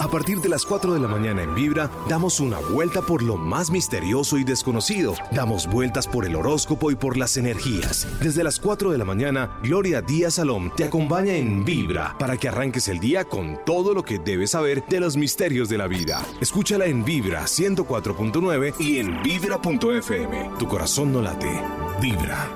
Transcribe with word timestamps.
A 0.00 0.08
partir 0.08 0.40
de 0.40 0.48
las 0.48 0.64
4 0.64 0.94
de 0.94 1.00
la 1.00 1.08
mañana 1.08 1.42
en 1.42 1.54
Vibra, 1.54 1.90
damos 2.08 2.40
una 2.40 2.58
vuelta 2.58 3.02
por 3.02 3.22
lo 3.22 3.36
más 3.36 3.70
misterioso 3.70 4.38
y 4.38 4.44
desconocido. 4.44 5.14
Damos 5.30 5.66
vueltas 5.66 6.08
por 6.08 6.24
el 6.24 6.36
horóscopo 6.36 6.90
y 6.90 6.94
por 6.94 7.18
las 7.18 7.36
energías. 7.36 8.08
Desde 8.22 8.42
las 8.42 8.58
4 8.58 8.92
de 8.92 8.96
la 8.96 9.04
mañana, 9.04 9.58
Gloria 9.62 10.00
Díaz 10.00 10.34
Salom 10.36 10.70
te 10.74 10.84
acompaña 10.84 11.34
en 11.34 11.66
Vibra 11.66 12.16
para 12.18 12.38
que 12.38 12.48
arranques 12.48 12.88
el 12.88 12.98
día 12.98 13.26
con 13.26 13.58
todo 13.66 13.92
lo 13.92 14.02
que 14.02 14.18
debes 14.18 14.52
saber 14.52 14.82
de 14.88 15.00
los 15.00 15.18
misterios 15.18 15.68
de 15.68 15.76
la 15.76 15.86
vida. 15.86 16.24
Escúchala 16.40 16.86
en 16.86 17.04
Vibra 17.04 17.42
104.9 17.42 18.76
y 18.80 19.00
en 19.00 19.22
Vibra.fm. 19.22 20.50
Tu 20.58 20.66
corazón 20.66 21.12
no 21.12 21.20
late. 21.20 21.60
Vibra. 22.00 22.48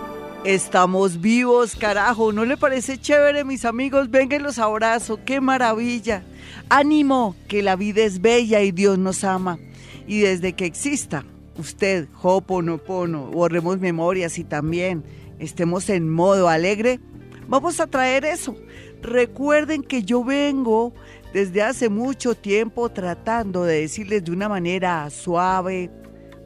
Estamos 0.44 1.20
vivos, 1.20 1.76
carajo. 1.76 2.32
¿No 2.32 2.46
le 2.46 2.56
parece 2.56 2.98
chévere, 2.98 3.44
mis 3.44 3.66
amigos? 3.66 4.10
Vengan 4.10 4.42
los 4.42 4.58
abrazo. 4.58 5.20
¡Qué 5.26 5.42
maravilla! 5.42 6.22
Ánimo, 6.68 7.36
que 7.48 7.62
la 7.62 7.76
vida 7.76 8.02
es 8.02 8.20
bella 8.20 8.62
y 8.62 8.72
Dios 8.72 8.98
nos 8.98 9.24
ama. 9.24 9.58
Y 10.06 10.20
desde 10.20 10.52
que 10.52 10.66
exista 10.66 11.24
usted, 11.56 12.08
Hoponopono, 12.22 13.26
borremos 13.30 13.78
memorias 13.78 14.38
y 14.38 14.44
también 14.44 15.04
estemos 15.38 15.88
en 15.88 16.08
modo 16.08 16.48
alegre, 16.48 17.00
vamos 17.48 17.80
a 17.80 17.86
traer 17.86 18.24
eso. 18.24 18.56
Recuerden 19.02 19.82
que 19.82 20.02
yo 20.02 20.24
vengo 20.24 20.94
desde 21.32 21.62
hace 21.62 21.88
mucho 21.88 22.34
tiempo 22.34 22.88
tratando 22.88 23.64
de 23.64 23.80
decirles 23.80 24.24
de 24.24 24.32
una 24.32 24.48
manera 24.48 25.08
suave, 25.10 25.90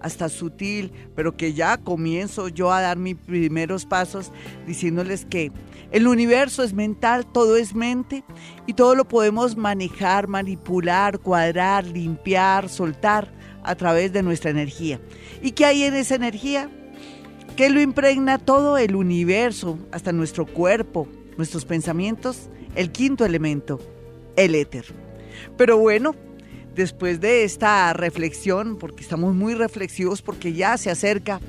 hasta 0.00 0.28
sutil, 0.28 0.92
pero 1.14 1.36
que 1.36 1.52
ya 1.52 1.76
comienzo 1.78 2.48
yo 2.48 2.72
a 2.72 2.80
dar 2.80 2.98
mis 2.98 3.16
primeros 3.16 3.86
pasos 3.86 4.32
diciéndoles 4.66 5.24
que 5.24 5.52
el 5.90 6.06
universo 6.06 6.62
es 6.62 6.74
mental, 6.74 7.26
todo 7.26 7.56
es 7.56 7.74
mente 7.74 8.24
y 8.66 8.74
todo 8.74 8.94
lo 8.94 9.08
podemos 9.08 9.56
manejar, 9.56 10.28
manipular, 10.28 11.18
cuadrar, 11.18 11.86
limpiar, 11.86 12.68
soltar 12.68 13.32
a 13.62 13.74
través 13.74 14.12
de 14.12 14.22
nuestra 14.22 14.50
energía. 14.50 15.00
¿Y 15.42 15.52
qué 15.52 15.64
hay 15.64 15.84
en 15.84 15.94
esa 15.94 16.14
energía? 16.14 16.70
¿Qué 17.56 17.70
lo 17.70 17.80
impregna 17.80 18.38
todo 18.38 18.78
el 18.78 18.94
universo, 18.94 19.78
hasta 19.90 20.12
nuestro 20.12 20.46
cuerpo, 20.46 21.08
nuestros 21.36 21.64
pensamientos? 21.64 22.48
El 22.74 22.92
quinto 22.92 23.24
elemento, 23.24 23.80
el 24.36 24.54
éter. 24.54 24.84
Pero 25.56 25.78
bueno, 25.78 26.14
después 26.78 27.20
de 27.20 27.42
esta 27.42 27.92
reflexión, 27.92 28.78
porque 28.78 29.02
estamos 29.02 29.34
muy 29.34 29.54
reflexivos, 29.54 30.22
porque 30.22 30.52
ya 30.52 30.78
se 30.78 30.90
acerca 30.90 31.40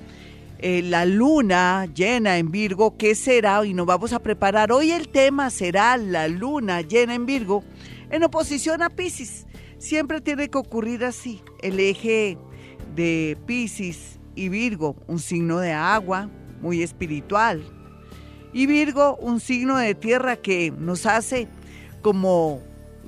eh, 0.58 0.82
la 0.82 1.06
luna 1.06 1.86
llena 1.86 2.40
en 2.40 2.50
Virgo, 2.50 2.98
¿qué 2.98 3.14
será? 3.14 3.64
Y 3.64 3.76
nos 3.76 3.86
vamos 3.86 4.12
a 4.12 4.20
preparar. 4.20 4.72
Hoy 4.72 4.92
el 4.92 5.08
tema 5.08 5.52
será 5.52 5.98
la 5.98 6.28
luna 6.28 6.82
llena 6.82 7.14
en 7.14 7.28
Virgo 7.28 7.64
en 8.10 8.24
oposición 8.24 8.82
a 8.82 8.90
Pisces. 8.90 9.46
Siempre 9.78 10.20
tiene 10.20 10.50
que 10.50 10.58
ocurrir 10.58 11.06
así. 11.06 11.42
El 11.62 11.80
eje 11.80 12.40
de 12.96 13.38
Pisces 13.46 14.20
y 14.34 14.50
Virgo, 14.50 14.96
un 15.06 15.20
signo 15.20 15.60
de 15.60 15.74
agua, 15.74 16.28
muy 16.60 16.82
espiritual. 16.82 17.64
Y 18.52 18.66
Virgo, 18.66 19.16
un 19.18 19.40
signo 19.40 19.78
de 19.78 19.94
tierra 19.94 20.38
que 20.38 20.74
nos 20.76 21.06
hace 21.06 21.48
como 22.02 22.64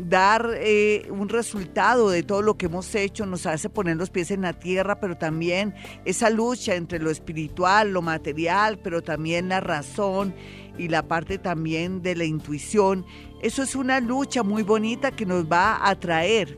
dar 0.10 0.52
eh, 0.56 1.08
un 1.10 1.30
resultado 1.30 2.10
de 2.10 2.24
todo 2.24 2.42
lo 2.42 2.58
que 2.58 2.68
hemos 2.68 2.94
hecho, 2.96 3.26
nos 3.26 3.46
hace 3.46 3.70
poner 3.70 3.98
los 3.98 4.10
pies 4.10 4.32
en 4.32 4.42
la 4.42 4.54
tierra, 4.54 5.00
pero 5.00 5.18
también 5.18 5.74
esa 6.06 6.30
lucha 6.30 6.76
entre 6.76 7.00
lo 7.00 7.10
espiritual, 7.10 7.92
lo 7.92 8.02
material, 8.02 8.80
pero 8.80 9.02
también 9.02 9.50
la 9.50 9.60
razón 9.60 10.34
y 10.78 10.88
la 10.88 11.08
parte 11.08 11.38
también 11.38 12.02
de 12.02 12.16
la 12.16 12.26
intuición. 12.26 13.06
Eso 13.42 13.64
es 13.64 13.76
una 13.76 14.00
lucha 14.00 14.44
muy 14.44 14.64
bonita 14.64 15.12
que 15.12 15.26
nos 15.26 15.46
va 15.46 15.88
a 15.88 16.00
traer 16.00 16.58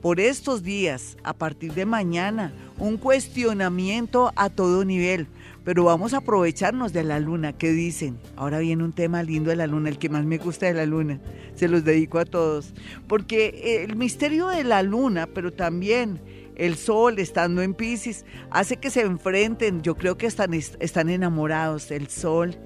por 0.00 0.18
estos 0.18 0.64
días, 0.64 1.16
a 1.22 1.32
partir 1.32 1.74
de 1.74 1.86
mañana, 1.86 2.52
un 2.78 2.96
cuestionamiento 2.96 4.32
a 4.34 4.50
todo 4.50 4.84
nivel 4.84 5.28
pero 5.64 5.84
vamos 5.84 6.14
a 6.14 6.18
aprovecharnos 6.18 6.92
de 6.92 7.04
la 7.04 7.20
luna, 7.20 7.52
¿qué 7.52 7.72
dicen? 7.72 8.18
Ahora 8.36 8.58
viene 8.58 8.84
un 8.84 8.92
tema 8.92 9.22
lindo 9.22 9.50
de 9.50 9.56
la 9.56 9.66
luna, 9.66 9.88
el 9.88 9.98
que 9.98 10.08
más 10.08 10.24
me 10.24 10.38
gusta 10.38 10.66
de 10.66 10.74
la 10.74 10.86
luna, 10.86 11.20
se 11.54 11.68
los 11.68 11.84
dedico 11.84 12.18
a 12.18 12.24
todos, 12.24 12.74
porque 13.06 13.84
el 13.84 13.96
misterio 13.96 14.48
de 14.48 14.64
la 14.64 14.82
luna, 14.82 15.26
pero 15.26 15.52
también 15.52 16.20
el 16.56 16.76
sol 16.76 17.18
estando 17.18 17.62
en 17.62 17.74
Pisces, 17.74 18.24
hace 18.50 18.76
que 18.76 18.90
se 18.90 19.02
enfrenten, 19.02 19.82
yo 19.82 19.96
creo 19.96 20.16
que 20.16 20.26
están, 20.26 20.52
están 20.54 21.08
enamorados, 21.08 21.90
el 21.90 22.08
sol 22.08 22.56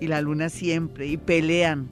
y 0.00 0.06
la 0.06 0.20
luna 0.20 0.48
siempre, 0.48 1.06
y 1.06 1.16
pelean 1.16 1.88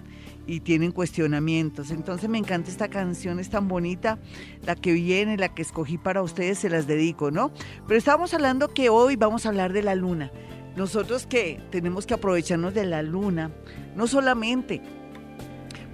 y 0.46 0.60
tienen 0.60 0.92
cuestionamientos. 0.92 1.90
Entonces 1.90 2.28
me 2.28 2.38
encanta 2.38 2.70
esta 2.70 2.88
canción, 2.88 3.38
es 3.38 3.50
tan 3.50 3.68
bonita, 3.68 4.18
la 4.64 4.74
que 4.74 4.92
viene, 4.92 5.36
la 5.36 5.54
que 5.54 5.62
escogí 5.62 5.98
para 5.98 6.22
ustedes, 6.22 6.58
se 6.58 6.70
las 6.70 6.86
dedico, 6.86 7.30
¿no? 7.30 7.52
Pero 7.86 7.98
estamos 7.98 8.34
hablando 8.34 8.68
que 8.68 8.88
hoy 8.88 9.16
vamos 9.16 9.46
a 9.46 9.50
hablar 9.50 9.72
de 9.72 9.82
la 9.82 9.94
luna. 9.94 10.30
Nosotros 10.76 11.26
que 11.26 11.60
tenemos 11.70 12.06
que 12.06 12.14
aprovecharnos 12.14 12.72
de 12.74 12.86
la 12.86 13.02
luna, 13.02 13.50
no 13.94 14.06
solamente 14.06 14.80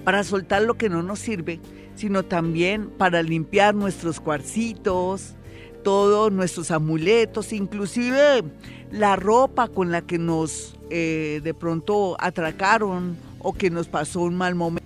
para 0.04 0.22
soltar 0.24 0.62
lo 0.62 0.74
que 0.74 0.88
no 0.88 1.02
nos 1.02 1.18
sirve, 1.18 1.60
sino 1.94 2.22
también 2.22 2.90
para 2.90 3.22
limpiar 3.22 3.74
nuestros 3.74 4.20
cuarcitos, 4.20 5.34
todos 5.82 6.30
nuestros 6.32 6.70
amuletos, 6.70 7.52
inclusive 7.52 8.44
la 8.92 9.16
ropa 9.16 9.68
con 9.68 9.90
la 9.90 10.02
que 10.02 10.18
nos 10.18 10.76
eh, 10.90 11.40
de 11.42 11.54
pronto 11.54 12.16
atracaron 12.20 13.16
o 13.40 13.52
que 13.52 13.70
nos 13.70 13.88
pasó 13.88 14.20
un 14.20 14.36
mal 14.36 14.54
momento 14.54 14.77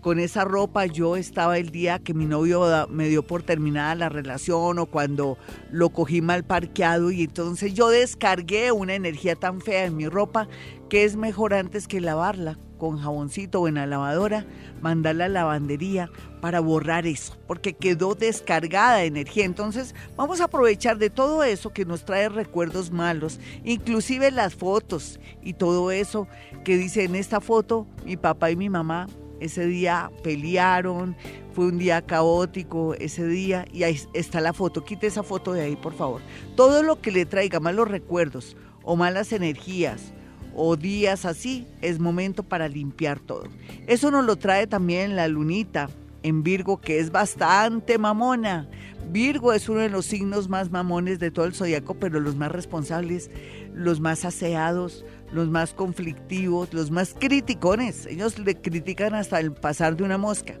con 0.00 0.18
esa 0.18 0.44
ropa 0.44 0.86
yo 0.86 1.16
estaba 1.16 1.58
el 1.58 1.70
día 1.70 1.98
que 1.98 2.14
mi 2.14 2.26
novio 2.26 2.88
me 2.88 3.08
dio 3.08 3.22
por 3.22 3.42
terminada 3.42 3.94
la 3.94 4.08
relación 4.08 4.78
o 4.78 4.86
cuando 4.86 5.36
lo 5.70 5.90
cogí 5.90 6.22
mal 6.22 6.44
parqueado 6.44 7.10
y 7.10 7.24
entonces 7.24 7.74
yo 7.74 7.88
descargué 7.88 8.72
una 8.72 8.94
energía 8.94 9.36
tan 9.36 9.60
fea 9.60 9.84
en 9.84 9.96
mi 9.96 10.08
ropa 10.08 10.48
que 10.88 11.04
es 11.04 11.16
mejor 11.16 11.54
antes 11.54 11.86
que 11.86 12.00
lavarla 12.00 12.58
con 12.78 12.98
jaboncito 12.98 13.60
o 13.60 13.68
en 13.68 13.74
la 13.74 13.86
lavadora, 13.86 14.46
mandarla 14.80 15.26
a 15.26 15.28
la 15.28 15.40
lavandería 15.40 16.10
para 16.40 16.60
borrar 16.60 17.06
eso, 17.06 17.36
porque 17.46 17.74
quedó 17.74 18.14
descargada 18.14 18.96
de 18.96 19.04
energía. 19.04 19.44
Entonces 19.44 19.94
vamos 20.16 20.40
a 20.40 20.44
aprovechar 20.44 20.96
de 20.96 21.10
todo 21.10 21.44
eso 21.44 21.74
que 21.74 21.84
nos 21.84 22.06
trae 22.06 22.30
recuerdos 22.30 22.90
malos, 22.90 23.38
inclusive 23.64 24.30
las 24.30 24.54
fotos 24.54 25.20
y 25.42 25.52
todo 25.52 25.90
eso 25.90 26.26
que 26.64 26.78
dice 26.78 27.04
en 27.04 27.14
esta 27.16 27.40
foto 27.40 27.86
mi 28.04 28.16
papá 28.16 28.50
y 28.50 28.56
mi 28.56 28.70
mamá 28.70 29.06
ese 29.40 29.66
día 29.66 30.10
pelearon, 30.22 31.16
fue 31.52 31.66
un 31.66 31.78
día 31.78 32.02
caótico 32.02 32.94
ese 32.94 33.26
día 33.26 33.64
y 33.72 33.82
ahí 33.82 34.00
está 34.12 34.40
la 34.40 34.52
foto. 34.52 34.84
Quite 34.84 35.06
esa 35.06 35.22
foto 35.22 35.52
de 35.52 35.62
ahí, 35.62 35.76
por 35.76 35.94
favor. 35.94 36.20
Todo 36.56 36.82
lo 36.82 37.00
que 37.00 37.10
le 37.10 37.26
traiga 37.26 37.58
malos 37.60 37.88
recuerdos 37.88 38.56
o 38.82 38.96
malas 38.96 39.32
energías 39.32 40.12
o 40.54 40.76
días 40.76 41.24
así, 41.24 41.66
es 41.80 41.98
momento 41.98 42.42
para 42.42 42.68
limpiar 42.68 43.20
todo. 43.20 43.44
Eso 43.86 44.10
nos 44.10 44.24
lo 44.24 44.36
trae 44.36 44.66
también 44.66 45.16
la 45.16 45.28
lunita 45.28 45.88
en 46.22 46.42
Virgo, 46.42 46.80
que 46.80 46.98
es 46.98 47.10
bastante 47.10 47.98
mamona. 47.98 48.68
Virgo 49.10 49.52
es 49.52 49.68
uno 49.68 49.80
de 49.80 49.90
los 49.90 50.06
signos 50.06 50.48
más 50.48 50.70
mamones 50.70 51.18
de 51.18 51.30
todo 51.30 51.46
el 51.46 51.54
zodiaco, 51.54 51.94
pero 51.94 52.20
los 52.20 52.36
más 52.36 52.52
responsables, 52.52 53.30
los 53.74 54.00
más 54.00 54.24
aseados, 54.24 55.04
los 55.32 55.48
más 55.48 55.74
conflictivos, 55.74 56.72
los 56.72 56.90
más 56.90 57.14
criticones. 57.18 58.06
Ellos 58.06 58.38
le 58.38 58.56
critican 58.56 59.14
hasta 59.14 59.40
el 59.40 59.52
pasar 59.52 59.96
de 59.96 60.04
una 60.04 60.18
mosca. 60.18 60.54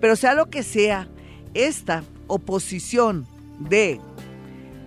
Pero 0.00 0.16
sea 0.16 0.34
lo 0.34 0.50
que 0.50 0.62
sea, 0.62 1.08
esta 1.54 2.02
oposición 2.26 3.26
de 3.58 4.00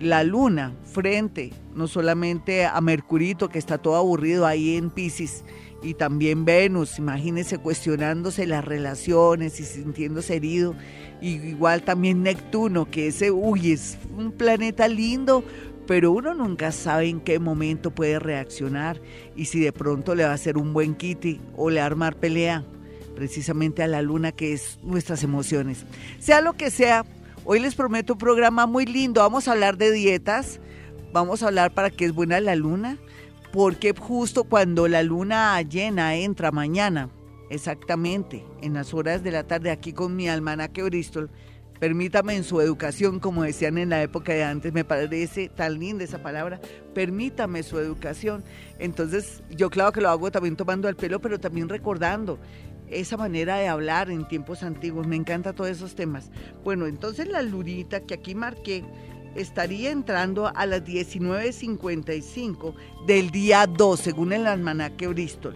la 0.00 0.22
luna 0.24 0.74
frente 0.84 1.52
no 1.74 1.86
solamente 1.86 2.66
a 2.66 2.80
Mercurito, 2.80 3.48
que 3.48 3.58
está 3.58 3.78
todo 3.78 3.96
aburrido 3.96 4.46
ahí 4.46 4.76
en 4.76 4.90
Pisces, 4.90 5.44
y 5.80 5.94
también 5.94 6.44
Venus, 6.44 6.98
imagínese 6.98 7.58
cuestionándose 7.58 8.48
las 8.48 8.64
relaciones 8.64 9.60
y 9.60 9.64
sintiéndose 9.64 10.34
herido. 10.34 10.74
Y 11.20 11.34
igual 11.34 11.82
también 11.82 12.24
Neptuno, 12.24 12.90
que 12.90 13.08
ese, 13.08 13.30
uy, 13.30 13.72
es 13.72 13.96
un 14.16 14.32
planeta 14.32 14.88
lindo, 14.88 15.44
pero 15.88 16.12
uno 16.12 16.34
nunca 16.34 16.70
sabe 16.70 17.08
en 17.08 17.18
qué 17.18 17.38
momento 17.38 17.90
puede 17.90 18.18
reaccionar 18.18 19.00
y 19.34 19.46
si 19.46 19.58
de 19.58 19.72
pronto 19.72 20.14
le 20.14 20.24
va 20.24 20.32
a 20.32 20.34
hacer 20.34 20.58
un 20.58 20.74
buen 20.74 20.94
kitty 20.94 21.40
o 21.56 21.70
le 21.70 21.78
va 21.80 21.84
a 21.84 21.86
armar 21.86 22.14
pelea 22.14 22.62
precisamente 23.16 23.82
a 23.82 23.86
la 23.86 24.02
luna 24.02 24.30
que 24.30 24.52
es 24.52 24.78
nuestras 24.82 25.24
emociones. 25.24 25.86
Sea 26.18 26.42
lo 26.42 26.52
que 26.52 26.70
sea, 26.70 27.06
hoy 27.46 27.58
les 27.58 27.74
prometo 27.74 28.12
un 28.12 28.18
programa 28.18 28.66
muy 28.66 28.84
lindo. 28.84 29.22
Vamos 29.22 29.48
a 29.48 29.52
hablar 29.52 29.78
de 29.78 29.90
dietas, 29.90 30.60
vamos 31.10 31.42
a 31.42 31.46
hablar 31.46 31.72
para 31.72 31.88
qué 31.88 32.04
es 32.04 32.12
buena 32.12 32.38
la 32.38 32.54
luna, 32.54 32.98
porque 33.50 33.94
justo 33.98 34.44
cuando 34.44 34.88
la 34.88 35.02
luna 35.02 35.58
llena 35.62 36.16
entra 36.16 36.50
mañana, 36.50 37.08
exactamente 37.48 38.44
en 38.60 38.74
las 38.74 38.92
horas 38.92 39.22
de 39.22 39.30
la 39.30 39.46
tarde 39.46 39.70
aquí 39.70 39.94
con 39.94 40.14
mi 40.16 40.28
almanaque 40.28 40.82
Bristol, 40.82 41.30
Permítame 41.78 42.34
en 42.34 42.44
su 42.44 42.60
educación, 42.60 43.20
como 43.20 43.44
decían 43.44 43.78
en 43.78 43.90
la 43.90 44.02
época 44.02 44.32
de 44.32 44.42
antes, 44.42 44.72
me 44.72 44.84
parece 44.84 45.48
tan 45.48 45.78
linda 45.78 46.02
esa 46.04 46.22
palabra, 46.22 46.60
permítame 46.92 47.62
su 47.62 47.78
educación. 47.78 48.42
Entonces, 48.80 49.42
yo 49.50 49.70
claro 49.70 49.92
que 49.92 50.00
lo 50.00 50.08
hago 50.08 50.30
también 50.32 50.56
tomando 50.56 50.88
el 50.88 50.96
pelo, 50.96 51.20
pero 51.20 51.38
también 51.38 51.68
recordando 51.68 52.38
esa 52.88 53.16
manera 53.16 53.56
de 53.58 53.68
hablar 53.68 54.10
en 54.10 54.26
tiempos 54.26 54.62
antiguos. 54.64 55.06
Me 55.06 55.16
encanta 55.16 55.52
todos 55.52 55.70
esos 55.70 55.94
temas. 55.94 56.30
Bueno, 56.64 56.86
entonces 56.86 57.28
la 57.28 57.42
lunita 57.42 58.00
que 58.00 58.14
aquí 58.14 58.34
marqué 58.34 58.84
estaría 59.36 59.90
entrando 59.90 60.50
a 60.54 60.66
las 60.66 60.82
19.55 60.84 62.74
del 63.06 63.30
día 63.30 63.66
2, 63.66 64.00
según 64.00 64.32
el 64.32 64.46
almanaque 64.46 65.06
Bristol. 65.06 65.54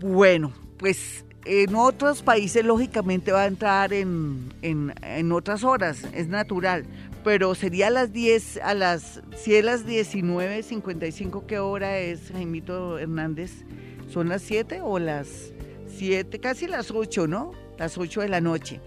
Bueno, 0.00 0.52
pues 0.76 1.24
en 1.44 1.74
otros 1.74 2.22
países 2.22 2.64
lógicamente 2.64 3.32
va 3.32 3.42
a 3.42 3.46
entrar 3.46 3.92
en, 3.92 4.52
en, 4.62 5.32
otras 5.32 5.64
horas, 5.64 6.02
es 6.14 6.28
natural, 6.28 6.84
pero 7.22 7.54
sería 7.54 7.88
a 7.88 7.90
las 7.90 8.12
10, 8.12 8.60
a 8.62 8.74
las, 8.74 9.22
si 9.36 9.54
es 9.54 9.64
las 9.64 9.86
19.55, 9.86 11.46
¿qué 11.46 11.58
hora 11.58 11.98
es, 11.98 12.30
Jaimito 12.32 12.98
Hernández? 12.98 13.64
¿Son 14.08 14.28
las 14.28 14.42
7 14.42 14.80
o 14.82 14.98
las 14.98 15.52
7, 15.96 16.38
casi 16.40 16.66
las 16.66 16.90
8, 16.90 17.26
¿no? 17.26 17.52
Las 17.78 17.98
8 17.98 18.22
de 18.22 18.28
la 18.28 18.40
noche. 18.40 18.80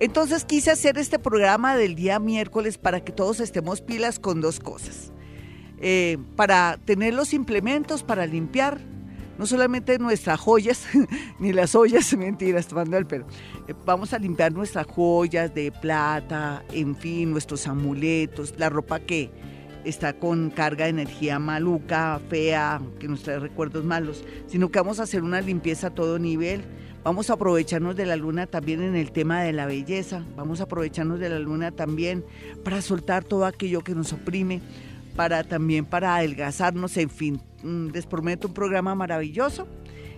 Entonces 0.00 0.44
quise 0.44 0.70
hacer 0.70 0.98
este 0.98 1.18
programa 1.18 1.76
del 1.76 1.94
día 1.94 2.18
miércoles 2.18 2.78
para 2.78 3.00
que 3.00 3.12
todos 3.12 3.40
estemos 3.40 3.80
pilas 3.80 4.18
con 4.18 4.40
dos 4.40 4.58
cosas. 4.58 5.12
Eh, 5.84 6.18
para 6.36 6.78
tener 6.84 7.12
los 7.12 7.32
implementos 7.34 8.04
para 8.04 8.26
limpiar 8.26 8.80
no 9.42 9.46
solamente 9.46 9.98
nuestras 9.98 10.38
joyas, 10.38 10.86
ni 11.40 11.52
las 11.52 11.74
ollas, 11.74 12.12
mentiras, 12.16 12.68
tomando 12.68 12.96
el. 12.96 13.06
Eh, 13.10 13.74
vamos 13.84 14.12
a 14.12 14.18
limpiar 14.20 14.52
nuestras 14.52 14.86
joyas 14.86 15.52
de 15.52 15.72
plata, 15.72 16.62
en 16.70 16.94
fin, 16.94 17.32
nuestros 17.32 17.66
amuletos, 17.66 18.54
la 18.56 18.68
ropa 18.68 19.00
que 19.00 19.32
está 19.84 20.12
con 20.12 20.50
carga 20.50 20.84
de 20.84 20.90
energía 20.90 21.40
maluca, 21.40 22.20
fea, 22.30 22.80
que 23.00 23.08
nos 23.08 23.24
trae 23.24 23.40
recuerdos 23.40 23.84
malos, 23.84 24.22
sino 24.46 24.70
que 24.70 24.78
vamos 24.78 25.00
a 25.00 25.02
hacer 25.02 25.24
una 25.24 25.40
limpieza 25.40 25.88
a 25.88 25.90
todo 25.90 26.20
nivel. 26.20 26.62
Vamos 27.02 27.28
a 27.28 27.32
aprovecharnos 27.32 27.96
de 27.96 28.06
la 28.06 28.14
luna 28.14 28.46
también 28.46 28.80
en 28.80 28.94
el 28.94 29.10
tema 29.10 29.42
de 29.42 29.52
la 29.52 29.66
belleza. 29.66 30.24
Vamos 30.36 30.60
a 30.60 30.64
aprovecharnos 30.64 31.18
de 31.18 31.30
la 31.30 31.40
luna 31.40 31.72
también 31.72 32.24
para 32.62 32.80
soltar 32.80 33.24
todo 33.24 33.44
aquello 33.44 33.80
que 33.80 33.96
nos 33.96 34.12
oprime, 34.12 34.60
para 35.12 35.44
también 35.44 35.84
para 35.84 36.16
adelgazarnos, 36.16 36.96
en 36.96 37.10
fin. 37.10 37.40
Mm, 37.62 37.88
les 37.88 38.06
prometo 38.06 38.48
un 38.48 38.54
programa 38.54 38.94
maravilloso. 38.94 39.68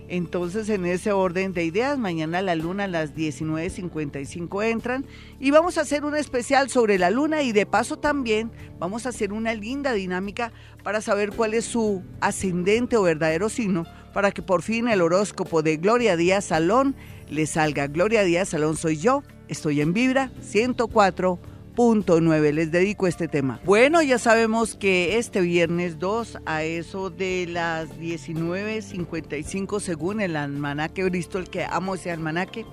Entonces, 0.07 0.69
en 0.69 0.85
ese 0.85 1.11
orden 1.11 1.53
de 1.53 1.65
ideas, 1.65 1.97
mañana 1.97 2.41
la 2.43 2.55
luna 2.55 2.83
a 2.83 2.87
las 2.87 3.15
19.55 3.15 4.63
entran 4.63 5.05
y 5.39 5.49
vamos 5.49 5.77
a 5.77 5.81
hacer 5.81 6.05
un 6.05 6.15
especial 6.15 6.69
sobre 6.69 6.99
la 6.99 7.09
luna 7.09 7.41
y 7.41 7.51
de 7.51 7.65
paso 7.65 7.97
también 7.97 8.51
vamos 8.77 9.05
a 9.05 9.09
hacer 9.09 9.33
una 9.33 9.55
linda 9.55 9.93
dinámica 9.93 10.51
para 10.83 11.01
saber 11.01 11.31
cuál 11.31 11.55
es 11.55 11.65
su 11.65 12.03
ascendente 12.21 12.97
o 12.97 13.01
verdadero 13.01 13.49
signo 13.49 13.85
para 14.13 14.31
que 14.31 14.43
por 14.43 14.61
fin 14.61 14.87
el 14.87 15.01
horóscopo 15.01 15.63
de 15.63 15.77
Gloria 15.77 16.15
Díaz 16.15 16.45
Salón 16.45 16.95
le 17.29 17.47
salga. 17.47 17.87
Gloria 17.87 18.23
Díaz 18.23 18.49
Salón 18.49 18.77
soy 18.77 18.97
yo, 18.97 19.23
estoy 19.47 19.81
en 19.81 19.91
Vibra 19.91 20.31
104 20.41 21.39
punto 21.75 22.21
nueve. 22.21 22.53
Les 22.53 22.71
dedico 22.71 23.05
este 23.07 23.27
tema. 23.27 23.59
Bueno, 23.65 24.01
ya 24.01 24.17
sabemos 24.17 24.75
que 24.75 25.17
este 25.17 25.41
viernes 25.41 25.99
2 25.99 26.39
a 26.45 26.63
eso 26.63 27.09
de 27.09 27.47
las 27.47 27.89
19.55 27.99 29.79
según 29.79 30.21
el 30.21 30.35
almanaque 30.35 31.03
Bristol, 31.03 31.49
que 31.49 31.65
amo 31.65 31.95
ese 31.95 32.11
almanaque, 32.11 32.65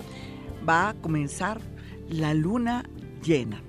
va 0.67 0.89
a 0.89 0.93
comenzar 0.95 1.59
la 2.09 2.33
luna 2.33 2.83
llena. 3.23 3.61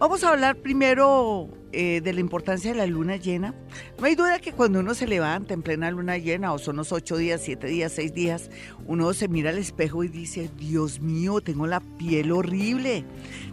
Vamos 0.00 0.24
a 0.24 0.30
hablar 0.30 0.56
primero 0.56 1.50
eh, 1.72 2.00
de 2.02 2.14
la 2.14 2.20
importancia 2.20 2.72
de 2.72 2.78
la 2.78 2.86
luna 2.86 3.16
llena. 3.16 3.54
No 3.98 4.06
hay 4.06 4.14
duda 4.14 4.38
que 4.38 4.54
cuando 4.54 4.80
uno 4.80 4.94
se 4.94 5.06
levanta 5.06 5.52
en 5.52 5.60
plena 5.60 5.90
luna 5.90 6.16
llena, 6.16 6.54
o 6.54 6.58
son 6.58 6.76
los 6.76 6.90
ocho 6.90 7.18
días, 7.18 7.42
siete 7.44 7.66
días, 7.66 7.92
seis 7.92 8.14
días, 8.14 8.50
uno 8.86 9.12
se 9.12 9.28
mira 9.28 9.50
al 9.50 9.58
espejo 9.58 10.02
y 10.02 10.08
dice, 10.08 10.48
Dios 10.56 11.00
mío, 11.00 11.42
tengo 11.42 11.66
la 11.66 11.80
piel 11.98 12.32
horrible, 12.32 13.04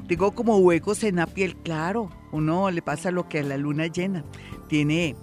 tengo 0.08 0.32
como 0.32 0.58
huecos 0.60 1.04
en 1.04 1.18
la 1.18 1.26
piel, 1.26 1.58
claro, 1.58 2.10
uno 2.32 2.72
le 2.72 2.82
pasa 2.82 3.12
lo 3.12 3.28
que 3.28 3.40
a 3.40 3.44
la 3.44 3.58
luna 3.58 3.88
llena, 3.88 4.24
tiene, 4.70 5.18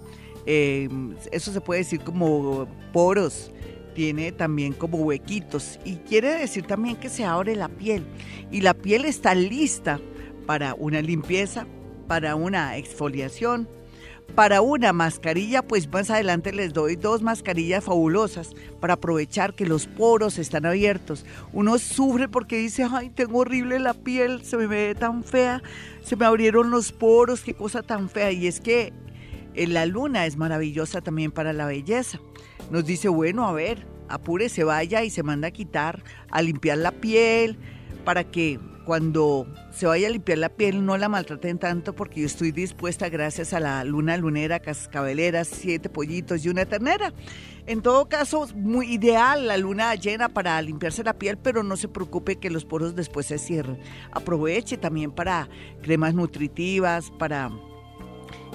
eh, 0.45 0.87
eso 1.31 1.51
se 1.51 1.59
puede 1.59 1.79
decir 1.79 2.01
como 2.01 2.67
poros, 2.93 3.51
tiene 3.95 4.31
también 4.31 4.73
como 4.73 4.99
huequitos. 4.99 5.79
Y 5.85 5.95
quiere 5.95 6.37
decir 6.37 6.67
también 6.67 6.97
que 6.97 7.09
se 7.09 7.25
abre 7.25 7.55
la 7.55 7.69
piel. 7.69 8.05
Y 8.51 8.61
la 8.61 8.75
piel 8.75 9.05
está 9.05 9.33
lista 9.33 9.99
para 10.45 10.73
una 10.73 11.01
limpieza, 11.01 11.65
para 12.07 12.35
una 12.35 12.77
exfoliación, 12.77 13.67
para 14.33 14.61
una 14.61 14.91
mascarilla, 14.91 15.61
pues 15.61 15.89
más 15.91 16.09
adelante 16.09 16.51
les 16.51 16.73
doy 16.73 16.95
dos 16.95 17.21
mascarillas 17.21 17.83
fabulosas 17.83 18.53
para 18.81 18.95
aprovechar 18.95 19.53
que 19.53 19.65
los 19.65 19.87
poros 19.87 20.37
están 20.39 20.65
abiertos. 20.65 21.25
Uno 21.53 21.77
sufre 21.77 22.27
porque 22.27 22.57
dice, 22.57 22.85
ay, 22.89 23.09
tengo 23.11 23.39
horrible 23.39 23.79
la 23.79 23.93
piel, 23.93 24.43
se 24.43 24.57
me 24.57 24.67
ve 24.67 24.95
tan 24.95 25.23
fea, 25.23 25.61
se 26.03 26.15
me 26.15 26.25
abrieron 26.25 26.69
los 26.69 26.91
poros, 26.91 27.41
qué 27.41 27.53
cosa 27.53 27.83
tan 27.83 28.09
fea. 28.09 28.31
Y 28.31 28.47
es 28.47 28.59
que 28.59 28.93
eh, 29.53 29.67
la 29.67 29.85
luna 29.85 30.25
es 30.25 30.35
maravillosa 30.35 31.01
también 31.01 31.31
para 31.31 31.53
la 31.53 31.65
belleza. 31.65 32.19
Nos 32.71 32.85
dice, 32.85 33.07
bueno, 33.07 33.47
a 33.47 33.53
ver, 33.53 33.87
apúrese, 34.09 34.65
vaya 34.65 35.03
y 35.03 35.11
se 35.11 35.23
manda 35.23 35.47
a 35.47 35.51
quitar, 35.51 36.03
a 36.29 36.41
limpiar 36.41 36.79
la 36.79 36.91
piel, 36.91 37.57
para 38.03 38.25
que 38.25 38.59
cuando 38.85 39.47
se 39.71 39.87
vaya 39.87 40.07
a 40.07 40.11
limpiar 40.11 40.37
la 40.37 40.49
piel 40.49 40.85
no 40.85 40.97
la 40.97 41.09
maltraten 41.09 41.57
tanto 41.57 41.93
porque 41.93 42.21
yo 42.21 42.25
estoy 42.25 42.51
dispuesta 42.51 43.09
gracias 43.09 43.53
a 43.53 43.59
la 43.59 43.83
luna 43.83 44.15
lunera, 44.17 44.59
cascabeleras, 44.59 45.47
siete 45.47 45.89
pollitos 45.89 46.45
y 46.45 46.49
una 46.49 46.65
ternera. 46.65 47.13
En 47.67 47.81
todo 47.81 48.07
caso, 48.07 48.47
muy 48.55 48.93
ideal 48.93 49.47
la 49.47 49.57
luna 49.57 49.95
llena 49.95 50.29
para 50.29 50.61
limpiarse 50.61 51.03
la 51.03 51.17
piel, 51.17 51.37
pero 51.37 51.63
no 51.63 51.77
se 51.77 51.87
preocupe 51.87 52.35
que 52.35 52.51
los 52.51 52.63
poros 52.63 52.95
después 52.95 53.25
se 53.25 53.39
cierren. 53.39 53.79
Aproveche 54.11 54.77
también 54.77 55.11
para 55.11 55.49
cremas 55.81 56.13
nutritivas, 56.13 57.11
para 57.17 57.49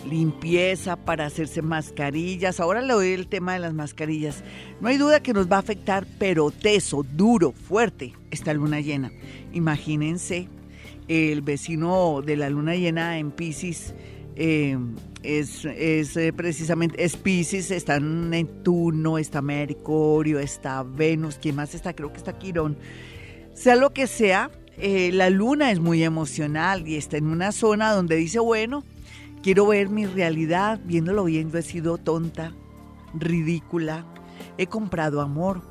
limpieza, 0.09 0.97
para 0.97 1.27
hacerse 1.27 1.63
mascarillas. 1.63 2.61
Ahora 2.61 2.83
le 2.83 2.93
doy 2.93 3.13
el 3.13 3.29
tema 3.29 3.55
de 3.55 3.59
las 3.61 3.75
mascarillas. 3.75 4.43
No 4.81 4.89
hay 4.89 4.97
duda 4.97 5.23
que 5.23 5.33
nos 5.33 5.51
va 5.51 5.57
a 5.57 5.61
afectar, 5.61 6.07
pero 6.19 6.51
teso, 6.51 7.05
duro, 7.17 7.53
fuerte, 7.53 8.15
esta 8.31 8.55
luna 8.55 8.81
llena. 8.81 9.13
Imagínense 9.53 10.49
el 11.09 11.43
vecino 11.43 12.23
de 12.25 12.37
la 12.37 12.51
luna 12.51 12.77
llena 12.77 13.19
en 13.19 13.31
Pisces. 13.31 13.95
Eh, 14.37 14.79
es, 15.23 15.67
eh, 15.67 16.33
precisamente, 16.35 17.05
es 17.05 17.17
Pisces, 17.17 17.71
está 17.71 18.01
Neptuno, 18.01 19.19
está 19.19 19.43
Mercurio, 19.43 20.39
está 20.39 20.83
Venus, 20.83 21.39
¿quién 21.41 21.57
más 21.57 21.75
está? 21.75 21.93
Creo 21.93 22.13
que 22.13 22.19
está 22.19 22.39
Quirón. 22.39 22.79
Sea 23.53 23.77
lo 23.77 23.93
que 23.93 24.07
sea, 24.07 24.51
eh, 24.79 25.11
la 25.13 25.29
luna 25.29 25.71
es 25.73 25.81
muy 25.81 26.03
emocional 26.03 26.89
y 26.89 26.97
está 26.97 27.19
en 27.19 27.27
una 27.27 27.53
zona 27.53 27.93
donde 27.93 28.17
dice, 28.17 28.39
bueno, 28.39 28.83
quiero 29.43 29.67
ver 29.67 29.89
mi 29.89 30.07
realidad, 30.07 30.81
viéndolo 30.85 31.25
bien, 31.25 31.51
yo 31.51 31.59
he 31.59 31.63
sido 31.63 31.99
tonta, 31.99 32.53
ridícula, 33.15 34.05
he 34.59 34.67
comprado 34.67 35.21
amor, 35.21 35.63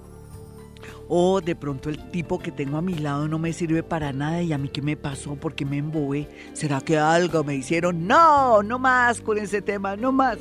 o 1.08 1.42
de 1.42 1.56
pronto 1.56 1.90
el 1.90 2.12
tipo 2.12 2.40
que 2.40 2.52
tengo 2.52 2.78
a 2.78 2.82
mi 2.82 2.94
lado 2.94 3.28
no 3.28 3.40
me 3.40 3.52
sirve 3.52 3.84
para 3.84 4.14
nada 4.14 4.42
y 4.42 4.54
a 4.54 4.58
mí 4.58 4.70
qué 4.70 4.82
me 4.82 4.96
pasó, 4.96 5.36
porque 5.36 5.66
me 5.66 5.78
embobé, 5.78 6.30
¿será 6.54 6.82
que 6.82 6.98
algo 6.98 7.44
me 7.44 7.56
hicieron? 7.56 8.08
No, 8.08 8.62
no 8.64 8.80
más 8.80 9.22
con 9.22 9.38
ese 9.38 9.62
tema, 9.62 9.96
no 9.96 10.12
más. 10.12 10.38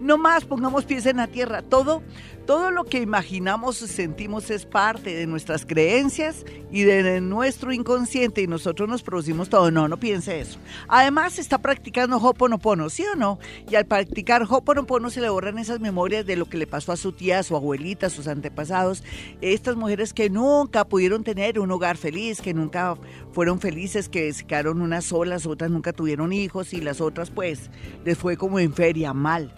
No 0.00 0.18
más 0.18 0.44
pongamos 0.44 0.84
pies 0.84 1.06
en 1.06 1.16
la 1.16 1.26
tierra. 1.26 1.62
Todo, 1.62 2.02
todo 2.46 2.70
lo 2.70 2.84
que 2.84 3.00
imaginamos 3.00 3.80
y 3.82 3.88
sentimos 3.88 4.50
es 4.50 4.66
parte 4.66 5.14
de 5.14 5.26
nuestras 5.26 5.64
creencias 5.64 6.44
y 6.70 6.82
de 6.82 7.20
nuestro 7.20 7.72
inconsciente 7.72 8.42
y 8.42 8.46
nosotros 8.46 8.88
nos 8.88 9.02
producimos 9.02 9.48
todo. 9.48 9.70
No, 9.70 9.88
no 9.88 9.96
piense 9.96 10.40
eso. 10.40 10.58
Además, 10.88 11.38
está 11.38 11.58
practicando 11.58 12.16
Hoponopono, 12.16 12.90
¿sí 12.90 13.04
o 13.12 13.16
no? 13.16 13.38
Y 13.70 13.76
al 13.76 13.86
practicar 13.86 14.46
Hoponopono 14.48 15.10
se 15.10 15.20
le 15.20 15.28
borran 15.28 15.58
esas 15.58 15.80
memorias 15.80 16.26
de 16.26 16.36
lo 16.36 16.46
que 16.46 16.58
le 16.58 16.66
pasó 16.66 16.92
a 16.92 16.96
su 16.96 17.12
tía, 17.12 17.38
a 17.38 17.42
su 17.42 17.56
abuelita, 17.56 18.06
a 18.06 18.10
sus 18.10 18.26
antepasados. 18.26 19.02
Estas 19.40 19.76
mujeres 19.76 20.12
que 20.12 20.30
nunca 20.30 20.84
pudieron 20.84 21.24
tener 21.24 21.58
un 21.58 21.70
hogar 21.70 21.96
feliz, 21.96 22.40
que 22.40 22.54
nunca 22.54 22.96
fueron 23.32 23.60
felices, 23.60 24.08
que 24.08 24.32
se 24.32 24.44
quedaron 24.44 24.82
unas 24.82 25.04
solas, 25.04 25.46
otras 25.46 25.70
nunca 25.70 25.92
tuvieron 25.92 26.32
hijos 26.32 26.72
y 26.72 26.80
las 26.80 27.00
otras 27.00 27.30
pues 27.30 27.70
les 28.04 28.18
fue 28.18 28.36
como 28.36 28.58
en 28.58 28.72
feria 28.72 29.12
mal 29.12 29.54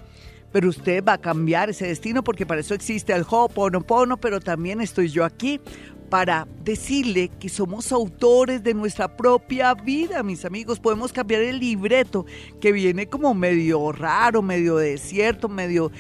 pero 0.55 0.69
usted 0.69 1.03
va 1.03 1.15
a 1.15 1.19
cambiar 1.19 1.69
ese 1.71 1.89
destino 1.89 2.23
porque 2.23 2.47
para 2.47 2.61
eso 2.61 2.75
existe 2.75 3.13
el 3.13 3.25
Ho'oponopono, 3.29 4.19
pero 4.19 4.39
también 4.39 4.81
estoy 4.81 5.09
yo 5.09 5.25
aquí 5.25 5.61
para 6.09 6.47
decirle 6.63 7.29
que 7.41 7.49
somos 7.49 7.91
autores 7.91 8.63
de 8.63 8.73
nuestra 8.73 9.17
propia 9.17 9.75
vida, 9.75 10.23
mis 10.23 10.45
amigos. 10.45 10.79
Podemos 10.79 11.13
cambiar 11.13 11.43
el 11.43 11.59
libreto 11.59 12.25
que 12.61 12.71
viene 12.71 13.09
como 13.09 13.35
medio 13.35 13.91
raro, 13.91 14.43
medio 14.43 14.77
desierto, 14.77 15.49
medio 15.49 15.91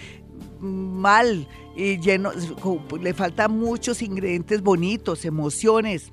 mal 0.60 1.48
y 1.74 1.98
lleno, 1.98 2.30
le 3.00 3.12
faltan 3.12 3.58
muchos 3.58 4.02
ingredientes 4.02 4.62
bonitos, 4.62 5.24
emociones 5.24 6.12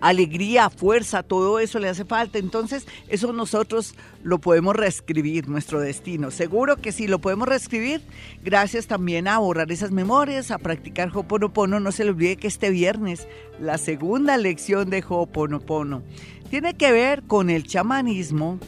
alegría, 0.00 0.70
fuerza, 0.70 1.22
todo 1.22 1.58
eso 1.58 1.78
le 1.78 1.88
hace 1.88 2.04
falta. 2.04 2.38
Entonces, 2.38 2.86
eso 3.08 3.32
nosotros 3.32 3.94
lo 4.22 4.38
podemos 4.38 4.76
reescribir, 4.76 5.48
nuestro 5.48 5.80
destino. 5.80 6.30
Seguro 6.30 6.76
que 6.76 6.92
sí, 6.92 7.06
lo 7.06 7.18
podemos 7.18 7.48
reescribir. 7.48 8.02
Gracias 8.44 8.86
también 8.86 9.28
a 9.28 9.38
borrar 9.38 9.70
esas 9.72 9.90
memorias, 9.90 10.50
a 10.50 10.58
practicar 10.58 11.10
Hoponopono. 11.14 11.80
No 11.80 11.92
se 11.92 12.04
le 12.04 12.10
olvide 12.10 12.36
que 12.36 12.48
este 12.48 12.70
viernes, 12.70 13.26
la 13.60 13.78
segunda 13.78 14.36
lección 14.36 14.90
de 14.90 15.04
Hoponopono, 15.06 16.02
tiene 16.50 16.74
que 16.74 16.92
ver 16.92 17.22
con 17.24 17.50
el 17.50 17.64
chamanismo 17.64 18.58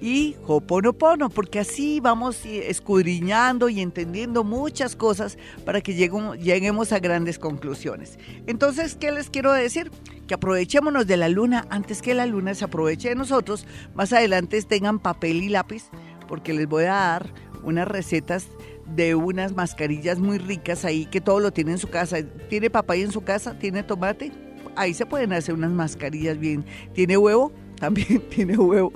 y 0.00 0.36
Hoponopono, 0.46 1.28
porque 1.28 1.60
así 1.60 2.00
vamos 2.00 2.44
escudriñando 2.44 3.68
y 3.68 3.80
entendiendo 3.80 4.44
muchas 4.44 4.96
cosas 4.96 5.38
para 5.64 5.80
que 5.80 5.94
lleguemos 5.94 6.92
a 6.92 6.98
grandes 6.98 7.38
conclusiones. 7.38 8.18
Entonces, 8.46 8.94
¿qué 8.94 9.12
les 9.12 9.30
quiero 9.30 9.52
decir? 9.52 9.90
Que 10.26 10.34
aprovechémonos 10.34 11.06
de 11.06 11.16
la 11.16 11.28
luna 11.28 11.66
antes 11.70 12.02
que 12.02 12.14
la 12.14 12.26
luna 12.26 12.54
se 12.54 12.64
aproveche 12.64 13.08
de 13.08 13.14
nosotros. 13.14 13.66
Más 13.94 14.12
adelante 14.12 14.60
tengan 14.62 14.98
papel 14.98 15.42
y 15.42 15.48
lápiz, 15.48 15.84
porque 16.28 16.52
les 16.52 16.68
voy 16.68 16.84
a 16.84 16.92
dar 16.92 17.32
unas 17.64 17.88
recetas 17.88 18.46
de 18.94 19.14
unas 19.14 19.54
mascarillas 19.54 20.18
muy 20.18 20.38
ricas 20.38 20.84
ahí 20.84 21.06
que 21.06 21.20
todo 21.20 21.40
lo 21.40 21.52
tiene 21.52 21.72
en 21.72 21.78
su 21.78 21.88
casa. 21.88 22.22
¿Tiene 22.48 22.70
papaya 22.70 23.04
en 23.04 23.12
su 23.12 23.22
casa? 23.22 23.58
¿Tiene 23.58 23.82
tomate? 23.82 24.32
Ahí 24.76 24.94
se 24.94 25.06
pueden 25.06 25.32
hacer 25.32 25.54
unas 25.54 25.72
mascarillas 25.72 26.38
bien. 26.38 26.64
¿Tiene 26.94 27.16
huevo? 27.16 27.52
También 27.78 28.20
tiene 28.30 28.56
huevo. 28.56 28.92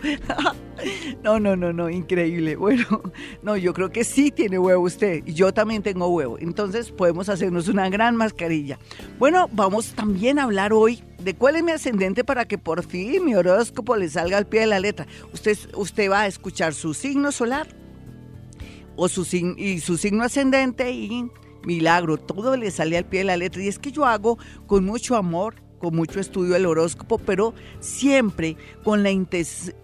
no, 1.22 1.38
no, 1.40 1.56
no, 1.56 1.72
no, 1.72 1.90
increíble. 1.90 2.56
Bueno, 2.56 3.02
no, 3.42 3.56
yo 3.56 3.72
creo 3.72 3.90
que 3.90 4.04
sí 4.04 4.30
tiene 4.30 4.58
huevo 4.58 4.84
usted. 4.84 5.24
Yo 5.24 5.52
también 5.52 5.82
tengo 5.82 6.08
huevo. 6.08 6.38
Entonces 6.38 6.90
podemos 6.90 7.28
hacernos 7.28 7.68
una 7.68 7.88
gran 7.88 8.16
mascarilla. 8.16 8.78
Bueno, 9.18 9.48
vamos 9.52 9.92
también 9.94 10.38
a 10.38 10.44
hablar 10.44 10.72
hoy 10.72 11.02
de 11.22 11.34
cuál 11.34 11.56
es 11.56 11.62
mi 11.62 11.72
ascendente 11.72 12.24
para 12.24 12.46
que 12.46 12.58
por 12.58 12.84
fin 12.84 13.24
mi 13.24 13.34
horóscopo 13.34 13.96
le 13.96 14.08
salga 14.08 14.38
al 14.38 14.46
pie 14.46 14.60
de 14.60 14.66
la 14.66 14.80
letra. 14.80 15.06
Usted, 15.32 15.56
usted 15.74 16.10
va 16.10 16.22
a 16.22 16.26
escuchar 16.26 16.74
su 16.74 16.94
signo 16.94 17.32
solar 17.32 17.68
o 18.96 19.08
su, 19.08 19.22
y 19.56 19.80
su 19.80 19.96
signo 19.96 20.24
ascendente 20.24 20.90
y 20.90 21.30
milagro, 21.64 22.18
todo 22.18 22.56
le 22.56 22.70
sale 22.70 22.98
al 22.98 23.06
pie 23.06 23.20
de 23.20 23.24
la 23.24 23.36
letra. 23.36 23.62
Y 23.62 23.68
es 23.68 23.78
que 23.78 23.92
yo 23.92 24.04
hago 24.04 24.38
con 24.66 24.84
mucho 24.84 25.16
amor 25.16 25.54
con 25.82 25.96
mucho 25.96 26.20
estudio 26.20 26.52
del 26.52 26.66
horóscopo, 26.66 27.18
pero 27.18 27.54
siempre 27.80 28.56
con 28.84 29.02
la, 29.02 29.10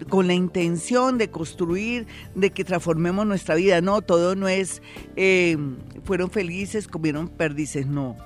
con 0.08 0.28
la 0.28 0.34
intención 0.34 1.18
de 1.18 1.28
construir, 1.28 2.06
de 2.36 2.50
que 2.50 2.62
transformemos 2.62 3.26
nuestra 3.26 3.56
vida. 3.56 3.80
No, 3.80 4.00
todo 4.00 4.36
no 4.36 4.46
es, 4.46 4.80
eh, 5.16 5.58
fueron 6.04 6.30
felices, 6.30 6.86
comieron 6.86 7.26
perdices, 7.26 7.88
no. 7.88 8.16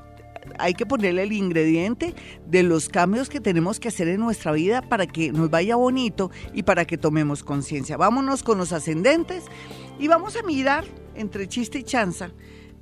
Hay 0.59 0.75
que 0.75 0.85
ponerle 0.85 1.23
el 1.23 1.33
ingrediente 1.33 2.15
de 2.47 2.63
los 2.63 2.91
cambios 2.91 3.31
que 3.31 3.41
tenemos 3.41 3.81
que 3.81 3.89
hacer 3.89 4.07
en 4.09 4.21
nuestra 4.21 4.53
vida 4.53 4.83
para 4.83 5.07
que 5.07 5.33
nos 5.33 5.49
vaya 5.49 5.77
bonito 5.77 6.31
y 6.53 6.65
para 6.65 6.85
que 6.85 6.99
tomemos 6.99 7.43
conciencia. 7.43 7.97
Vámonos 7.97 8.43
con 8.43 8.59
los 8.59 8.75
ascendentes 8.75 9.45
y 9.99 10.09
vamos 10.09 10.37
a 10.37 10.43
mirar 10.43 10.85
entre 11.15 11.49
chiste 11.49 11.79
y 11.79 11.85
chanza 11.85 12.33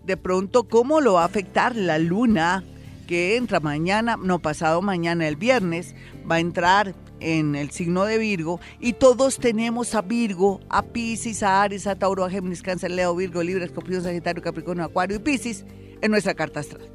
de 0.04 0.16
pronto 0.16 0.64
cómo 0.64 1.00
lo 1.00 1.12
va 1.12 1.22
a 1.22 1.26
afectar 1.26 1.76
la 1.76 1.98
luna 1.98 2.64
que 3.10 3.36
entra 3.36 3.58
mañana, 3.58 4.16
no 4.16 4.38
pasado 4.38 4.82
mañana, 4.82 5.26
el 5.26 5.34
viernes, 5.34 5.96
va 6.30 6.36
a 6.36 6.38
entrar 6.38 6.94
en 7.18 7.56
el 7.56 7.72
signo 7.72 8.04
de 8.04 8.18
Virgo 8.18 8.60
y 8.78 8.92
todos 8.92 9.40
tenemos 9.40 9.96
a 9.96 10.02
Virgo, 10.02 10.60
a 10.68 10.82
Pisces, 10.82 11.42
a 11.42 11.60
Aries, 11.60 11.88
a 11.88 11.96
Tauro, 11.96 12.24
a 12.24 12.30
Géminis, 12.30 12.62
Cáncer, 12.62 12.92
Leo, 12.92 13.16
Virgo, 13.16 13.42
Libra, 13.42 13.64
Escorpión, 13.64 14.04
Sagitario, 14.04 14.44
Capricornio, 14.44 14.84
Acuario 14.84 15.16
y 15.16 15.18
Pisces 15.18 15.66
en 16.00 16.12
nuestra 16.12 16.34
carta 16.34 16.60
astral. 16.60 16.88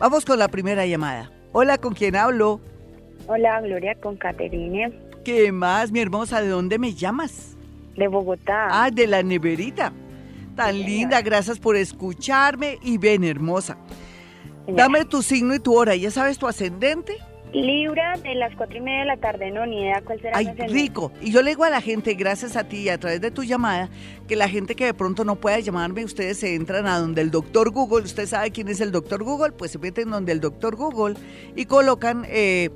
Vamos 0.00 0.24
con 0.24 0.40
la 0.40 0.48
primera 0.48 0.84
llamada. 0.86 1.30
Hola, 1.52 1.78
¿con 1.78 1.94
quién 1.94 2.16
hablo? 2.16 2.60
Hola, 3.28 3.60
Gloria, 3.60 3.94
con 3.94 4.16
Caterine. 4.16 4.92
¿Qué 5.24 5.52
más, 5.52 5.92
mi 5.92 6.00
hermosa? 6.00 6.42
¿De 6.42 6.48
dónde 6.48 6.80
me 6.80 6.94
llamas? 6.94 7.56
De 7.96 8.08
Bogotá. 8.08 8.66
Ah, 8.72 8.90
de 8.90 9.06
la 9.06 9.22
neverita. 9.22 9.92
Tan 10.56 10.80
linda, 10.80 11.22
gracias 11.22 11.60
por 11.60 11.76
escucharme 11.76 12.80
y 12.82 12.98
ven, 12.98 13.22
hermosa. 13.22 13.78
Dame 14.68 15.04
tu 15.04 15.22
signo 15.22 15.54
y 15.54 15.60
tu 15.60 15.76
hora. 15.76 15.96
¿Ya 15.96 16.10
sabes 16.10 16.38
tu 16.38 16.46
ascendente? 16.46 17.18
Libra 17.52 18.16
de 18.22 18.36
las 18.36 18.54
cuatro 18.54 18.76
y 18.76 18.80
media 18.80 19.00
de 19.00 19.06
la 19.06 19.16
tarde, 19.16 19.50
no, 19.50 19.66
ni 19.66 19.80
idea 19.80 20.00
cuál 20.04 20.20
será. 20.20 20.38
Ay, 20.38 20.46
rico. 20.68 21.10
Y 21.20 21.32
yo 21.32 21.42
le 21.42 21.50
digo 21.50 21.64
a 21.64 21.70
la 21.70 21.80
gente, 21.80 22.14
gracias 22.14 22.54
a 22.56 22.64
ti 22.64 22.76
y 22.82 22.88
a 22.90 22.98
través 22.98 23.20
de 23.20 23.32
tu 23.32 23.42
llamada, 23.42 23.88
que 24.28 24.36
la 24.36 24.48
gente 24.48 24.76
que 24.76 24.84
de 24.84 24.94
pronto 24.94 25.24
no 25.24 25.34
pueda 25.34 25.58
llamarme, 25.58 26.04
ustedes 26.04 26.38
se 26.38 26.54
entran 26.54 26.86
a 26.86 27.00
donde 27.00 27.22
el 27.22 27.32
doctor 27.32 27.70
Google, 27.72 28.04
usted 28.04 28.26
sabe 28.26 28.52
quién 28.52 28.68
es 28.68 28.80
el 28.80 28.92
doctor 28.92 29.24
Google, 29.24 29.50
pues 29.50 29.72
se 29.72 29.80
meten 29.80 30.10
donde 30.10 30.30
el 30.30 30.40
doctor 30.40 30.76
Google 30.76 31.16
y 31.56 31.64
colocan 31.64 32.24
eh, 32.28 32.70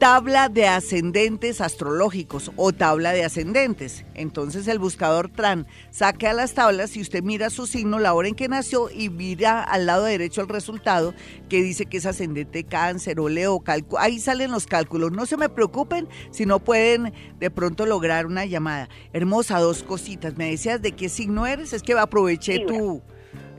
tabla 0.00 0.48
de 0.48 0.66
ascendentes 0.66 1.60
astrológicos 1.60 2.50
o 2.56 2.72
tabla 2.72 3.12
de 3.12 3.22
ascendentes. 3.22 4.06
Entonces 4.14 4.66
el 4.66 4.78
buscador 4.78 5.28
TRAN 5.28 5.66
saque 5.90 6.26
a 6.26 6.32
las 6.32 6.54
tablas 6.54 6.96
y 6.96 7.02
usted 7.02 7.22
mira 7.22 7.50
su 7.50 7.66
signo, 7.66 7.98
la 7.98 8.14
hora 8.14 8.26
en 8.26 8.34
que 8.34 8.48
nació 8.48 8.88
y 8.90 9.10
mira 9.10 9.62
al 9.62 9.84
lado 9.84 10.04
derecho 10.04 10.40
el 10.40 10.48
resultado 10.48 11.12
que 11.50 11.62
dice 11.62 11.84
que 11.84 11.98
es 11.98 12.06
ascendente 12.06 12.64
cáncer 12.64 13.20
o 13.20 13.28
leo. 13.28 13.62
Ahí 13.98 14.20
salen 14.20 14.52
los 14.52 14.66
cálculos. 14.66 15.12
No 15.12 15.26
se 15.26 15.36
me 15.36 15.50
preocupen 15.50 16.08
si 16.30 16.46
no 16.46 16.60
pueden 16.60 17.12
de 17.38 17.50
pronto 17.50 17.84
lograr 17.84 18.24
una 18.24 18.46
llamada. 18.46 18.88
Hermosa, 19.12 19.58
dos 19.58 19.82
cositas. 19.82 20.34
Me 20.38 20.50
decías 20.50 20.80
de 20.80 20.92
qué 20.92 21.10
signo 21.10 21.46
eres. 21.46 21.74
Es 21.74 21.82
que 21.82 21.92
aproveché 21.92 22.64
tu, 22.64 23.02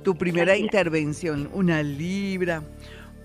tu 0.02 0.18
primera 0.18 0.58
intervención. 0.58 1.52
Una 1.54 1.84
libra. 1.84 2.64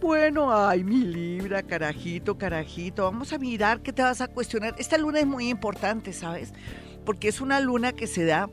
Bueno, 0.01 0.55
ay, 0.55 0.85
mi 0.85 1.05
libra, 1.05 1.63
carajito, 1.63 2.37
carajito, 2.37 3.05
vamos 3.05 3.33
a 3.33 3.39
mirar 3.39 3.81
qué 3.81 3.95
te 3.95 4.03
vas 4.03 4.21
a 4.21 4.29
cuestionar. 4.29 4.75
Esta 4.79 4.99
luna 4.99 5.21
es 5.21 5.27
muy 5.27 5.49
importante, 5.49 6.13
¿sabes? 6.13 6.53
Porque 7.07 7.29
es 7.29 7.41
una 7.41 7.61
luna 7.61 7.93
que 7.93 8.07
se 8.07 8.27
da 8.27 8.51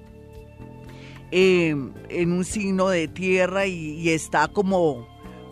em, 1.32 1.94
en 2.08 2.32
un 2.32 2.46
signo 2.46 2.88
de 2.88 3.10
tierra 3.10 3.66
y, 3.66 4.10
está 4.10 4.48
como, 4.48 5.06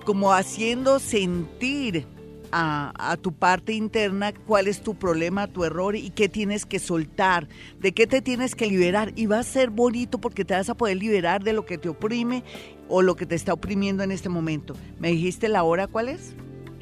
como 0.06 0.32
haciendo 0.32 1.00
sentir 1.00 2.08
a, 2.52 3.18
tu 3.22 3.34
parte 3.34 3.74
interna 3.74 4.34
cuál 4.34 4.68
es 4.68 4.82
tu 4.82 4.96
problema, 4.96 5.48
tu 5.48 5.64
error 5.64 5.96
y 5.96 6.10
qué 6.10 6.30
tienes 6.30 6.66
que 6.66 6.80
soltar, 6.80 7.48
de 7.80 7.92
qué 7.94 8.08
te 8.08 8.22
tienes 8.22 8.56
que 8.56 8.68
liberar. 8.68 9.12
Y 9.16 9.26
va 9.26 9.40
a 9.40 9.44
ser 9.44 9.70
bonito 9.70 10.20
porque 10.20 10.46
te 10.46 10.54
vas 10.54 10.70
a 10.70 10.76
poder 10.76 10.98
liberar 10.98 11.44
de 11.44 11.54
lo 11.54 11.66
que 11.66 11.78
te 11.78 11.90
oprime 11.90 12.44
o 12.88 13.02
lo 13.02 13.16
que 13.16 13.26
te 13.26 13.36
está 13.36 13.54
oprimiendo 13.54 14.04
en 14.04 14.12
este 14.12 14.30
momento. 14.30 14.76
¿Me 15.00 15.10
dijiste 15.10 15.50
la 15.50 15.64
hora 15.64 15.88
cuál 15.88 16.10
es? 16.10 16.36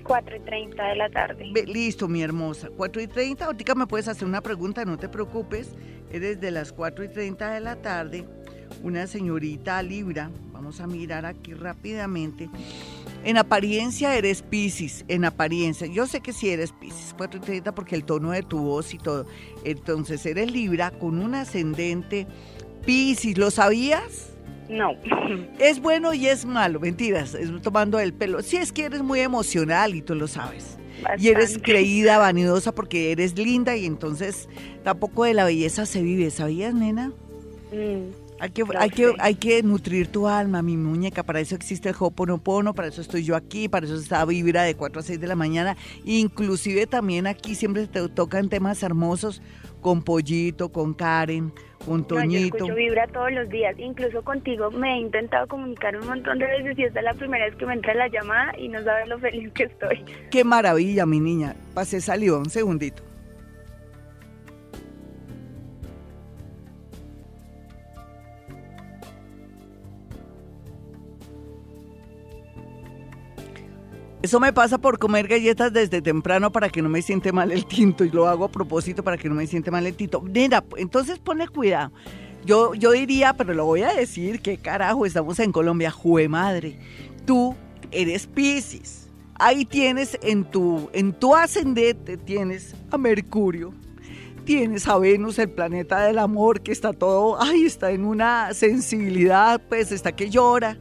4 0.04 0.38
y 0.38 0.40
30 0.40 0.84
de 0.84 0.96
la 0.96 1.10
tarde. 1.10 1.46
listo, 1.68 2.08
mi 2.08 2.24
hermosa. 2.24 2.70
4 2.76 3.02
y 3.02 3.08
30. 3.08 3.46
Ahorita 3.46 3.76
me 3.76 3.86
puedes 3.86 4.08
hacer 4.08 4.28
una 4.28 4.42
pregunta, 4.42 4.84
no 4.84 4.98
te 4.98 5.08
preocupes. 5.08 5.76
Eres 6.12 6.42
de 6.42 6.50
las 6.50 6.74
4 6.74 7.04
y 7.04 7.10
30 7.10 7.52
de 7.52 7.60
la 7.60 7.76
tarde. 7.76 8.26
Una 8.82 9.06
señorita 9.06 9.82
Libra. 9.84 10.32
Vamos 10.52 10.82
a 10.82 10.88
mirar 10.88 11.28
aquí 11.28 11.54
rápidamente. 11.54 12.50
En 13.24 13.38
apariencia 13.38 14.16
eres 14.16 14.42
Pisces, 14.42 15.04
en 15.08 15.26
apariencia. 15.26 15.88
Yo 15.88 16.08
sé 16.08 16.22
que 16.22 16.34
sí 16.34 16.50
eres 16.50 16.72
Pisces, 16.72 17.14
4 17.18 17.40
y 17.40 17.44
30 17.44 17.76
porque 17.76 17.96
el 17.96 18.06
tono 18.06 18.32
de 18.32 18.44
tu 18.44 18.60
voz 18.60 18.94
y 18.94 18.98
todo. 18.98 19.26
Entonces 19.64 20.26
eres 20.26 20.52
Libra 20.52 20.92
con 20.92 21.20
un 21.20 21.36
ascendente 21.36 22.28
Pisces. 22.86 23.38
¿Lo 23.38 23.52
sabías? 23.52 24.30
No. 24.70 24.92
Es 25.60 25.82
bueno 25.82 26.14
y 26.14 26.28
es 26.28 26.46
malo, 26.46 26.80
mentiras, 26.80 27.34
es 27.34 27.50
tomando 27.62 28.00
el 28.00 28.14
pelo. 28.14 28.42
Si 28.42 28.58
es 28.58 28.72
que 28.72 28.86
eres 28.86 29.02
muy 29.02 29.20
emocional 29.20 29.96
y 29.96 30.02
tú 30.02 30.16
lo 30.16 30.28
sabes. 30.28 30.78
Y 31.18 31.30
eres 31.30 31.58
creída, 31.58 32.18
vanidosa 32.18 32.74
porque 32.74 33.12
eres 33.12 33.38
linda 33.38 33.76
y 33.76 33.86
entonces 33.86 34.50
tampoco 34.84 35.24
de 35.24 35.34
la 35.34 35.46
belleza 35.46 35.86
se 35.86 36.02
vive, 36.02 36.30
¿sabías, 36.30 36.74
nena? 36.74 37.14
Mm, 37.72 38.29
hay 38.40 38.50
que, 38.52 38.64
hay, 38.78 38.90
que, 38.90 39.14
hay 39.20 39.36
que 39.36 39.64
nutrir 39.64 40.08
tu 40.08 40.28
alma, 40.28 40.62
mi 40.62 40.78
muñeca. 40.78 41.24
Para 41.24 41.40
eso 41.40 41.56
existe 41.56 41.90
el 41.90 41.96
Hoponopono, 42.00 42.74
para 42.74 42.88
eso 42.88 43.02
estoy 43.02 43.24
yo 43.24 43.36
aquí, 43.36 43.68
para 43.68 43.86
eso 43.86 43.96
está 43.96 44.24
Vibra 44.26 44.64
de 44.64 44.76
4 44.76 45.00
a 45.00 45.04
6 45.04 45.20
de 45.20 45.28
la 45.28 45.36
mañana. 45.36 45.76
Inclusive 46.06 46.88
también 46.88 47.28
aquí 47.28 47.56
siempre 47.56 47.88
te 47.88 48.08
tocan 48.10 48.50
temas 48.50 48.82
hermosos 48.84 49.42
con 49.82 50.04
Pollito, 50.04 50.70
con 50.70 50.94
Karen, 50.94 51.54
con 51.86 52.06
Toñito. 52.06 52.60
No, 52.60 52.68
yo 52.68 52.76
Vibra 52.76 53.08
todos 53.08 53.32
los 53.32 53.50
días, 53.50 53.76
incluso 53.78 54.22
contigo 54.24 54.72
me 54.72 54.96
he 54.96 55.00
intentado 55.00 55.48
comunicar 55.48 55.96
un 55.98 56.08
montón 56.08 56.40
de 56.40 56.46
veces 56.46 56.78
y 56.78 56.84
esta 56.84 57.00
es 57.00 57.06
la 57.06 57.14
primera 57.14 57.46
vez 57.46 57.56
que 57.56 57.66
me 57.66 57.74
entra 57.74 57.94
la 57.94 58.08
llamada 58.08 58.54
y 58.58 58.68
no 58.70 58.84
sabes 58.84 59.08
lo 59.08 59.20
feliz 59.20 59.52
que 59.54 59.64
estoy. 59.64 60.04
Qué 60.32 60.44
maravilla, 60.44 61.06
mi 61.06 61.20
niña. 61.20 61.56
Pasé 61.74 62.02
salió 62.02 62.40
un 62.40 62.50
segundito. 62.50 63.09
Eso 74.22 74.42
me 74.42 74.52
pasa 74.52 74.78
por 74.78 75.00
comer 75.00 75.30
galletas 75.30 75.72
desde 75.72 76.02
temprano 76.02 76.52
para 76.52 76.70
que 76.70 76.82
no 76.82 76.90
me 76.90 77.02
siente 77.02 77.32
mal 77.32 77.54
el 77.54 77.66
tinto 77.66 78.04
y 78.04 78.10
lo 78.10 78.28
hago 78.28 78.44
a 78.44 78.52
propósito 78.52 79.02
para 79.02 79.18
que 79.18 79.30
no 79.30 79.36
me 79.36 79.48
siente 79.48 79.72
mal 79.72 79.88
el 79.88 79.96
tinto. 79.96 80.20
Mira, 80.20 80.62
entonces 80.76 81.20
pone 81.20 81.48
cuidado. 81.48 81.94
Yo, 82.46 82.74
yo 82.74 82.92
diría, 82.92 83.34
pero 83.34 83.54
lo 83.54 83.64
voy 83.66 83.84
a 83.84 83.94
decir, 83.94 84.42
que 84.42 84.58
carajo, 84.58 85.06
estamos 85.06 85.40
en 85.40 85.54
Colombia, 85.54 85.90
jue 85.90 86.28
madre. 86.28 86.78
Tú 87.26 87.56
eres 87.92 88.28
Piscis. 88.28 89.08
ahí 89.36 89.64
tienes 89.64 90.18
en 90.22 90.44
tu, 90.44 90.90
en 90.92 91.14
tu 91.14 91.34
ascendente, 91.34 92.18
tienes 92.18 92.76
a 92.92 92.98
Mercurio, 92.98 93.74
tienes 94.44 94.86
a 94.90 94.98
Venus, 94.98 95.40
el 95.40 95.50
planeta 95.50 96.02
del 96.02 96.20
amor, 96.20 96.60
que 96.60 96.74
está 96.74 96.92
todo, 96.92 97.42
ay, 97.42 97.64
está 97.64 97.92
en 97.92 98.04
una 98.04 98.54
sensibilidad, 98.54 99.62
pues 99.70 99.94
está 99.94 100.12
que 100.12 100.30
llora. 100.30 100.78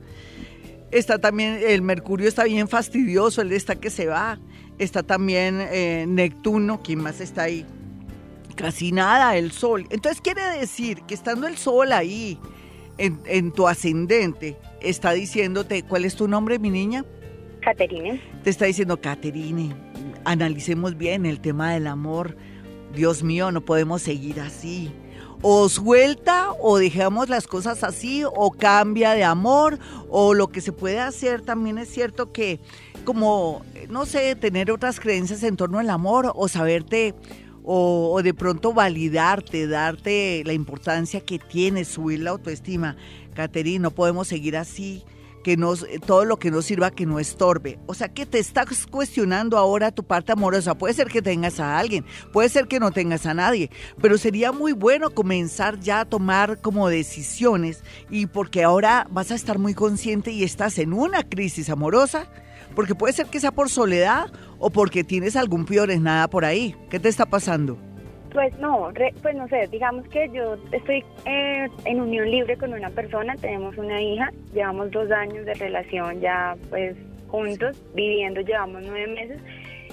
Está 0.90 1.18
también, 1.18 1.60
el 1.66 1.82
Mercurio 1.82 2.28
está 2.28 2.44
bien 2.44 2.68
fastidioso, 2.68 3.42
él 3.42 3.52
está 3.52 3.76
que 3.76 3.90
se 3.90 4.06
va. 4.06 4.38
Está 4.78 5.02
también 5.02 5.60
eh, 5.60 6.06
Neptuno, 6.08 6.80
¿quién 6.82 7.00
más 7.00 7.20
está 7.20 7.42
ahí? 7.44 7.66
Casi 8.54 8.92
nada, 8.92 9.36
el 9.36 9.52
Sol. 9.52 9.86
Entonces 9.90 10.20
quiere 10.20 10.42
decir 10.58 11.02
que 11.02 11.14
estando 11.14 11.46
el 11.46 11.56
Sol 11.56 11.92
ahí, 11.92 12.38
en, 12.96 13.20
en 13.26 13.52
tu 13.52 13.68
ascendente, 13.68 14.56
está 14.80 15.12
diciéndote, 15.12 15.82
¿cuál 15.82 16.04
es 16.04 16.16
tu 16.16 16.26
nombre, 16.26 16.58
mi 16.58 16.70
niña? 16.70 17.04
Caterine. 17.60 18.20
Te 18.42 18.50
está 18.50 18.64
diciendo, 18.64 19.00
Caterine, 19.00 19.74
analicemos 20.24 20.96
bien 20.96 21.26
el 21.26 21.40
tema 21.40 21.72
del 21.72 21.86
amor. 21.86 22.36
Dios 22.94 23.22
mío, 23.22 23.52
no 23.52 23.60
podemos 23.64 24.02
seguir 24.02 24.40
así. 24.40 24.90
O 25.40 25.68
suelta 25.68 26.52
o 26.60 26.78
dejamos 26.78 27.28
las 27.28 27.46
cosas 27.46 27.84
así 27.84 28.24
o 28.24 28.50
cambia 28.50 29.12
de 29.12 29.24
amor 29.24 29.78
o 30.08 30.34
lo 30.34 30.48
que 30.48 30.60
se 30.60 30.72
puede 30.72 30.98
hacer 30.98 31.42
también 31.42 31.78
es 31.78 31.88
cierto 31.88 32.32
que 32.32 32.60
como, 33.04 33.62
no 33.88 34.04
sé, 34.04 34.34
tener 34.34 34.70
otras 34.70 35.00
creencias 35.00 35.42
en 35.42 35.56
torno 35.56 35.78
al 35.78 35.90
amor 35.90 36.32
o 36.34 36.48
saberte 36.48 37.14
o, 37.62 38.12
o 38.12 38.22
de 38.22 38.34
pronto 38.34 38.72
validarte, 38.72 39.66
darte 39.66 40.42
la 40.44 40.52
importancia 40.52 41.20
que 41.20 41.38
tiene, 41.38 41.84
subir 41.84 42.20
la 42.20 42.30
autoestima. 42.30 42.96
Caterine, 43.34 43.78
no 43.78 43.90
podemos 43.92 44.26
seguir 44.26 44.56
así 44.56 45.04
que 45.48 45.56
nos, 45.56 45.86
todo 46.04 46.26
lo 46.26 46.38
que 46.38 46.50
nos 46.50 46.66
sirva 46.66 46.90
que 46.90 47.06
no 47.06 47.18
estorbe. 47.18 47.78
O 47.86 47.94
sea, 47.94 48.08
que 48.08 48.26
te 48.26 48.38
estás 48.38 48.86
cuestionando 48.86 49.56
ahora 49.56 49.90
tu 49.90 50.04
parte 50.04 50.30
amorosa. 50.30 50.76
Puede 50.76 50.92
ser 50.92 51.08
que 51.08 51.22
tengas 51.22 51.58
a 51.58 51.78
alguien, 51.78 52.04
puede 52.34 52.50
ser 52.50 52.68
que 52.68 52.78
no 52.78 52.90
tengas 52.90 53.24
a 53.24 53.32
nadie, 53.32 53.70
pero 53.98 54.18
sería 54.18 54.52
muy 54.52 54.72
bueno 54.72 55.08
comenzar 55.08 55.80
ya 55.80 56.00
a 56.00 56.04
tomar 56.04 56.60
como 56.60 56.90
decisiones 56.90 57.82
y 58.10 58.26
porque 58.26 58.62
ahora 58.62 59.06
vas 59.10 59.30
a 59.30 59.36
estar 59.36 59.58
muy 59.58 59.72
consciente 59.72 60.32
y 60.32 60.44
estás 60.44 60.78
en 60.78 60.92
una 60.92 61.22
crisis 61.22 61.70
amorosa, 61.70 62.30
porque 62.74 62.94
puede 62.94 63.14
ser 63.14 63.28
que 63.28 63.40
sea 63.40 63.50
por 63.50 63.70
soledad 63.70 64.30
o 64.58 64.68
porque 64.68 65.02
tienes 65.02 65.34
algún 65.34 65.64
peor 65.64 65.90
es 65.90 66.02
nada 66.02 66.28
por 66.28 66.44
ahí. 66.44 66.76
¿Qué 66.90 67.00
te 67.00 67.08
está 67.08 67.24
pasando? 67.24 67.87
Pues 68.32 68.58
no, 68.58 68.90
pues 69.22 69.34
no 69.34 69.48
sé, 69.48 69.66
digamos 69.68 70.06
que 70.08 70.28
yo 70.32 70.56
estoy 70.72 71.02
eh, 71.24 71.68
en 71.84 72.00
unión 72.00 72.30
libre 72.30 72.56
con 72.56 72.74
una 72.74 72.90
persona, 72.90 73.34
tenemos 73.36 73.76
una 73.78 74.00
hija, 74.02 74.30
llevamos 74.52 74.90
dos 74.90 75.10
años 75.10 75.46
de 75.46 75.54
relación 75.54 76.20
ya 76.20 76.54
pues 76.68 76.94
juntos, 77.28 77.82
viviendo, 77.94 78.40
llevamos 78.42 78.82
nueve 78.84 79.06
meses 79.06 79.40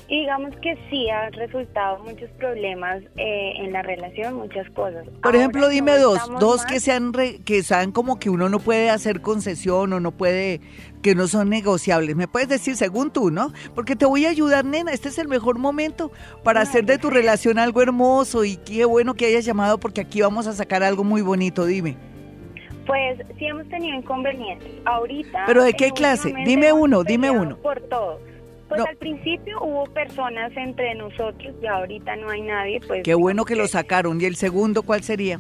y 0.07 0.19
digamos 0.19 0.55
que 0.61 0.77
sí 0.89 1.09
ha 1.09 1.29
resultado 1.31 1.99
muchos 2.03 2.29
problemas 2.31 3.01
eh, 3.17 3.53
en 3.57 3.73
la 3.73 3.81
relación, 3.81 4.35
muchas 4.35 4.69
cosas. 4.71 5.05
Por 5.23 5.35
ejemplo, 5.35 5.67
dime 5.67 5.97
dos, 5.97 6.19
dos 6.39 6.63
que 6.65 6.79
sean 6.79 7.11
que 7.43 7.63
sean 7.63 7.91
como 7.91 8.19
que 8.19 8.29
uno 8.29 8.47
no 8.47 8.59
puede 8.59 8.89
hacer 8.89 9.21
concesión 9.21 9.93
o 9.93 9.99
no 9.99 10.11
puede, 10.11 10.61
que 11.01 11.15
no 11.15 11.27
son 11.27 11.49
negociables. 11.49 12.15
Me 12.15 12.27
puedes 12.27 12.49
decir 12.49 12.75
según 12.75 13.11
tú, 13.11 13.31
¿no? 13.31 13.51
Porque 13.73 13.95
te 13.95 14.05
voy 14.05 14.25
a 14.25 14.29
ayudar, 14.29 14.63
nena. 14.63 14.91
Este 14.91 15.09
es 15.09 15.17
el 15.17 15.27
mejor 15.27 15.57
momento 15.57 16.11
para 16.43 16.61
hacer 16.61 16.85
de 16.85 16.99
tu 16.99 17.09
relación 17.09 17.57
algo 17.57 17.81
hermoso 17.81 18.45
y 18.45 18.57
qué 18.57 18.85
bueno 18.85 19.15
que 19.15 19.25
hayas 19.25 19.45
llamado 19.45 19.79
porque 19.79 20.01
aquí 20.01 20.21
vamos 20.21 20.45
a 20.45 20.53
sacar 20.53 20.83
algo 20.83 21.03
muy 21.03 21.23
bonito. 21.23 21.65
Dime. 21.65 21.97
Pues 22.85 23.17
sí 23.39 23.47
hemos 23.47 23.67
tenido 23.69 23.97
inconvenientes. 23.97 24.71
Ahorita. 24.85 25.45
¿Pero 25.47 25.63
de 25.63 25.73
qué 25.73 25.89
clase? 25.89 26.31
Dime 26.45 26.71
uno, 26.71 27.03
dime 27.03 27.31
uno. 27.31 27.57
Por 27.57 27.81
todo 27.81 28.19
pues 28.67 28.81
al 28.81 28.97
principio 28.97 29.61
hubo 29.61 29.85
personas 29.85 30.51
entre 30.55 30.95
nosotros 30.95 31.53
y 31.61 31.67
ahorita 31.67 32.15
no 32.15 32.29
hay 32.29 32.41
nadie. 32.41 32.79
Pues 32.85 33.03
Qué 33.03 33.13
bueno 33.13 33.45
que 33.45 33.55
lo 33.55 33.67
sacaron. 33.67 34.19
¿Y 34.19 34.25
el 34.25 34.35
segundo 34.35 34.83
cuál 34.83 35.03
sería? 35.03 35.39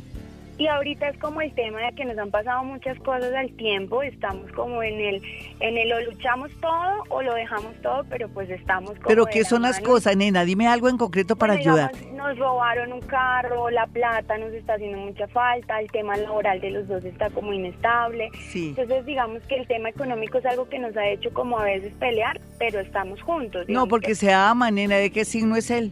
Y 0.57 0.67
ahorita 0.67 1.09
es 1.09 1.17
como 1.17 1.41
el 1.41 1.53
tema 1.53 1.81
de 1.81 1.93
que 1.95 2.05
nos 2.05 2.17
han 2.17 2.31
pasado 2.31 2.63
muchas 2.63 2.97
cosas 2.99 3.33
al 3.33 3.51
tiempo, 3.57 4.01
estamos 4.03 4.49
como 4.53 4.81
en 4.83 5.01
el, 5.01 5.21
en 5.59 5.77
el 5.77 5.91
o 5.91 5.99
luchamos 5.99 6.49
todo 6.61 7.03
o 7.09 7.21
lo 7.21 7.33
dejamos 7.33 7.73
todo, 7.81 8.05
pero 8.09 8.29
pues 8.29 8.49
estamos 8.49 8.91
como 8.91 9.07
Pero 9.07 9.25
¿qué 9.25 9.43
son 9.43 9.63
las 9.63 9.81
cosas, 9.81 10.15
nena? 10.15 10.45
Dime 10.45 10.67
algo 10.67 10.87
en 10.87 10.97
concreto 10.97 11.35
para 11.35 11.53
ayudar. 11.55 11.91
Nos 12.13 12.37
robaron 12.37 12.93
un 12.93 13.01
carro, 13.01 13.69
la 13.69 13.85
plata 13.87 14.37
nos 14.37 14.53
está 14.53 14.75
haciendo 14.75 14.97
mucha 14.99 15.27
falta, 15.27 15.81
el 15.81 15.91
tema 15.91 16.15
laboral 16.15 16.61
de 16.61 16.71
los 16.71 16.87
dos 16.87 17.03
está 17.03 17.29
como 17.31 17.51
inestable. 17.51 18.29
Sí. 18.49 18.69
Entonces 18.69 19.05
digamos 19.05 19.43
que 19.43 19.55
el 19.55 19.67
tema 19.67 19.89
económico 19.89 20.37
es 20.37 20.45
algo 20.45 20.69
que 20.69 20.79
nos 20.79 20.95
ha 20.95 21.05
hecho 21.05 21.33
como 21.33 21.59
a 21.59 21.65
veces 21.65 21.91
pelear, 21.99 22.39
pero 22.57 22.79
estamos 22.79 23.21
juntos. 23.21 23.65
No, 23.67 23.87
porque 23.87 24.15
se 24.15 24.31
ama, 24.31 24.71
nena, 24.71 24.95
¿de 24.95 25.11
qué 25.11 25.25
signo 25.25 25.57
es 25.57 25.69
él? 25.69 25.91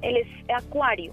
Él 0.00 0.16
es 0.16 0.28
acuario. 0.48 1.12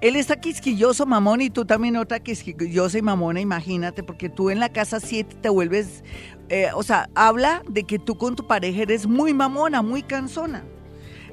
Él 0.00 0.14
está 0.14 0.40
quisquilloso, 0.40 1.06
mamón, 1.06 1.40
y 1.40 1.50
tú 1.50 1.64
también 1.64 1.96
otra 1.96 2.20
quisquillosa 2.20 2.98
y 2.98 3.02
mamona, 3.02 3.40
imagínate, 3.40 4.04
porque 4.04 4.28
tú 4.28 4.48
en 4.48 4.60
la 4.60 4.68
casa 4.68 5.00
7 5.00 5.36
te 5.40 5.48
vuelves, 5.48 6.04
eh, 6.48 6.68
o 6.74 6.84
sea, 6.84 7.10
habla 7.16 7.62
de 7.68 7.82
que 7.82 7.98
tú 7.98 8.16
con 8.16 8.36
tu 8.36 8.46
pareja 8.46 8.82
eres 8.82 9.08
muy 9.08 9.34
mamona, 9.34 9.82
muy 9.82 10.02
cansona. 10.02 10.62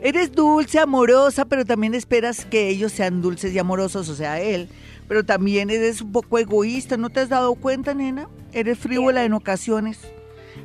Eres 0.01 0.31
dulce, 0.31 0.79
amorosa, 0.79 1.45
pero 1.45 1.63
también 1.63 1.93
esperas 1.93 2.45
que 2.45 2.67
ellos 2.69 2.91
sean 2.91 3.21
dulces 3.21 3.53
y 3.53 3.59
amorosos, 3.59 4.09
o 4.09 4.15
sea, 4.15 4.41
él. 4.41 4.67
Pero 5.07 5.23
también 5.23 5.69
eres 5.69 6.01
un 6.01 6.11
poco 6.11 6.39
egoísta, 6.39 6.97
¿no 6.97 7.11
te 7.11 7.19
has 7.19 7.29
dado 7.29 7.53
cuenta, 7.53 7.93
nena? 7.93 8.29
Eres 8.51 8.79
frívola 8.79 9.23
en 9.25 9.33
ocasiones. 9.33 9.99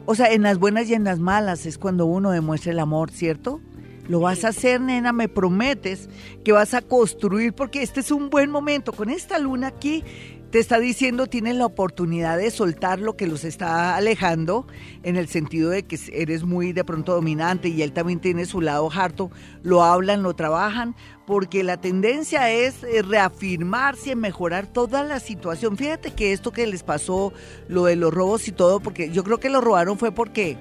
O 0.06 0.14
sea, 0.14 0.32
en 0.32 0.42
las 0.42 0.58
buenas 0.58 0.88
y 0.88 0.94
en 0.94 1.04
las 1.04 1.18
malas 1.18 1.66
es 1.66 1.76
cuando 1.76 2.06
uno 2.06 2.30
demuestra 2.30 2.72
el 2.72 2.78
amor, 2.78 3.10
¿cierto? 3.10 3.60
Lo 4.08 4.20
vas 4.20 4.44
a 4.44 4.48
hacer, 4.48 4.80
nena, 4.80 5.12
me 5.12 5.28
prometes 5.28 6.08
que 6.44 6.52
vas 6.52 6.74
a 6.74 6.82
construir, 6.82 7.52
porque 7.52 7.82
este 7.82 8.00
es 8.00 8.10
un 8.10 8.30
buen 8.30 8.50
momento. 8.50 8.92
Con 8.92 9.10
esta 9.10 9.38
luna 9.38 9.68
aquí 9.68 10.04
te 10.50 10.58
está 10.58 10.80
diciendo, 10.80 11.28
tienes 11.28 11.54
la 11.54 11.66
oportunidad 11.66 12.36
de 12.36 12.50
soltar 12.50 12.98
lo 12.98 13.16
que 13.16 13.28
los 13.28 13.44
está 13.44 13.94
alejando, 13.94 14.66
en 15.04 15.16
el 15.16 15.28
sentido 15.28 15.70
de 15.70 15.84
que 15.84 15.96
eres 16.12 16.42
muy 16.42 16.72
de 16.72 16.82
pronto 16.82 17.14
dominante 17.14 17.68
y 17.68 17.82
él 17.82 17.92
también 17.92 18.18
tiene 18.18 18.46
su 18.46 18.60
lado 18.60 18.90
harto, 18.92 19.30
lo 19.62 19.84
hablan, 19.84 20.24
lo 20.24 20.34
trabajan, 20.34 20.96
porque 21.24 21.62
la 21.62 21.80
tendencia 21.80 22.50
es 22.50 22.82
eh, 22.82 23.02
reafirmarse, 23.02 24.16
mejorar 24.16 24.66
toda 24.66 25.04
la 25.04 25.20
situación. 25.20 25.76
Fíjate 25.76 26.10
que 26.10 26.32
esto 26.32 26.50
que 26.50 26.66
les 26.66 26.82
pasó, 26.82 27.32
lo 27.68 27.84
de 27.84 27.94
los 27.94 28.12
robos 28.12 28.48
y 28.48 28.52
todo, 28.52 28.80
porque 28.80 29.10
yo 29.10 29.22
creo 29.22 29.38
que 29.38 29.50
lo 29.50 29.60
robaron 29.60 29.98
fue 29.98 30.10
porque 30.10 30.56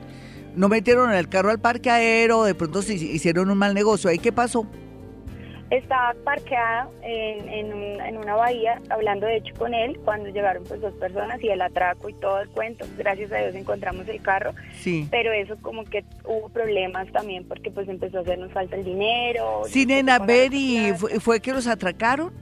no 0.60 0.68
metieron 0.68 1.14
el 1.14 1.30
carro 1.30 1.52
al 1.52 1.60
parque 1.62 1.90
aéreo, 1.90 2.44
de 2.44 2.54
pronto 2.54 2.82
se 2.82 2.94
hicieron 2.94 3.50
un 3.50 3.58
mal 3.58 3.74
negocio. 3.74 4.10
¿Ahí 4.10 4.20
qué 4.20 4.34
pasó? 4.34 4.68
Estaba 5.70 6.14
parqueada 6.26 6.90
en, 7.02 7.72
en, 8.02 8.18
una 8.18 8.36
bahía, 8.36 8.82
hablando 8.90 9.26
de 9.26 9.38
hecho 9.38 9.54
con 9.58 9.74
él, 9.74 9.98
cuando 10.04 10.28
llegaron 10.28 10.66
pues 10.66 10.82
dos 10.82 10.94
personas 10.96 11.42
y 11.42 11.48
el 11.48 11.62
atraco 11.62 12.10
y 12.10 12.14
todo 12.16 12.42
el 12.42 12.50
cuento. 12.50 12.86
Gracias 12.98 13.32
a 13.32 13.38
Dios 13.38 13.56
encontramos 13.56 14.06
el 14.10 14.22
carro. 14.22 14.52
Sí. 14.82 15.08
Pero 15.10 15.32
eso 15.32 15.56
como 15.62 15.86
que 15.86 16.04
hubo 16.26 16.50
problemas 16.50 17.10
también 17.14 17.48
porque 17.48 17.72
pues 17.72 17.88
empezó 17.88 18.18
a 18.18 18.22
hacernos 18.22 18.52
falta 18.52 18.76
el 18.76 18.84
dinero. 18.84 19.62
Sí, 19.70 19.86
nena, 19.86 20.20
Betty, 20.20 20.92
¿fue, 20.98 21.22
¿fue 21.22 21.40
que 21.40 21.54
los 21.54 21.68
atracaron? 21.68 22.34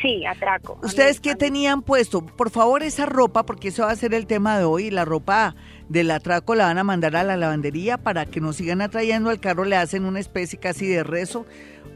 Sí, 0.00 0.24
atraco. 0.24 0.78
¿Ustedes 0.84 1.18
qué 1.18 1.34
tenían 1.34 1.82
puesto? 1.82 2.24
Por 2.24 2.50
favor, 2.50 2.84
esa 2.84 3.06
ropa, 3.06 3.44
porque 3.44 3.68
eso 3.68 3.82
va 3.82 3.90
a 3.90 3.96
ser 3.96 4.14
el 4.14 4.28
tema 4.28 4.56
de 4.56 4.64
hoy, 4.64 4.92
la 4.92 5.04
ropa 5.04 5.56
del 5.90 6.12
atraco 6.12 6.54
la 6.54 6.66
van 6.66 6.78
a 6.78 6.84
mandar 6.84 7.16
a 7.16 7.24
la 7.24 7.36
lavandería 7.36 7.98
para 7.98 8.24
que 8.24 8.40
nos 8.40 8.56
sigan 8.56 8.80
atrayendo. 8.80 9.28
Al 9.28 9.40
carro, 9.40 9.64
le 9.64 9.76
hacen 9.76 10.04
una 10.04 10.20
especie 10.20 10.58
casi 10.58 10.86
de 10.86 11.02
rezo 11.02 11.46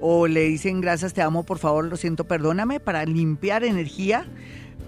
o 0.00 0.26
le 0.26 0.42
dicen 0.42 0.80
gracias, 0.80 1.14
te 1.14 1.22
amo, 1.22 1.44
por 1.44 1.58
favor, 1.58 1.84
lo 1.84 1.96
siento, 1.96 2.24
perdóname, 2.24 2.80
para 2.80 3.04
limpiar 3.04 3.62
energía, 3.62 4.26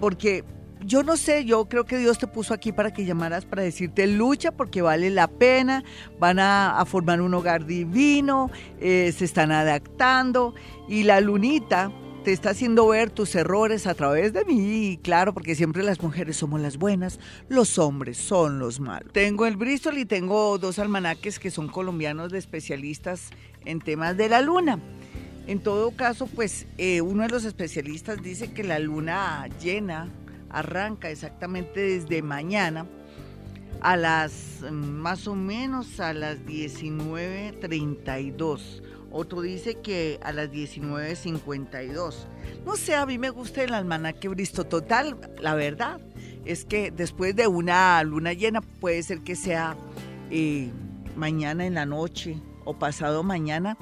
porque 0.01 0.43
yo 0.85 1.03
no 1.03 1.15
sé, 1.15 1.45
yo 1.45 1.65
creo 1.65 1.85
que 1.85 1.97
Dios 1.97 2.19
te 2.19 2.27
puso 2.27 2.53
aquí 2.53 2.73
para 2.73 2.91
que 2.91 3.05
llamaras 3.05 3.45
para 3.45 3.63
decirte 3.63 4.05
lucha 4.07 4.51
porque 4.51 4.81
vale 4.81 5.09
la 5.09 5.27
pena, 5.27 5.85
van 6.19 6.39
a, 6.39 6.83
formar 6.85 7.21
un 7.21 7.33
hogar 7.33 7.65
divino, 7.65 8.51
eh, 8.81 9.13
se 9.17 9.23
están 9.23 9.51
adaptando 9.51 10.53
y 10.89 11.03
la 11.03 11.21
lunita 11.21 11.91
te 12.27 12.33
está 12.33 12.49
haciendo 12.49 12.89
ver 12.89 13.09
tus 13.09 13.33
errores 13.35 13.87
a 13.87 13.93
través 13.93 14.33
de 14.33 14.43
mí, 14.43 14.99
claro, 15.01 15.33
porque 15.33 15.55
siempre 15.55 15.81
las 15.81 16.01
mujeres 16.01 16.35
somos 16.35 16.59
las 16.59 16.75
buenas, 16.75 17.21
los 17.47 17.79
hombres 17.79 18.17
son 18.17 18.59
los 18.59 18.81
malos. 18.81 19.13
Tengo 19.13 19.45
el 19.45 19.55
Bristol 19.55 19.97
y 19.97 20.03
tengo 20.03 20.57
dos 20.57 20.77
almanaques 20.77 21.39
que 21.39 21.51
son 21.51 21.69
colombianos 21.69 22.33
de 22.33 22.39
especialistas 22.39 23.29
en 23.63 23.79
temas 23.79 24.17
de 24.17 24.27
la 24.27 24.41
luna. 24.41 24.77
En 25.47 25.59
todo 25.59 25.91
caso, 25.91 26.27
pues 26.27 26.67
eh, 26.77 26.99
uno 26.99 27.23
de 27.23 27.29
los 27.29 27.45
especialistas 27.45 28.21
dice 28.21 28.51
que 28.51 28.65
la 28.65 28.79
luna 28.79 29.47
llena 29.63 30.09
arranca 30.49 31.09
exactamente 31.09 31.79
desde 31.79 32.21
mañana 32.21 32.87
a 33.79 33.95
las 33.95 34.65
mm, 34.69 34.73
más 34.73 35.29
o 35.29 35.35
menos 35.35 36.01
a 36.01 36.11
las 36.11 36.39
19.32 36.39 38.81
otro 39.17 39.41
dice 39.41 39.75
que 39.75 40.19
a 40.23 40.31
las 40.31 40.49
19.52. 40.51 42.13
No 42.65 42.75
sé, 42.75 42.95
a 42.95 43.05
mí 43.05 43.17
me 43.17 43.29
gusta 43.29 43.63
el 43.63 43.73
almanaque 43.73 44.29
Bristo 44.29 44.63
Total, 44.63 45.17
la 45.39 45.55
verdad 45.55 45.99
es 46.47 46.63
que 46.63 46.91
después 46.91 47.35
de 47.35 47.47
una 47.47 48.01
luna 48.03 48.33
llena 48.33 48.61
puede 48.61 49.03
ser 49.03 49.19
que 49.19 49.35
sea 49.35 49.75
eh, 50.31 50.71
mañana 51.15 51.65
en 51.65 51.73
la 51.73 51.85
noche 51.85 52.41
o 52.63 52.77
pasado 52.79 53.23
mañana. 53.23 53.77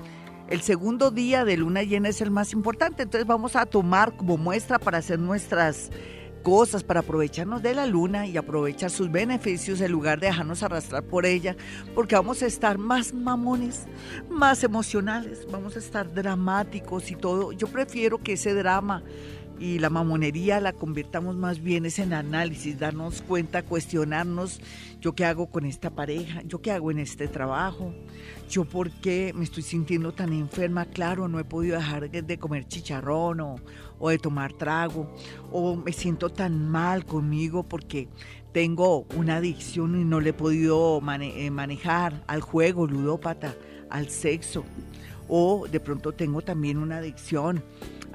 El 0.50 0.62
segundo 0.62 1.12
día 1.12 1.46
de 1.46 1.58
luna 1.58 1.84
llena 1.84 2.10
es 2.10 2.22
el 2.22 2.32
más 2.32 2.54
importante, 2.54 3.04
entonces 3.04 3.28
vamos 3.28 3.56
a 3.56 3.66
tomar 3.66 4.16
como 4.16 4.38
muestra 4.38 4.80
para 4.80 5.00
hacer 5.00 5.20
nuestras 5.20 5.92
cosas 6.46 6.84
para 6.84 7.00
aprovecharnos 7.00 7.64
de 7.64 7.74
la 7.74 7.88
luna 7.88 8.28
y 8.28 8.38
aprovechar 8.38 8.92
sus 8.92 9.12
beneficios 9.12 9.82
en 9.82 9.92
lugar 9.92 10.20
de 10.20 10.28
dejarnos 10.28 10.62
arrastrar 10.62 11.02
por 11.02 11.26
ella, 11.26 11.56
porque 11.96 12.14
vamos 12.14 12.44
a 12.44 12.46
estar 12.46 12.78
más 12.78 13.16
mamones, 13.16 13.88
más 14.30 14.64
emocionales, 14.64 15.48
vamos 15.52 15.76
a 15.76 15.80
estar 15.80 16.14
dramáticos 16.14 17.10
y 17.10 17.16
todo. 17.16 17.52
Yo 17.52 17.66
prefiero 17.66 18.20
que 18.20 18.34
ese 18.34 18.54
drama 18.54 19.02
y 19.58 19.80
la 19.80 19.90
mamonería 19.90 20.60
la 20.60 20.74
convirtamos 20.74 21.36
más 21.36 21.64
bien 21.64 21.88
en 21.98 22.14
análisis, 22.14 22.78
darnos 22.78 23.24
cuenta, 23.24 23.64
cuestionarnos, 23.64 24.62
yo 25.02 25.16
qué 25.16 25.26
hago 25.26 25.48
con 25.48 25.66
esta 25.66 25.90
pareja, 25.90 26.44
yo 26.44 26.62
qué 26.62 26.72
hago 26.72 26.92
en 26.92 27.00
este 27.00 27.28
trabajo, 27.28 27.92
yo 28.50 28.66
por 28.66 28.92
qué 28.92 29.34
me 29.34 29.46
estoy 29.46 29.64
sintiendo 29.64 30.14
tan 30.14 30.32
enferma, 30.32 30.86
claro, 30.86 31.28
no 31.28 31.40
he 31.40 31.44
podido 31.44 31.78
dejar 31.78 32.12
de 32.12 32.38
comer 32.38 32.68
chicharrón 32.68 33.40
o, 33.40 33.56
o 34.06 34.10
de 34.10 34.20
tomar 34.20 34.54
trago, 34.54 35.12
o 35.52 35.76
me 35.76 35.92
siento 35.92 36.30
tan 36.30 36.70
mal 36.70 37.06
conmigo 37.06 37.64
porque 37.64 38.08
tengo 38.52 39.08
una 39.16 39.38
adicción 39.38 40.00
y 40.00 40.06
no 40.06 40.20
le 40.20 40.30
he 40.30 40.34
podido 40.34 41.02
eh, 41.20 41.50
manejar 41.50 42.24
al 42.28 42.42
juego 42.42 42.86
ludópata, 42.86 43.56
al 43.90 44.10
sexo, 44.10 44.64
o 45.28 45.68
de 45.68 45.80
pronto 45.80 46.12
tengo 46.12 46.44
también 46.44 46.78
una 46.78 46.98
adicción 46.98 47.64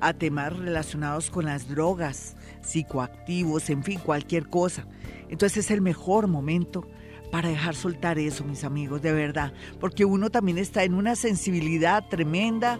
a 0.00 0.12
temas 0.12 0.56
relacionados 0.56 1.28
con 1.28 1.46
las 1.46 1.68
drogas, 1.68 2.36
psicoactivos, 2.62 3.68
en 3.68 3.82
fin, 3.82 3.98
cualquier 3.98 4.48
cosa. 4.48 4.86
Entonces 5.28 5.64
es 5.64 5.70
el 5.72 5.80
mejor 5.80 6.28
momento 6.28 6.86
para 7.32 7.48
dejar 7.48 7.74
soltar 7.74 8.16
eso, 8.20 8.44
mis 8.44 8.62
amigos, 8.62 9.02
de 9.02 9.12
verdad, 9.12 9.52
porque 9.80 10.04
uno 10.04 10.30
también 10.30 10.58
está 10.58 10.84
en 10.84 10.94
una 10.94 11.16
sensibilidad 11.16 12.06
tremenda. 12.08 12.78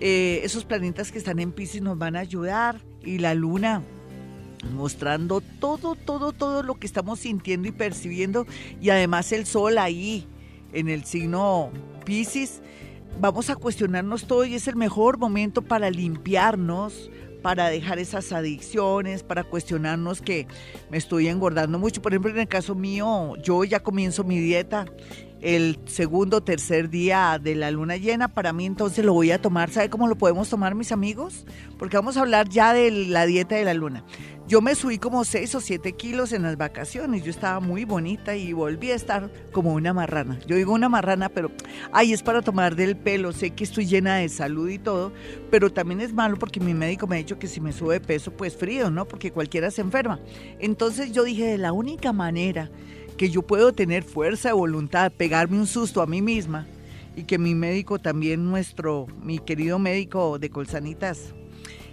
Eh, 0.00 0.40
esos 0.44 0.64
planetas 0.64 1.10
que 1.10 1.18
están 1.18 1.38
en 1.38 1.52
Pisces 1.52 1.82
nos 1.82 1.96
van 1.96 2.16
a 2.16 2.20
ayudar 2.20 2.80
y 3.02 3.18
la 3.18 3.34
luna 3.34 3.82
mostrando 4.74 5.40
todo, 5.40 5.94
todo, 5.94 6.32
todo 6.32 6.62
lo 6.62 6.74
que 6.74 6.86
estamos 6.86 7.20
sintiendo 7.20 7.68
y 7.68 7.72
percibiendo 7.72 8.46
y 8.80 8.90
además 8.90 9.30
el 9.32 9.46
sol 9.46 9.78
ahí 9.78 10.26
en 10.72 10.88
el 10.88 11.04
signo 11.04 11.70
Pisces 12.04 12.62
vamos 13.20 13.48
a 13.48 13.56
cuestionarnos 13.56 14.26
todo 14.26 14.44
y 14.44 14.54
es 14.54 14.68
el 14.68 14.76
mejor 14.76 15.18
momento 15.18 15.62
para 15.62 15.90
limpiarnos, 15.90 17.10
para 17.42 17.68
dejar 17.68 17.98
esas 17.98 18.32
adicciones, 18.32 19.22
para 19.22 19.44
cuestionarnos 19.44 20.20
que 20.20 20.46
me 20.90 20.98
estoy 20.98 21.28
engordando 21.28 21.78
mucho. 21.78 22.02
Por 22.02 22.12
ejemplo, 22.12 22.30
en 22.30 22.40
el 22.40 22.48
caso 22.48 22.74
mío, 22.74 23.34
yo 23.42 23.64
ya 23.64 23.82
comienzo 23.82 24.24
mi 24.24 24.38
dieta 24.40 24.86
el 25.40 25.78
segundo 25.86 26.42
tercer 26.42 26.90
día 26.90 27.38
de 27.42 27.54
la 27.54 27.70
luna 27.70 27.96
llena, 27.96 28.28
para 28.28 28.52
mí 28.52 28.66
entonces 28.66 29.04
lo 29.04 29.12
voy 29.12 29.30
a 29.30 29.40
tomar. 29.40 29.70
¿Sabe 29.70 29.90
cómo 29.90 30.08
lo 30.08 30.16
podemos 30.16 30.48
tomar, 30.48 30.74
mis 30.74 30.92
amigos? 30.92 31.46
Porque 31.78 31.96
vamos 31.96 32.16
a 32.16 32.20
hablar 32.20 32.48
ya 32.48 32.72
de 32.72 32.90
la 32.90 33.26
dieta 33.26 33.54
de 33.54 33.64
la 33.64 33.74
luna. 33.74 34.04
Yo 34.48 34.60
me 34.60 34.76
subí 34.76 34.98
como 34.98 35.24
6 35.24 35.56
o 35.56 35.60
7 35.60 35.92
kilos 35.94 36.32
en 36.32 36.44
las 36.44 36.56
vacaciones, 36.56 37.24
yo 37.24 37.30
estaba 37.30 37.58
muy 37.58 37.84
bonita 37.84 38.36
y 38.36 38.52
volví 38.52 38.92
a 38.92 38.94
estar 38.94 39.28
como 39.50 39.74
una 39.74 39.92
marrana. 39.92 40.38
Yo 40.46 40.54
digo 40.54 40.72
una 40.72 40.88
marrana, 40.88 41.28
pero 41.28 41.50
ay, 41.90 42.12
es 42.12 42.22
para 42.22 42.42
tomar 42.42 42.76
del 42.76 42.96
pelo, 42.96 43.32
sé 43.32 43.50
que 43.50 43.64
estoy 43.64 43.86
llena 43.86 44.18
de 44.18 44.28
salud 44.28 44.68
y 44.68 44.78
todo, 44.78 45.12
pero 45.50 45.72
también 45.72 46.00
es 46.00 46.12
malo 46.12 46.38
porque 46.38 46.60
mi 46.60 46.74
médico 46.74 47.08
me 47.08 47.16
ha 47.16 47.18
dicho 47.18 47.40
que 47.40 47.48
si 47.48 47.60
me 47.60 47.72
sube 47.72 47.94
de 47.94 48.00
peso, 48.00 48.30
pues 48.30 48.56
frío, 48.56 48.88
¿no? 48.88 49.08
Porque 49.08 49.32
cualquiera 49.32 49.72
se 49.72 49.80
enferma. 49.80 50.20
Entonces 50.60 51.10
yo 51.10 51.24
dije, 51.24 51.58
la 51.58 51.72
única 51.72 52.12
manera 52.12 52.70
que 53.16 53.30
yo 53.30 53.42
puedo 53.42 53.72
tener 53.72 54.02
fuerza 54.02 54.48
de 54.48 54.54
voluntad, 54.54 55.12
pegarme 55.12 55.58
un 55.58 55.66
susto 55.66 56.02
a 56.02 56.06
mí 56.06 56.22
misma 56.22 56.66
y 57.16 57.24
que 57.24 57.38
mi 57.38 57.54
médico 57.54 57.98
también, 57.98 58.44
nuestro, 58.44 59.06
mi 59.22 59.38
querido 59.38 59.78
médico 59.78 60.38
de 60.38 60.50
Colsanitas, 60.50 61.34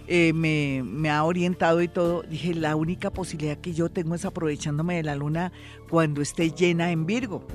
eh, 0.06 0.34
me, 0.34 0.82
me, 0.84 1.08
ha 1.08 1.24
orientado 1.24 1.80
y 1.80 1.88
todo, 1.88 2.22
dije, 2.22 2.54
la 2.54 2.76
única 2.76 3.10
posibilidad 3.10 3.56
que 3.56 3.72
yo 3.72 3.88
tengo 3.88 4.14
es 4.14 4.26
aprovechándome 4.26 4.96
de 4.96 5.02
la 5.02 5.16
luna 5.16 5.50
cuando 5.88 6.20
esté 6.20 6.50
llena 6.50 6.90
en 6.90 7.06
Virgo. 7.06 7.46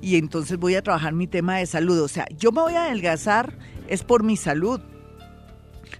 Y 0.00 0.16
entonces 0.16 0.58
voy 0.58 0.74
a 0.74 0.82
trabajar 0.82 1.12
mi 1.12 1.28
tema 1.28 1.58
de 1.58 1.66
salud. 1.66 2.00
O 2.00 2.08
sea, 2.08 2.26
yo 2.36 2.50
me 2.50 2.62
voy 2.62 2.74
a 2.74 2.86
adelgazar, 2.86 3.56
es 3.86 4.02
por 4.02 4.24
mi 4.24 4.36
salud. 4.36 4.80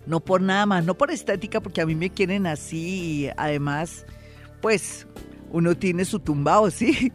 No 0.05 0.21
por 0.21 0.43
nada 0.43 0.67
más, 0.67 0.85
no 0.85 0.95
por 0.95 1.13
estética, 1.13 1.61
porque 1.61 1.81
a 1.81 1.87
mí 1.87 1.95
me 1.95 2.11
quieren 2.11 2.47
así 2.47 2.79
y 2.79 3.31
además, 3.37 4.05
pues 4.61 5.07
uno 5.55 5.77
tiene 5.77 6.05
su 6.05 6.19
tumbado, 6.19 6.69
sí, 6.73 7.13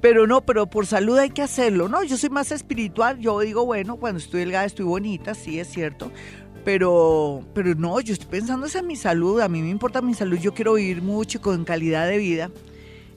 pero 0.00 0.26
no, 0.26 0.40
pero 0.40 0.66
por 0.66 0.86
salud 0.86 1.18
hay 1.18 1.30
que 1.30 1.42
hacerlo, 1.42 1.86
¿no? 1.86 2.02
Yo 2.02 2.16
soy 2.16 2.30
más 2.30 2.50
espiritual, 2.50 3.20
yo 3.20 3.38
digo, 3.40 3.66
bueno, 3.66 3.96
cuando 3.96 4.18
estoy 4.18 4.40
delgada 4.40 4.64
estoy 4.64 4.86
bonita, 4.86 5.34
sí, 5.34 5.60
es 5.60 5.68
cierto, 5.68 6.10
pero, 6.64 7.42
pero 7.52 7.74
no, 7.74 8.00
yo 8.00 8.14
estoy 8.14 8.28
pensando 8.28 8.66
en 8.74 8.86
mi 8.86 8.96
salud, 8.96 9.40
a 9.40 9.48
mí 9.48 9.60
me 9.60 9.68
importa 9.68 10.00
mi 10.00 10.14
salud, 10.14 10.38
yo 10.38 10.54
quiero 10.54 10.74
vivir 10.74 11.02
mucho 11.02 11.42
con 11.42 11.64
calidad 11.64 12.08
de 12.08 12.16
vida. 12.16 12.50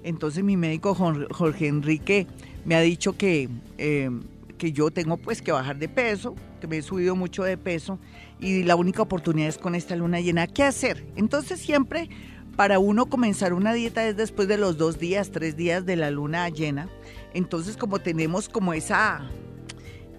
Entonces 0.04 0.44
mi 0.44 0.58
médico 0.58 0.96
Jorge 0.96 1.68
Enrique 1.68 2.28
me 2.66 2.76
ha 2.76 2.82
dicho 2.82 3.18
que, 3.18 3.50
eh, 3.78 4.10
que 4.58 4.72
yo 4.72 4.92
tengo 4.92 5.18
pues 5.18 5.42
que 5.42 5.52
bajar 5.52 5.78
de 5.78 5.90
peso, 5.90 6.36
que 6.60 6.68
me 6.68 6.78
he 6.78 6.82
subido 6.82 7.16
mucho 7.16 7.44
de 7.44 7.58
peso 7.58 8.00
y 8.40 8.64
la 8.64 8.76
única 8.76 9.02
oportunidad 9.02 9.50
es 9.50 9.58
con 9.58 9.76
esta 9.76 9.96
luna 9.96 10.20
llena. 10.20 10.48
¿Qué 10.48 10.64
hacer? 10.64 11.06
Entonces 11.16 11.60
siempre 11.60 12.10
para 12.58 12.80
uno 12.80 13.06
comenzar 13.06 13.54
una 13.54 13.72
dieta 13.72 14.06
es 14.06 14.18
después 14.18 14.50
de 14.50 14.58
los 14.58 14.78
dos 14.78 15.00
días, 15.00 15.32
tres 15.32 15.56
días 15.56 15.86
de 15.86 15.96
la 15.96 16.12
luna 16.12 16.50
llena. 16.50 16.90
Entonces 17.34 17.78
como 17.78 18.00
tenemos 18.00 18.50
como 18.50 18.74
esa 18.74 19.30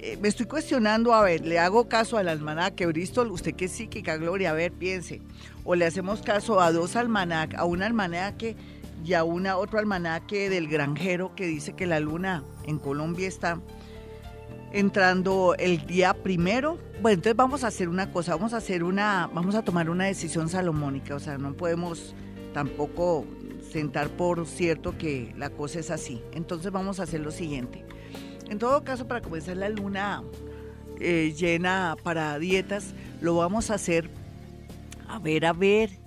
eh, 0.00 0.16
me 0.22 0.28
estoy 0.28 0.46
cuestionando, 0.46 1.12
a 1.12 1.22
ver, 1.22 1.44
le 1.44 1.58
hago 1.58 1.88
caso 1.88 2.16
al 2.18 2.28
almanaque 2.28 2.86
Bristol, 2.86 3.32
usted 3.32 3.54
que 3.54 3.66
sí, 3.66 3.88
que 3.88 4.00
Gloria, 4.02 4.50
a 4.50 4.54
ver, 4.54 4.70
piense. 4.70 5.20
O 5.64 5.74
le 5.74 5.86
hacemos 5.86 6.22
caso 6.22 6.60
a 6.60 6.70
dos 6.70 6.94
almanaques, 6.94 7.58
a 7.58 7.64
un 7.64 7.82
almanaque 7.82 8.54
y 9.04 9.14
a 9.14 9.24
una, 9.24 9.56
otro 9.56 9.80
almanaque 9.80 10.48
del 10.48 10.68
granjero 10.68 11.34
que 11.34 11.46
dice 11.46 11.72
que 11.72 11.86
la 11.86 11.98
luna 11.98 12.44
en 12.64 12.78
Colombia 12.78 13.26
está 13.26 13.60
entrando 14.72 15.56
el 15.58 15.84
día 15.84 16.14
primero. 16.14 16.78
Bueno, 17.02 17.14
entonces 17.14 17.36
vamos 17.36 17.64
a 17.64 17.66
hacer 17.66 17.88
una 17.88 18.12
cosa, 18.12 18.36
vamos 18.36 18.54
a 18.54 18.58
hacer 18.58 18.84
una, 18.84 19.28
vamos 19.34 19.56
a 19.56 19.62
tomar 19.64 19.90
una 19.90 20.04
decisión 20.04 20.48
salomónica, 20.48 21.16
o 21.16 21.20
sea, 21.20 21.38
no 21.38 21.54
podemos 21.54 22.14
tampoco 22.58 23.24
sentar 23.70 24.08
por 24.08 24.44
cierto 24.44 24.98
que 24.98 25.32
la 25.38 25.48
cosa 25.48 25.78
es 25.78 25.92
así. 25.92 26.20
Entonces 26.32 26.72
vamos 26.72 26.98
a 26.98 27.04
hacer 27.04 27.20
lo 27.20 27.30
siguiente. 27.30 27.84
En 28.50 28.58
todo 28.58 28.82
caso, 28.82 29.06
para 29.06 29.20
comenzar 29.20 29.56
la 29.58 29.68
luna 29.68 30.24
eh, 30.98 31.32
llena 31.38 31.94
para 32.02 32.36
dietas, 32.40 32.94
lo 33.20 33.36
vamos 33.36 33.70
a 33.70 33.74
hacer, 33.74 34.10
a 35.06 35.20
ver, 35.20 35.46
a 35.46 35.52
ver. 35.52 36.00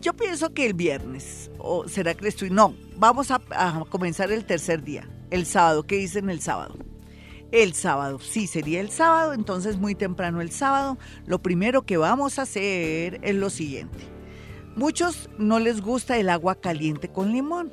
Yo 0.00 0.12
pienso 0.12 0.54
que 0.54 0.66
el 0.66 0.74
viernes, 0.74 1.50
o 1.58 1.88
será 1.88 2.14
que 2.14 2.28
estoy, 2.28 2.50
no, 2.50 2.76
vamos 2.96 3.32
a, 3.32 3.40
a 3.50 3.84
comenzar 3.88 4.30
el 4.30 4.44
tercer 4.44 4.84
día, 4.84 5.08
el 5.30 5.46
sábado, 5.46 5.82
¿qué 5.82 5.96
dicen 5.96 6.30
el 6.30 6.40
sábado? 6.40 6.76
El 7.50 7.74
sábado, 7.74 8.20
sí, 8.20 8.46
sería 8.46 8.80
el 8.80 8.90
sábado, 8.90 9.32
entonces 9.32 9.78
muy 9.78 9.96
temprano 9.96 10.42
el 10.42 10.52
sábado, 10.52 10.96
lo 11.26 11.42
primero 11.42 11.82
que 11.82 11.96
vamos 11.96 12.38
a 12.38 12.42
hacer 12.42 13.18
es 13.22 13.34
lo 13.34 13.50
siguiente. 13.50 14.11
Muchos 14.74 15.28
no 15.38 15.58
les 15.58 15.82
gusta 15.82 16.16
el 16.16 16.30
agua 16.30 16.54
caliente 16.54 17.08
con 17.08 17.30
limón, 17.30 17.70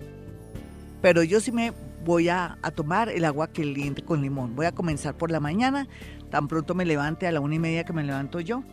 pero 1.01 1.23
yo 1.23 1.39
sí 1.39 1.51
me 1.51 1.71
voy 2.03 2.27
a, 2.27 2.57
tomar 2.75 3.09
el 3.09 3.23
agua 3.23 3.47
caliente 3.47 4.03
con 4.03 4.21
limón. 4.21 4.55
Voy 4.55 4.65
a 4.65 4.73
comenzar 4.73 5.15
por 5.15 5.31
la 5.31 5.39
mañana, 5.39 5.88
tan 6.29 6.47
pronto 6.49 6.75
me 6.75 6.85
levante 6.85 7.25
a 7.25 7.31
la 7.31 7.39
una 7.39 7.55
y 7.55 7.59
media 7.59 7.85
que 7.85 7.93
me 7.93 8.03
levanto 8.03 8.41
yo. 8.41 8.63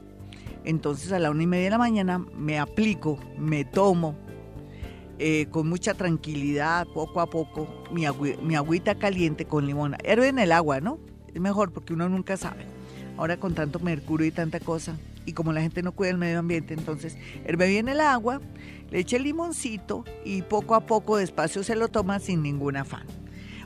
Entonces 0.65 1.13
a 1.13 1.21
la 1.21 1.31
una 1.31 1.45
y 1.45 1.47
media 1.47 1.65
de 1.65 1.71
la 1.71 1.79
mañana 1.79 2.19
me 2.19 2.59
aplico, 2.59 3.21
me 3.39 3.65
tomo 3.65 4.17
eh, 5.21 5.47
con 5.51 5.69
mucha 5.69 5.95
tranquilidad, 5.95 6.89
poco 6.93 7.21
a 7.21 7.31
poco, 7.31 7.85
mi, 7.93 8.07
mi 8.43 8.57
agüita 8.57 8.97
caliente 8.97 9.45
con 9.45 9.67
limón. 9.67 9.97
Herve 10.03 10.29
en 10.29 10.41
el 10.41 10.51
agua, 10.51 10.81
¿no? 10.81 10.99
Es 11.33 11.41
mejor 11.41 11.73
porque 11.73 11.93
uno 11.93 12.09
nunca 12.09 12.37
sabe. 12.37 12.67
Ahora 13.17 13.39
con 13.39 13.55
tanto 13.55 13.79
mercurio 13.79 14.27
y 14.27 14.33
tanta 14.33 14.59
cosa, 14.59 14.97
y 15.27 15.33
como 15.33 15.53
la 15.53 15.61
gente 15.61 15.83
no 15.83 15.93
cuida 15.93 16.11
el 16.11 16.19
medio 16.19 16.39
ambiente, 16.39 16.73
entonces 16.73 17.19
herve 17.45 17.69
bien 17.69 17.89
el 17.89 18.01
agua, 18.01 18.41
le 18.91 19.01
eche 19.01 19.17
el 19.17 19.25
limoncito 19.25 20.05
y 20.25 20.43
poco 20.43 20.75
a 20.75 20.87
poco 20.87 21.17
despacio 21.17 21.63
se 21.63 21.77
lo 21.77 21.89
toma 21.89 22.21
sin 22.21 22.43
ningún 22.43 22.77
afán. 22.77 23.07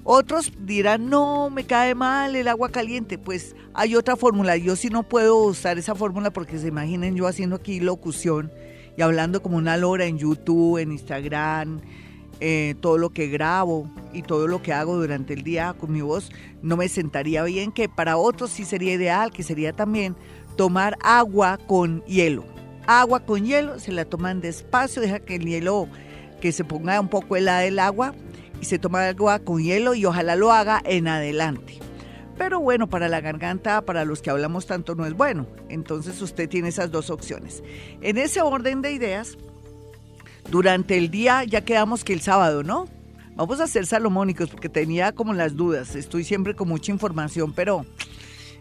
Otros 0.02 0.52
dirán, 0.60 1.10
no, 1.10 1.50
me 1.50 1.64
cae 1.64 1.94
mal 1.94 2.34
el 2.34 2.48
agua 2.48 2.70
caliente. 2.70 3.18
Pues 3.18 3.54
hay 3.74 3.94
otra 3.96 4.16
fórmula. 4.16 4.56
Yo 4.56 4.74
sí 4.74 4.88
no 4.88 5.02
puedo 5.02 5.36
usar 5.44 5.78
esa 5.78 5.94
fórmula 5.94 6.32
porque 6.32 6.58
se 6.58 6.68
imaginen 6.68 7.16
yo 7.16 7.26
haciendo 7.26 7.56
aquí 7.56 7.80
locución 7.80 8.50
y 8.96 9.02
hablando 9.02 9.42
como 9.42 9.58
una 9.58 9.76
lora 9.76 10.06
en 10.06 10.18
YouTube, 10.18 10.78
en 10.78 10.92
Instagram, 10.92 11.80
eh, 12.40 12.74
todo 12.80 12.96
lo 12.96 13.10
que 13.10 13.28
grabo 13.28 13.90
y 14.14 14.22
todo 14.22 14.48
lo 14.48 14.62
que 14.62 14.72
hago 14.72 14.96
durante 14.96 15.34
el 15.34 15.42
día 15.42 15.74
con 15.78 15.92
mi 15.92 16.00
voz, 16.00 16.32
no 16.62 16.76
me 16.76 16.88
sentaría 16.88 17.42
bien, 17.44 17.70
que 17.70 17.88
para 17.88 18.16
otros 18.16 18.50
sí 18.50 18.64
sería 18.64 18.94
ideal, 18.94 19.30
que 19.30 19.42
sería 19.42 19.74
también 19.74 20.16
tomar 20.60 20.98
agua 21.02 21.56
con 21.56 22.04
hielo. 22.04 22.44
Agua 22.86 23.20
con 23.20 23.46
hielo, 23.46 23.78
se 23.78 23.92
la 23.92 24.04
toman 24.04 24.42
despacio, 24.42 25.00
deja 25.00 25.18
que 25.18 25.36
el 25.36 25.46
hielo, 25.46 25.88
que 26.42 26.52
se 26.52 26.64
ponga 26.64 27.00
un 27.00 27.08
poco 27.08 27.34
helada 27.34 27.64
el 27.64 27.78
agua, 27.78 28.12
y 28.60 28.66
se 28.66 28.78
toma 28.78 29.08
agua 29.08 29.38
con 29.38 29.62
hielo 29.62 29.94
y 29.94 30.04
ojalá 30.04 30.36
lo 30.36 30.52
haga 30.52 30.82
en 30.84 31.08
adelante. 31.08 31.78
Pero 32.36 32.60
bueno, 32.60 32.90
para 32.90 33.08
la 33.08 33.22
garganta, 33.22 33.80
para 33.86 34.04
los 34.04 34.20
que 34.20 34.28
hablamos 34.28 34.66
tanto, 34.66 34.94
no 34.94 35.06
es 35.06 35.14
bueno. 35.14 35.46
Entonces 35.70 36.20
usted 36.20 36.46
tiene 36.46 36.68
esas 36.68 36.90
dos 36.90 37.08
opciones. 37.08 37.62
En 38.02 38.18
ese 38.18 38.42
orden 38.42 38.82
de 38.82 38.92
ideas, 38.92 39.38
durante 40.50 40.98
el 40.98 41.10
día 41.10 41.42
ya 41.44 41.62
quedamos 41.62 42.04
que 42.04 42.12
el 42.12 42.20
sábado, 42.20 42.62
¿no? 42.62 42.84
Vamos 43.34 43.60
a 43.60 43.66
ser 43.66 43.86
salomónicos 43.86 44.50
porque 44.50 44.68
tenía 44.68 45.12
como 45.12 45.32
las 45.32 45.56
dudas. 45.56 45.96
Estoy 45.96 46.22
siempre 46.22 46.54
con 46.54 46.68
mucha 46.68 46.92
información, 46.92 47.54
pero 47.54 47.86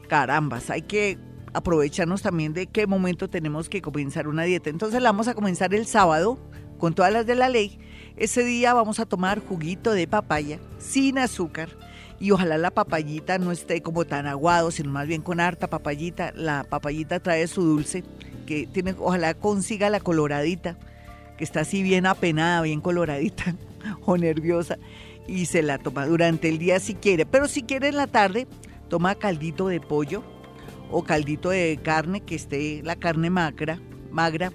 carambas, 0.07 0.69
hay 0.69 0.83
que 0.83 1.17
aprovecharnos 1.53 2.21
también 2.21 2.53
de 2.53 2.67
qué 2.67 2.87
momento 2.87 3.29
tenemos 3.29 3.69
que 3.69 3.81
comenzar 3.81 4.27
una 4.27 4.43
dieta. 4.43 4.69
Entonces 4.69 5.01
la 5.01 5.09
vamos 5.09 5.27
a 5.27 5.33
comenzar 5.33 5.73
el 5.73 5.85
sábado 5.85 6.39
con 6.77 6.93
todas 6.93 7.11
las 7.11 7.25
de 7.25 7.35
la 7.35 7.49
ley. 7.49 7.79
Ese 8.15 8.43
día 8.43 8.73
vamos 8.73 8.99
a 8.99 9.05
tomar 9.05 9.39
juguito 9.39 9.91
de 9.91 10.07
papaya 10.07 10.59
sin 10.77 11.17
azúcar 11.17 11.69
y 12.19 12.31
ojalá 12.31 12.57
la 12.57 12.71
papayita 12.71 13.37
no 13.37 13.51
esté 13.51 13.81
como 13.81 14.05
tan 14.05 14.27
aguado, 14.27 14.71
sino 14.71 14.91
más 14.91 15.07
bien 15.07 15.21
con 15.21 15.39
harta 15.39 15.67
papayita. 15.67 16.33
La 16.35 16.65
papayita 16.65 17.19
trae 17.19 17.47
su 17.47 17.63
dulce, 17.63 18.03
que 18.45 18.67
tiene, 18.67 18.93
ojalá 18.99 19.33
consiga 19.33 19.89
la 19.89 19.99
coloradita, 19.99 20.77
que 21.37 21.43
está 21.43 21.61
así 21.61 21.81
bien 21.81 22.05
apenada, 22.05 22.61
bien 22.61 22.81
coloradita 22.81 23.55
o 24.05 24.17
nerviosa, 24.17 24.77
y 25.27 25.45
se 25.45 25.61
la 25.61 25.77
toma 25.77 26.05
durante 26.05 26.49
el 26.49 26.57
día 26.57 26.79
si 26.79 26.95
quiere. 26.95 27.25
Pero 27.25 27.47
si 27.47 27.63
quiere 27.63 27.87
en 27.87 27.95
la 27.95 28.07
tarde, 28.07 28.47
toma 28.89 29.15
caldito 29.15 29.67
de 29.69 29.79
pollo 29.79 30.23
o 30.91 31.03
caldito 31.03 31.49
de 31.49 31.79
carne, 31.81 32.21
que 32.21 32.35
esté 32.35 32.81
la 32.83 32.95
carne 32.95 33.29
magra, 33.29 33.79
magra, 34.11 34.51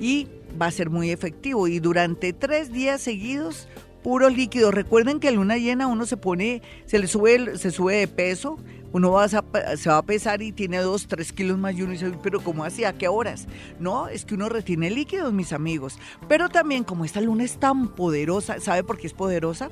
y 0.00 0.28
va 0.60 0.66
a 0.66 0.70
ser 0.70 0.90
muy 0.90 1.10
efectivo. 1.10 1.68
Y 1.68 1.80
durante 1.80 2.32
tres 2.32 2.72
días 2.72 3.00
seguidos 3.00 3.68
puro 4.06 4.30
líquido. 4.30 4.70
Recuerden 4.70 5.18
que 5.18 5.26
en 5.26 5.34
luna 5.34 5.56
llena 5.56 5.88
uno 5.88 6.06
se 6.06 6.16
pone, 6.16 6.62
se 6.84 7.00
le 7.00 7.08
sube, 7.08 7.58
se 7.58 7.72
sube 7.72 7.96
de 7.96 8.06
peso, 8.06 8.56
uno 8.92 9.10
va 9.10 9.24
a, 9.24 9.28
se 9.28 9.88
va 9.90 9.98
a 9.98 10.02
pesar 10.02 10.42
y 10.42 10.52
tiene 10.52 10.78
dos, 10.78 11.08
tres 11.08 11.32
kilos 11.32 11.58
más 11.58 11.74
y 11.74 11.82
uno 11.82 11.90
dice, 11.90 12.12
pero 12.22 12.38
¿cómo 12.38 12.62
así? 12.62 12.84
¿A 12.84 12.92
qué 12.92 13.08
horas? 13.08 13.48
No, 13.80 14.06
es 14.06 14.24
que 14.24 14.36
uno 14.36 14.48
retiene 14.48 14.90
líquidos, 14.90 15.32
mis 15.32 15.52
amigos. 15.52 15.98
Pero 16.28 16.48
también 16.48 16.84
como 16.84 17.04
esta 17.04 17.20
luna 17.20 17.42
es 17.42 17.58
tan 17.58 17.88
poderosa, 17.96 18.60
¿sabe 18.60 18.84
por 18.84 18.96
qué 18.96 19.08
es 19.08 19.12
poderosa? 19.12 19.70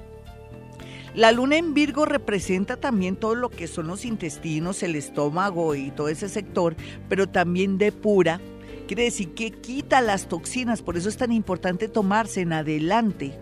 La 1.14 1.30
luna 1.30 1.56
en 1.56 1.74
Virgo 1.74 2.06
representa 2.06 2.76
también 2.76 3.14
todo 3.14 3.36
lo 3.36 3.48
que 3.48 3.68
son 3.68 3.86
los 3.86 4.04
intestinos, 4.04 4.82
el 4.82 4.96
estómago 4.96 5.76
y 5.76 5.92
todo 5.92 6.08
ese 6.08 6.28
sector, 6.28 6.74
pero 7.08 7.28
también 7.28 7.78
depura. 7.78 8.40
Quiere 8.88 9.04
decir 9.04 9.32
que 9.32 9.52
quita 9.52 10.00
las 10.00 10.28
toxinas, 10.28 10.82
por 10.82 10.96
eso 10.96 11.08
es 11.08 11.16
tan 11.16 11.30
importante 11.30 11.86
tomarse 11.86 12.40
en 12.40 12.52
adelante 12.52 13.38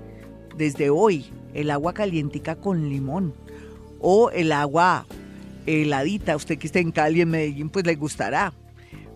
desde 0.57 0.91
hoy 0.91 1.31
el 1.55 1.71
agua 1.71 1.95
calientica 1.95 2.57
con 2.57 2.91
limón 2.91 3.35
o 4.01 4.31
el 4.31 4.53
agua 4.53 5.07
heladita, 5.65 6.37
usted 6.37 6.59
que 6.59 6.67
esté 6.67 6.81
en 6.81 6.93
Cali, 6.93 7.23
en 7.23 7.31
Medellín, 7.31 7.71
pues 7.71 7.87
le 7.87 7.95
gustará. 7.95 8.53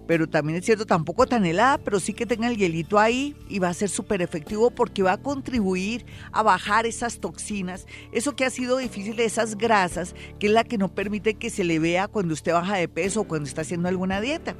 Pero 0.06 0.28
también 0.28 0.58
es 0.58 0.64
cierto, 0.64 0.86
tampoco 0.86 1.26
tan 1.26 1.44
helada, 1.44 1.78
pero 1.78 2.00
sí 2.00 2.12
que 2.12 2.26
tenga 2.26 2.48
el 2.48 2.56
hielito 2.56 2.98
ahí 2.98 3.36
y 3.48 3.58
va 3.58 3.68
a 3.68 3.74
ser 3.74 3.88
súper 3.88 4.22
efectivo 4.22 4.70
porque 4.70 5.02
va 5.02 5.12
a 5.12 5.22
contribuir 5.22 6.06
a 6.32 6.42
bajar 6.42 6.86
esas 6.86 7.18
toxinas, 7.18 7.86
eso 8.12 8.36
que 8.36 8.44
ha 8.44 8.50
sido 8.50 8.76
difícil, 8.76 9.18
esas 9.20 9.56
grasas, 9.56 10.14
que 10.38 10.46
es 10.46 10.52
la 10.52 10.64
que 10.64 10.78
no 10.78 10.88
permite 10.88 11.34
que 11.34 11.50
se 11.50 11.64
le 11.64 11.78
vea 11.78 12.08
cuando 12.08 12.34
usted 12.34 12.52
baja 12.52 12.76
de 12.76 12.88
peso 12.88 13.22
o 13.22 13.24
cuando 13.24 13.48
está 13.48 13.62
haciendo 13.62 13.88
alguna 13.88 14.20
dieta. 14.20 14.56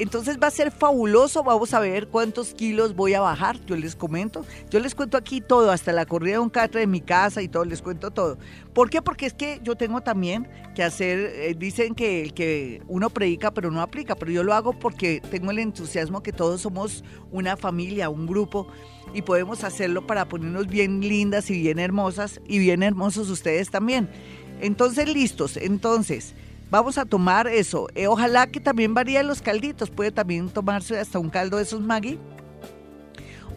Entonces 0.00 0.38
va 0.42 0.46
a 0.46 0.50
ser 0.50 0.70
fabuloso, 0.70 1.44
vamos 1.44 1.74
a 1.74 1.78
ver 1.78 2.08
cuántos 2.08 2.54
kilos 2.54 2.96
voy 2.96 3.12
a 3.12 3.20
bajar, 3.20 3.62
yo 3.66 3.76
les 3.76 3.94
comento, 3.94 4.46
yo 4.70 4.80
les 4.80 4.94
cuento 4.94 5.18
aquí 5.18 5.42
todo, 5.42 5.70
hasta 5.70 5.92
la 5.92 6.06
corrida 6.06 6.36
de 6.36 6.38
un 6.38 6.48
catre 6.48 6.80
de 6.80 6.86
mi 6.86 7.02
casa 7.02 7.42
y 7.42 7.48
todo, 7.48 7.66
les 7.66 7.82
cuento 7.82 8.10
todo. 8.10 8.38
¿Por 8.72 8.88
qué? 8.88 9.02
Porque 9.02 9.26
es 9.26 9.34
que 9.34 9.60
yo 9.62 9.76
tengo 9.76 10.00
también 10.00 10.48
que 10.74 10.82
hacer, 10.82 11.18
eh, 11.18 11.54
dicen 11.54 11.94
que, 11.94 12.32
que 12.34 12.80
uno 12.88 13.10
predica 13.10 13.50
pero 13.50 13.70
no 13.70 13.82
aplica, 13.82 14.14
pero 14.14 14.32
yo 14.32 14.42
lo 14.42 14.54
hago 14.54 14.72
porque 14.72 15.20
tengo 15.30 15.50
el 15.50 15.58
entusiasmo 15.58 16.22
que 16.22 16.32
todos 16.32 16.62
somos 16.62 17.04
una 17.30 17.58
familia, 17.58 18.08
un 18.08 18.26
grupo 18.26 18.68
y 19.12 19.20
podemos 19.20 19.64
hacerlo 19.64 20.06
para 20.06 20.26
ponernos 20.30 20.66
bien 20.66 21.02
lindas 21.02 21.50
y 21.50 21.60
bien 21.60 21.78
hermosas 21.78 22.40
y 22.46 22.58
bien 22.58 22.82
hermosos 22.82 23.28
ustedes 23.28 23.70
también. 23.70 24.08
Entonces, 24.62 25.12
listos, 25.12 25.58
entonces... 25.58 26.34
Vamos 26.70 26.98
a 26.98 27.04
tomar 27.04 27.48
eso. 27.48 27.88
Eh, 27.96 28.06
ojalá 28.06 28.46
que 28.46 28.60
también 28.60 28.94
varíen 28.94 29.26
los 29.26 29.42
calditos. 29.42 29.90
Puede 29.90 30.12
también 30.12 30.48
tomarse 30.48 30.98
hasta 30.98 31.18
un 31.18 31.28
caldo 31.28 31.56
de 31.56 31.64
esos 31.64 31.80
Maggi. 31.80 32.18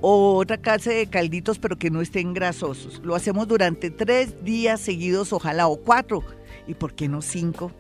O 0.02 0.36
otra 0.36 0.58
clase 0.58 0.94
de 0.94 1.08
calditos, 1.08 1.60
pero 1.60 1.78
que 1.78 1.92
no 1.92 2.02
estén 2.02 2.34
grasosos. 2.34 3.00
Lo 3.04 3.16
hacemos 3.16 3.48
durante 3.48 3.90
tres 3.92 4.44
días 4.44 4.82
seguidos, 4.82 5.32
ojalá, 5.32 5.68
o 5.68 5.78
cuatro. 5.78 6.24
¿Y 6.68 6.74
por 6.74 6.94
qué 6.94 7.08
no 7.08 7.22
cinco? 7.22 7.72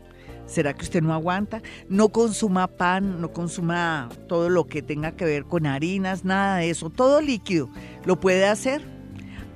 ¿Será 0.46 0.74
que 0.74 0.84
usted 0.84 1.02
no 1.02 1.13
aguanta? 1.13 1.62
No 1.89 2.10
consuma 2.10 2.67
pan, 2.67 3.19
no 3.19 3.34
consuma 3.34 4.10
todo 4.28 4.50
lo 4.50 4.67
que 4.67 4.82
tenga 4.82 5.13
que 5.13 5.26
ver 5.26 5.46
con 5.46 5.65
harinas, 5.65 6.24
nada 6.24 6.58
de 6.58 6.69
eso. 6.69 6.89
Todo 6.89 7.22
líquido. 7.22 7.69
¿Lo 8.06 8.19
puede 8.19 8.46
hacer? 8.46 8.86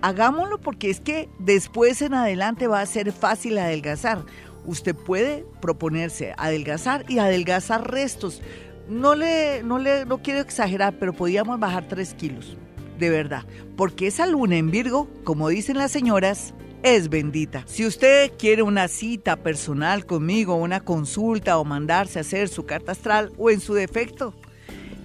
Hagámoslo 0.02 0.60
porque 0.60 0.90
es 0.90 1.00
que 1.00 1.30
después 1.40 2.02
en 2.02 2.16
adelante 2.16 2.68
va 2.68 2.82
a 2.82 2.86
ser 2.86 3.12
fácil 3.12 3.58
adelgazar 3.58 4.26
usted 4.68 4.96
puede 4.96 5.46
proponerse 5.60 6.36
adelgazar 6.38 7.06
y 7.10 7.18
adelgazar 7.18 7.90
restos. 7.90 8.42
No 8.88 9.16
le, 9.16 9.64
no 9.64 9.80
le, 9.80 10.06
no 10.06 10.22
quiero 10.22 10.40
exagerar, 10.40 10.94
pero 11.00 11.14
podíamos 11.14 11.60
bajar 11.60 11.88
tres 11.88 12.14
kilos, 12.14 12.56
de 13.00 13.10
verdad, 13.10 13.44
porque 13.76 14.08
esa 14.08 14.28
luna 14.28 14.58
en 14.58 14.70
Virgo, 14.70 15.10
como 15.24 15.50
dicen 15.50 15.78
las 15.78 15.92
señoras, 15.92 16.54
es 16.84 17.10
bendita. 17.10 17.64
Si 17.66 17.86
usted 17.86 18.32
quiere 18.38 18.62
una 18.62 18.88
cita 18.88 19.38
personal 19.38 20.06
conmigo, 20.06 20.56
una 20.56 20.82
consulta 20.82 21.58
o 21.58 21.66
mandarse 21.66 22.20
a 22.20 22.22
hacer 22.22 22.48
su 22.48 22.66
carta 22.66 22.92
astral 22.92 23.32
o 23.38 23.50
en 23.50 23.60
su 23.60 23.74
defecto, 23.74 24.34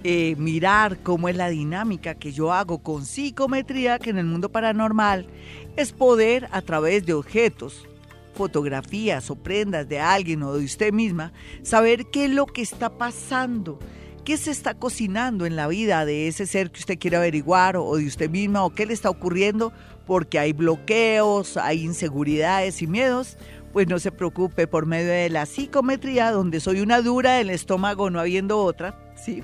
eh, 0.05 0.35
mirar 0.37 0.99
cómo 1.01 1.29
es 1.29 1.35
la 1.35 1.49
dinámica 1.49 2.15
que 2.15 2.31
yo 2.31 2.51
hago 2.51 2.79
con 2.79 3.05
psicometría, 3.05 3.99
que 3.99 4.09
en 4.11 4.17
el 4.17 4.25
mundo 4.25 4.49
paranormal 4.49 5.27
es 5.75 5.93
poder 5.93 6.47
a 6.51 6.61
través 6.61 7.05
de 7.05 7.13
objetos, 7.13 7.87
fotografías 8.33 9.29
o 9.29 9.35
prendas 9.35 9.87
de 9.87 9.99
alguien 9.99 10.43
o 10.43 10.53
de 10.53 10.65
usted 10.65 10.91
misma, 10.91 11.33
saber 11.61 12.07
qué 12.07 12.25
es 12.25 12.31
lo 12.31 12.45
que 12.45 12.61
está 12.61 12.97
pasando, 12.97 13.79
qué 14.25 14.37
se 14.37 14.51
está 14.51 14.73
cocinando 14.73 15.45
en 15.45 15.55
la 15.55 15.67
vida 15.67 16.05
de 16.05 16.27
ese 16.27 16.45
ser 16.45 16.71
que 16.71 16.79
usted 16.79 16.99
quiere 16.99 17.17
averiguar 17.17 17.77
o 17.77 17.95
de 17.95 18.05
usted 18.05 18.29
misma 18.29 18.63
o 18.63 18.71
qué 18.71 18.85
le 18.85 18.93
está 18.93 19.09
ocurriendo 19.09 19.73
porque 20.05 20.39
hay 20.39 20.53
bloqueos, 20.53 21.57
hay 21.57 21.83
inseguridades 21.83 22.81
y 22.81 22.87
miedos, 22.87 23.37
pues 23.71 23.87
no 23.87 23.99
se 23.99 24.11
preocupe 24.11 24.67
por 24.67 24.85
medio 24.85 25.11
de 25.11 25.29
la 25.29 25.45
psicometría, 25.45 26.31
donde 26.31 26.59
soy 26.59 26.81
una 26.81 27.01
dura 27.01 27.33
del 27.33 27.49
estómago 27.49 28.09
no 28.09 28.19
habiendo 28.19 28.59
otra, 28.59 29.13
¿sí? 29.15 29.43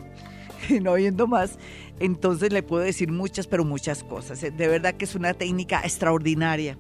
no 0.82 0.92
habiendo 0.92 1.28
más, 1.28 1.58
entonces 2.00 2.54
le 2.54 2.64
puedo 2.64 2.84
decir 2.84 3.12
muchas, 3.12 3.48
pero 3.48 3.66
muchas 3.66 4.04
cosas. 4.04 4.42
De 4.42 4.68
verdad 4.68 4.96
que 4.96 5.06
es 5.06 5.16
una 5.16 5.34
técnica 5.34 5.82
extraordinaria. 5.84 6.78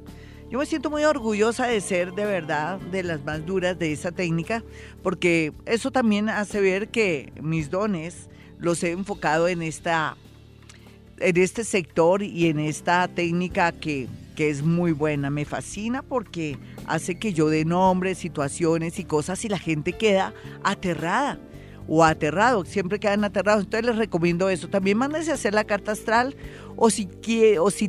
Yo 0.49 0.57
me 0.57 0.65
siento 0.65 0.89
muy 0.89 1.03
orgullosa 1.03 1.67
de 1.67 1.79
ser 1.79 2.13
de 2.13 2.25
verdad 2.25 2.79
de 2.79 3.03
las 3.03 3.23
más 3.23 3.45
duras 3.45 3.77
de 3.77 3.91
esa 3.91 4.11
técnica, 4.11 4.63
porque 5.03 5.53
eso 5.67 5.91
también 5.91 6.27
hace 6.27 6.59
ver 6.59 6.89
que 6.89 7.31
mis 7.39 7.69
dones 7.69 8.29
los 8.57 8.83
he 8.83 8.89
enfocado 8.91 9.47
en 9.47 9.61
esta 9.61 10.17
en 11.19 11.37
este 11.37 11.63
sector 11.63 12.23
y 12.23 12.47
en 12.47 12.59
esta 12.59 13.07
técnica 13.07 13.73
que, 13.73 14.07
que 14.35 14.49
es 14.49 14.63
muy 14.63 14.91
buena. 14.91 15.29
Me 15.29 15.45
fascina 15.45 16.01
porque 16.01 16.57
hace 16.87 17.19
que 17.19 17.31
yo 17.31 17.49
dé 17.49 17.63
nombres, 17.63 18.17
situaciones 18.17 18.97
y 18.97 19.03
cosas 19.03 19.45
y 19.45 19.49
la 19.49 19.59
gente 19.59 19.93
queda 19.93 20.33
aterrada 20.63 21.37
o 21.91 22.03
aterrado, 22.03 22.65
siempre 22.65 22.99
quedan 22.99 23.23
aterrados. 23.23 23.63
Entonces 23.65 23.87
les 23.87 23.97
recomiendo 23.97 24.47
eso. 24.49 24.67
También 24.67 24.97
mándese 24.97 25.31
a 25.31 25.33
hacer 25.33 25.53
la 25.53 25.63
carta 25.63 25.91
astral 25.91 26.35
o 26.81 26.89
si, 26.89 27.07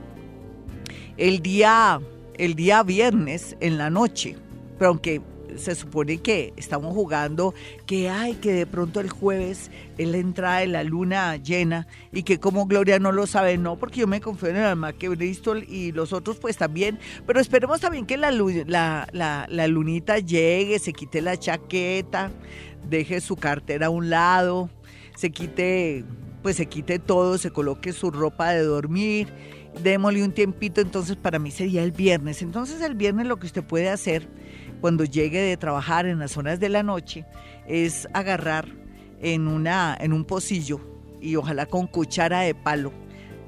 el 1.17 1.41
día, 1.41 1.99
el 2.37 2.55
día 2.55 2.83
viernes 2.83 3.55
en 3.59 3.77
la 3.77 3.89
noche, 3.89 4.35
pero 4.77 4.89
aunque 4.89 5.21
se 5.57 5.75
supone 5.75 6.17
que 6.19 6.53
estamos 6.57 6.93
jugando 6.93 7.53
que 7.85 8.09
hay 8.09 8.35
que 8.35 8.53
de 8.53 8.65
pronto 8.65 8.99
el 8.99 9.09
jueves 9.09 9.71
es 9.97 10.07
la 10.07 10.17
entrada 10.17 10.59
de 10.59 10.67
la 10.67 10.83
luna 10.83 11.35
llena 11.37 11.87
y 12.11 12.23
que 12.23 12.39
como 12.39 12.65
Gloria 12.65 12.99
no 12.99 13.11
lo 13.11 13.27
sabe, 13.27 13.57
no, 13.57 13.77
porque 13.77 14.01
yo 14.01 14.07
me 14.07 14.21
confío 14.21 14.49
en 14.49 14.57
el 14.57 14.63
alma 14.63 14.93
que 14.93 15.09
Bristol 15.09 15.65
y 15.67 15.91
los 15.91 16.13
otros 16.13 16.37
pues 16.37 16.57
también, 16.57 16.99
pero 17.25 17.39
esperemos 17.39 17.81
también 17.81 18.05
que 18.05 18.17
la, 18.17 18.31
la, 18.31 19.07
la, 19.11 19.47
la 19.49 19.67
lunita 19.67 20.19
llegue, 20.19 20.79
se 20.79 20.93
quite 20.93 21.21
la 21.21 21.37
chaqueta, 21.37 22.31
deje 22.89 23.21
su 23.21 23.35
cartera 23.35 23.87
a 23.87 23.89
un 23.89 24.09
lado, 24.09 24.69
se 25.15 25.31
quite, 25.31 26.03
pues 26.41 26.55
se 26.55 26.65
quite 26.65 26.99
todo, 26.99 27.37
se 27.37 27.51
coloque 27.51 27.93
su 27.93 28.11
ropa 28.11 28.51
de 28.51 28.63
dormir 28.63 29.27
démosle 29.83 30.23
un 30.23 30.31
tiempito, 30.31 30.81
entonces 30.81 31.15
para 31.15 31.39
mí 31.39 31.51
sería 31.51 31.83
el 31.83 31.91
viernes. 31.91 32.41
Entonces 32.41 32.81
el 32.81 32.95
viernes 32.95 33.27
lo 33.27 33.37
que 33.37 33.47
usted 33.47 33.63
puede 33.63 33.89
hacer 33.89 34.27
cuando 34.81 35.05
llegue 35.05 35.39
de 35.39 35.57
trabajar 35.57 36.05
en 36.05 36.19
las 36.19 36.37
horas 36.37 36.59
de 36.59 36.69
la 36.69 36.83
noche 36.83 37.25
es 37.67 38.07
agarrar 38.13 38.67
en, 39.21 39.47
una, 39.47 39.97
en 39.99 40.13
un 40.13 40.25
pocillo 40.25 40.81
y 41.21 41.35
ojalá 41.35 41.67
con 41.67 41.87
cuchara 41.87 42.41
de 42.41 42.55
palo, 42.55 42.91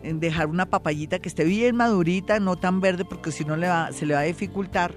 dejar 0.03 0.47
una 0.47 0.67
papayita 0.67 1.19
que 1.19 1.29
esté 1.29 1.43
bien 1.43 1.75
madurita, 1.75 2.39
no 2.39 2.55
tan 2.55 2.81
verde 2.81 3.03
porque 3.05 3.31
si 3.31 3.45
no 3.45 3.55
se 3.91 4.05
le 4.05 4.13
va 4.13 4.19
a 4.19 4.23
dificultar, 4.23 4.93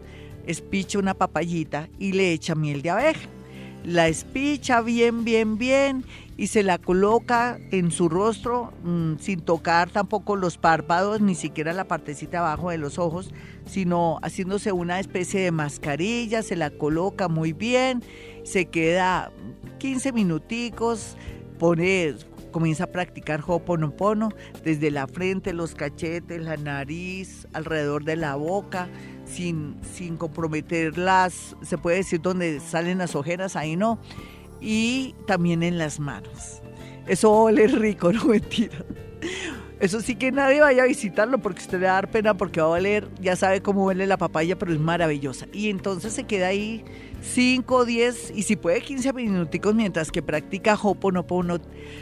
espicha 0.47 0.99
una 0.99 1.15
papayita 1.15 1.89
y 1.99 2.13
le 2.13 2.33
echa 2.33 2.55
miel 2.55 2.83
de 2.83 2.91
abeja. 2.91 3.29
La 3.85 4.09
espicha 4.09 4.81
bien, 4.81 5.25
bien, 5.25 5.59
bien 5.59 6.05
y 6.37 6.49
se 6.49 6.63
la 6.63 6.79
coloca 6.79 7.59
en 7.71 7.91
su 7.91 8.09
rostro 8.09 8.73
mm, 8.85 9.15
sin 9.19 9.41
tocar 9.41 9.91
tampoco 9.91 10.37
los 10.37 10.59
párpados, 10.59 11.21
ni 11.21 11.35
siquiera 11.35 11.73
la 11.73 11.85
partecita 11.85 12.41
abajo 12.41 12.71
de 12.71 12.79
los 12.79 12.99
ojos, 12.99 13.33
sino 13.65 14.19
haciéndose 14.23 14.73
una 14.73 15.01
especie 15.01 15.41
de 15.41 15.51
mascarilla, 15.51 16.43
se 16.43 16.57
la 16.57 16.71
coloca 16.71 17.29
muy 17.29 17.53
bien, 17.53 18.03
se 18.45 18.67
queda 18.67 19.33
15 19.79 20.13
minuticos, 20.13 21.17
pone 21.59 22.15
comienza 22.51 22.85
a 22.85 22.87
practicar 22.87 23.43
Ho'oponopono 23.47 24.31
desde 24.65 24.91
la 24.91 25.07
frente, 25.07 25.53
los 25.53 25.75
cachetes, 25.75 26.41
la 26.41 26.57
nariz, 26.57 27.47
alrededor 27.53 28.05
de 28.05 28.17
la 28.17 28.35
boca, 28.35 28.89
sin, 29.27 29.77
sin 29.83 30.17
comprometerlas, 30.17 31.55
se 31.61 31.77
puede 31.77 31.99
decir 31.99 32.23
donde 32.23 32.61
salen 32.61 32.97
las 32.97 33.15
ojeras, 33.15 33.57
ahí 33.57 33.77
no 33.77 33.99
y 34.61 35.15
también 35.27 35.63
en 35.63 35.79
las 35.79 36.01
manos. 36.01 36.63
Eso 37.07 37.33
ole 37.33 37.67
rico, 37.69 38.13
no 38.13 38.25
mentira. 38.25 38.85
Eso 39.79 40.01
sí 40.01 40.15
que 40.15 40.33
nadie 40.33 40.61
vaya 40.61 40.85
a 40.85 40.87
visitarlo 40.87 41.39
porque 41.39 41.61
usted 41.61 41.79
le 41.79 41.87
va 41.87 41.93
a 41.93 41.95
dar 41.97 42.11
pena 42.11 42.35
porque 42.35 42.63
va 42.63 42.67
a 42.67 42.71
oler, 42.71 43.09
ya 43.21 43.37
sabe 43.37 43.61
cómo 43.61 43.85
huele 43.85 44.07
la 44.07 44.17
papaya, 44.17 44.59
pero 44.59 44.73
es 44.73 44.81
maravillosa. 44.81 45.47
Y 45.53 45.69
entonces 45.69 46.15
se 46.15 46.25
queda 46.25 46.47
ahí 46.47 46.83
5, 47.21 47.85
10 47.85 48.33
y 48.35 48.43
si 48.43 48.57
puede 48.57 48.81
15 48.81 49.13
minuticos 49.13 49.75
mientras 49.75 50.11
que 50.11 50.23
practica 50.23 50.79
Hoponopono, 50.83 51.59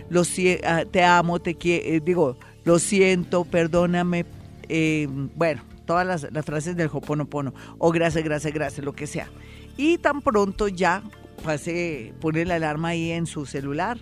lo, 0.09 0.23
ah, 0.65 0.85
te 0.89 1.03
amo, 1.03 1.41
te 1.41 1.57
quiero, 1.57 1.85
eh, 1.85 2.01
digo, 2.05 2.37
lo 2.65 2.79
siento, 2.79 3.45
perdóname, 3.45 4.25
eh, 4.69 5.09
bueno, 5.35 5.63
todas 5.85 6.07
las, 6.07 6.33
las 6.33 6.45
frases 6.45 6.77
del 6.77 6.91
Hoponopono, 6.93 7.55
o 7.79 7.91
gracias, 7.91 8.23
gracias, 8.23 8.55
gracias, 8.55 8.85
lo 8.85 8.93
que 8.93 9.09
sea. 9.09 9.29
Y 9.77 9.99
tan 9.99 10.23
pronto 10.23 10.69
ya 10.69 11.03
pase, 11.45 12.15
pone 12.21 12.45
la 12.45 12.57
alarma 12.57 12.89
ahí 12.89 13.13
en 13.13 13.27
su 13.27 13.47
celular. 13.47 13.99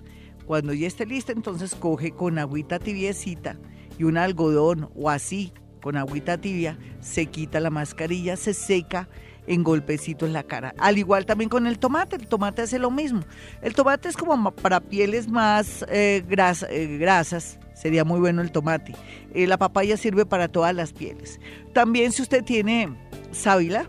Cuando 0.46 0.72
ya 0.72 0.86
esté 0.86 1.04
lista, 1.04 1.32
entonces 1.32 1.74
coge 1.74 2.12
con 2.12 2.38
agüita 2.38 2.78
tibiecita 2.78 3.58
y 3.98 4.04
un 4.04 4.16
algodón 4.16 4.90
o 4.94 5.10
así, 5.10 5.52
con 5.82 5.96
agüita 5.96 6.38
tibia, 6.38 6.78
se 7.00 7.26
quita 7.26 7.60
la 7.60 7.70
mascarilla, 7.70 8.36
se 8.36 8.54
seca 8.54 9.08
en 9.46 9.62
golpecitos 9.64 10.30
la 10.30 10.44
cara. 10.44 10.74
Al 10.78 10.98
igual 10.98 11.26
también 11.26 11.50
con 11.50 11.66
el 11.66 11.78
tomate, 11.78 12.16
el 12.16 12.26
tomate 12.26 12.62
hace 12.62 12.78
lo 12.78 12.90
mismo. 12.90 13.22
El 13.60 13.74
tomate 13.74 14.08
es 14.08 14.16
como 14.16 14.52
para 14.52 14.80
pieles 14.80 15.28
más 15.28 15.82
eh, 15.88 16.24
eh, 16.28 16.96
grasas, 16.98 17.58
sería 17.74 18.04
muy 18.04 18.20
bueno 18.20 18.42
el 18.42 18.52
tomate. 18.52 18.94
Eh, 19.34 19.46
la 19.46 19.58
papaya 19.58 19.96
sirve 19.96 20.24
para 20.26 20.48
todas 20.48 20.74
las 20.74 20.92
pieles. 20.92 21.40
También 21.72 22.12
si 22.12 22.22
usted 22.22 22.44
tiene 22.44 22.96
sábila, 23.32 23.88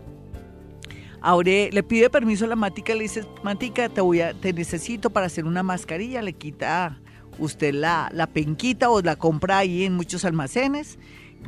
Ahora 1.26 1.50
le 1.72 1.82
pide 1.82 2.10
permiso 2.10 2.44
a 2.44 2.48
la 2.48 2.54
Matica, 2.54 2.94
le 2.94 3.04
dice, 3.04 3.24
Matica, 3.42 3.88
te, 3.88 4.02
voy 4.02 4.20
a, 4.20 4.34
te 4.34 4.52
necesito 4.52 5.08
para 5.08 5.24
hacer 5.24 5.46
una 5.46 5.62
mascarilla, 5.62 6.20
le 6.20 6.34
quita 6.34 7.00
usted 7.38 7.72
la, 7.72 8.10
la 8.12 8.26
penquita 8.26 8.90
o 8.90 9.00
la 9.00 9.16
compra 9.16 9.56
ahí 9.56 9.84
en 9.84 9.94
muchos 9.94 10.26
almacenes. 10.26 10.98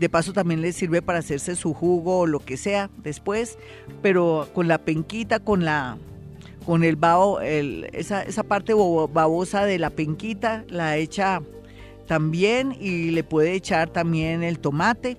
De 0.01 0.09
paso 0.09 0.33
también 0.33 0.63
le 0.63 0.73
sirve 0.73 1.03
para 1.03 1.19
hacerse 1.19 1.57
su 1.57 1.75
jugo 1.75 2.21
o 2.21 2.27
lo 2.27 2.41
que 2.41 2.57
sea 2.57 2.89
después, 3.03 3.59
pero 4.01 4.49
con 4.55 4.67
la 4.67 4.79
penquita, 4.79 5.41
con 5.41 5.67
la 5.67 5.99
con 6.65 6.83
el 6.83 6.97
babo, 6.97 7.43
esa, 7.43 8.23
esa 8.23 8.45
parte 8.45 8.73
babosa 8.73 9.67
de 9.67 9.79
la 9.79 9.91
penquita, 9.91 10.65
la 10.71 10.97
echa 10.97 11.43
también 12.07 12.75
y 12.81 13.11
le 13.11 13.25
puede 13.25 13.53
echar 13.53 13.91
también 13.91 14.43
el 14.43 14.59
tomate 14.59 15.19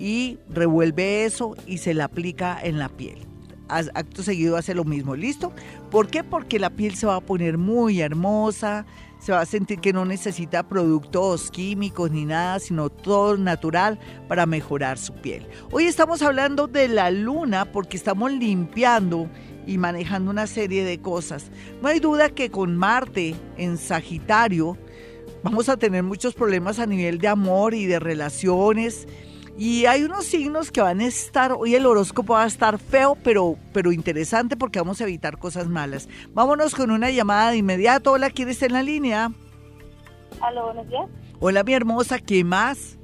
y 0.00 0.38
revuelve 0.50 1.26
eso 1.26 1.54
y 1.64 1.78
se 1.78 1.94
la 1.94 2.06
aplica 2.06 2.58
en 2.60 2.80
la 2.80 2.88
piel 2.88 3.33
acto 3.68 4.22
seguido 4.22 4.56
hace 4.56 4.74
lo 4.74 4.84
mismo, 4.84 5.16
¿listo? 5.16 5.52
¿Por 5.90 6.08
qué? 6.08 6.24
Porque 6.24 6.58
la 6.58 6.70
piel 6.70 6.96
se 6.96 7.06
va 7.06 7.16
a 7.16 7.20
poner 7.20 7.58
muy 7.58 8.00
hermosa, 8.00 8.86
se 9.18 9.32
va 9.32 9.40
a 9.40 9.46
sentir 9.46 9.80
que 9.80 9.92
no 9.92 10.04
necesita 10.04 10.68
productos 10.68 11.50
químicos 11.50 12.10
ni 12.10 12.26
nada, 12.26 12.58
sino 12.58 12.90
todo 12.90 13.36
natural 13.38 13.98
para 14.28 14.44
mejorar 14.44 14.98
su 14.98 15.14
piel. 15.14 15.46
Hoy 15.70 15.84
estamos 15.84 16.20
hablando 16.20 16.66
de 16.66 16.88
la 16.88 17.10
luna 17.10 17.72
porque 17.72 17.96
estamos 17.96 18.32
limpiando 18.32 19.28
y 19.66 19.78
manejando 19.78 20.30
una 20.30 20.46
serie 20.46 20.84
de 20.84 21.00
cosas. 21.00 21.46
No 21.80 21.88
hay 21.88 22.00
duda 22.00 22.28
que 22.28 22.50
con 22.50 22.76
Marte 22.76 23.34
en 23.56 23.78
Sagitario 23.78 24.76
vamos 25.42 25.68
a 25.68 25.78
tener 25.78 26.02
muchos 26.02 26.34
problemas 26.34 26.78
a 26.78 26.86
nivel 26.86 27.18
de 27.18 27.28
amor 27.28 27.74
y 27.74 27.86
de 27.86 28.00
relaciones 28.00 29.06
y 29.56 29.86
hay 29.86 30.02
unos 30.02 30.24
signos 30.24 30.72
que 30.72 30.80
van 30.80 31.00
a 31.00 31.06
estar, 31.06 31.52
hoy 31.52 31.76
el 31.76 31.86
horóscopo 31.86 32.32
va 32.32 32.42
a 32.42 32.46
estar 32.46 32.78
feo, 32.78 33.16
pero, 33.22 33.56
pero 33.72 33.92
interesante 33.92 34.56
porque 34.56 34.80
vamos 34.80 35.00
a 35.00 35.04
evitar 35.04 35.38
cosas 35.38 35.68
malas. 35.68 36.08
Vámonos 36.32 36.74
con 36.74 36.90
una 36.90 37.10
llamada 37.10 37.52
de 37.52 37.58
inmediato. 37.58 38.12
Hola, 38.12 38.30
¿quién 38.30 38.48
está 38.48 38.66
en 38.66 38.72
la 38.72 38.82
línea? 38.82 39.30
Hola, 40.42 40.64
buenos 40.64 40.88
días. 40.88 41.06
Hola, 41.38 41.62
mi 41.62 41.72
hermosa, 41.72 42.18
¿qué 42.18 42.42
más? 42.42 42.98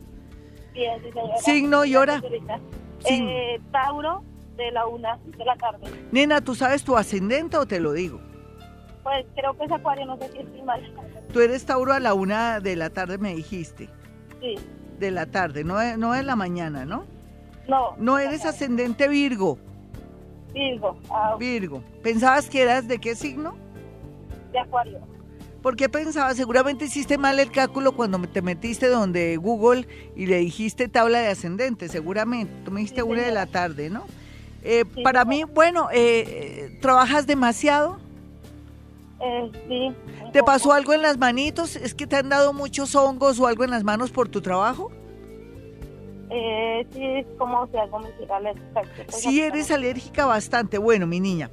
Bien, 0.73 1.01
sí, 1.03 1.13
señora. 1.13 1.37
Signo 1.39 1.85
y 1.85 1.95
hora. 1.95 2.23
Eh, 3.09 3.61
Tauro 3.71 4.25
de 4.57 4.73
la 4.73 4.87
una 4.87 5.19
de 5.25 5.45
la 5.45 5.57
tarde. 5.57 5.87
Nena, 6.11 6.41
¿tú 6.41 6.57
sabes 6.57 6.83
tu 6.83 6.97
ascendente 6.97 7.57
o 7.59 7.67
te 7.67 7.79
lo 7.79 7.93
digo? 7.93 8.21
Pues 9.05 9.25
creo 9.37 9.57
que 9.57 9.65
es 9.65 9.73
Acuario, 9.73 10.05
no 10.05 10.19
sé 10.19 10.31
si 10.33 10.39
estoy 10.39 10.63
mal. 10.63 10.83
Tú 11.33 11.41
eres 11.41 11.65
Tauro 11.65 11.93
a 11.93 12.01
la 12.01 12.13
una 12.13 12.59
de 12.59 12.75
la 12.75 12.91
tarde, 12.91 13.19
me 13.19 13.35
dijiste. 13.35 13.89
Sí 14.41 14.57
de 15.01 15.11
la 15.11 15.27
tarde, 15.27 15.65
no 15.65 15.81
es, 15.81 15.99
no 15.99 16.15
es 16.15 16.25
la 16.25 16.37
mañana, 16.37 16.85
¿no? 16.85 17.05
No. 17.69 17.97
No 17.99 18.19
eres 18.19 18.45
ascendente 18.45 19.09
Virgo. 19.09 19.59
Virgo. 20.53 20.99
Ah, 21.11 21.37
Virgo. 21.39 21.83
¿Pensabas 22.03 22.49
que 22.49 22.63
eras 22.63 22.87
de 22.87 22.99
qué 22.99 23.15
signo? 23.15 23.57
De 24.53 24.59
Acuario. 24.59 25.01
¿Por 25.63 25.77
qué 25.77 25.89
pensabas? 25.89 26.37
Seguramente 26.37 26.87
hiciste 26.87 27.19
mal 27.19 27.39
el 27.39 27.51
cálculo 27.51 27.93
cuando 27.93 28.19
te 28.21 28.41
metiste 28.41 28.89
donde 28.89 29.37
Google 29.37 29.87
y 30.17 30.27
le 30.27 30.39
dijiste 30.39 30.89
tabla 30.89 31.21
de 31.21 31.29
ascendente, 31.29 31.89
seguramente. 31.89 32.53
Tú 32.65 32.71
me 32.71 32.81
dijiste 32.81 33.03
una 33.03 33.23
de 33.23 33.33
la 33.33 33.47
tarde, 33.47 33.91
¿no? 33.91 34.05
Eh, 34.63 34.85
para 35.03 35.25
mí, 35.25 35.45
bueno, 35.45 35.89
eh, 35.91 36.25
eh, 36.27 36.79
¿trabajas 36.81 37.27
demasiado? 37.27 37.99
Eh, 39.23 39.51
sí. 39.69 39.95
¿Te 40.33 40.43
pasó 40.43 40.73
algo 40.73 40.93
en 40.93 41.03
las 41.03 41.19
manitos? 41.19 41.77
¿Es 41.77 41.95
que 41.95 42.07
te 42.07 42.17
han 42.17 42.29
dado 42.29 42.53
muchos 42.53 42.95
hongos 42.95 43.39
o 43.39 43.47
algo 43.47 43.65
en 43.65 43.71
las 43.71 43.85
manos 43.85 44.11
por 44.11 44.29
tu 44.29 44.41
trabajo? 44.41 44.91
Eh, 46.31 46.87
sí, 46.93 47.05
es 47.05 47.27
como 47.39 47.67
si 47.67 47.77
algo 47.77 47.99
me 47.99 48.09
alérgica. 48.33 48.83
Sí, 49.09 49.41
eres 49.41 49.71
alérgica 49.71 50.27
bastante. 50.27 50.79
Bueno, 50.79 51.07
mi 51.07 51.19
niña. 51.19 51.51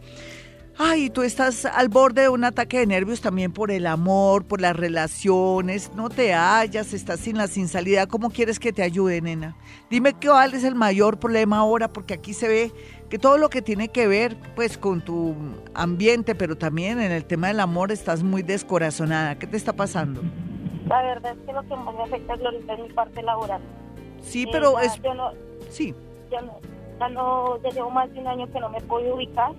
Ay, 0.79 1.09
tú 1.09 1.23
estás 1.23 1.65
al 1.65 1.89
borde 1.89 2.23
de 2.23 2.29
un 2.29 2.43
ataque 2.43 2.77
de 2.77 2.85
nervios 2.85 3.19
también 3.19 3.51
por 3.51 3.71
el 3.71 3.87
amor, 3.87 4.45
por 4.45 4.61
las 4.61 4.75
relaciones, 4.75 5.91
no 5.95 6.09
te 6.09 6.35
hallas, 6.35 6.93
estás 6.93 7.19
sin 7.19 7.35
la 7.35 7.47
sin 7.47 7.67
salida. 7.67 8.05
¿Cómo 8.05 8.29
quieres 8.29 8.59
que 8.59 8.71
te 8.71 8.83
ayude, 8.83 9.19
nena? 9.19 9.57
Dime 9.89 10.13
cuál 10.13 10.53
es 10.53 10.63
el 10.63 10.75
mayor 10.75 11.17
problema 11.17 11.57
ahora, 11.57 11.87
porque 11.91 12.13
aquí 12.13 12.35
se 12.35 12.47
ve 12.47 12.71
que 13.09 13.17
todo 13.17 13.39
lo 13.39 13.49
que 13.49 13.63
tiene 13.63 13.87
que 13.87 14.07
ver 14.07 14.37
pues 14.55 14.77
con 14.77 15.01
tu 15.01 15.35
ambiente, 15.73 16.35
pero 16.35 16.55
también 16.55 17.01
en 17.01 17.11
el 17.11 17.25
tema 17.25 17.47
del 17.47 17.59
amor 17.59 17.91
estás 17.91 18.21
muy 18.21 18.43
descorazonada. 18.43 19.39
¿Qué 19.39 19.47
te 19.47 19.57
está 19.57 19.73
pasando? 19.73 20.21
La 20.87 21.01
verdad 21.01 21.33
es 21.33 21.39
que 21.43 21.53
lo 21.53 21.63
que 21.63 21.75
más 21.75 21.95
me 21.95 22.03
afecta 22.03 22.35
es 22.35 22.79
mi 22.79 22.93
parte 22.93 23.23
laboral. 23.23 23.61
Sí, 24.21 24.43
eh, 24.43 24.49
pero 24.51 24.79
es... 24.79 25.01
Yo 25.01 25.15
no, 25.15 25.31
sí. 25.71 25.95
Yo 26.31 26.39
no, 26.41 26.59
ya 26.99 27.09
no, 27.09 27.61
ya 27.63 27.69
llevo 27.71 27.89
más 27.89 28.13
de 28.13 28.19
un 28.19 28.27
año 28.27 28.51
que 28.51 28.59
no 28.59 28.69
me 28.69 28.79
puedo 28.81 29.15
ubicar. 29.15 29.53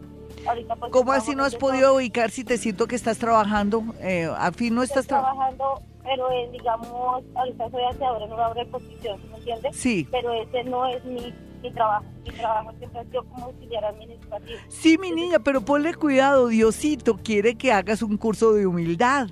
Ahorita 0.46 0.77
pues, 0.77 0.92
¿Cómo 0.92 1.13
así 1.13 1.35
no 1.35 1.44
has 1.44 1.56
podido 1.56 1.94
ubicar 1.94 2.31
si 2.31 2.44
te 2.44 2.58
siento 2.58 2.87
que 2.87 2.96
estás 2.96 3.19
trabajando? 3.19 3.85
Eh, 4.00 4.31
a 4.37 4.52
fin 4.52 4.75
no 4.75 4.83
estás 4.83 5.06
trabajando, 5.06 5.83
pero 6.02 6.29
digamos, 6.52 7.23
ahorita 7.35 7.71
soy 7.71 7.83
aseadora 7.85 8.25
en 8.25 8.33
una 8.33 8.71
construcción, 8.71 9.21
¿me 9.31 9.38
entiendes? 9.38 9.77
Sí. 9.77 10.08
Pero 10.10 10.33
ese 10.33 10.65
no 10.65 10.87
es 10.87 11.04
mi 11.04 11.33
mi 11.63 11.71
trabajo. 11.73 12.04
Mi 12.25 12.31
trabajo 12.31 12.73
siempre 12.79 13.04
sido 13.04 13.25
como 13.25 13.46
auxiliar 13.46 13.85
administrativo. 13.85 14.58
Sí, 14.69 14.98
mi 14.98 15.10
niña, 15.10 15.38
pero 15.40 15.60
ponle 15.60 15.94
cuidado, 15.94 16.48
Diosito 16.48 17.17
quiere 17.17 17.56
que 17.56 17.73
hagas 17.73 18.02
un 18.02 18.17
curso 18.17 18.52
de 18.52 18.67
humildad 18.67 19.29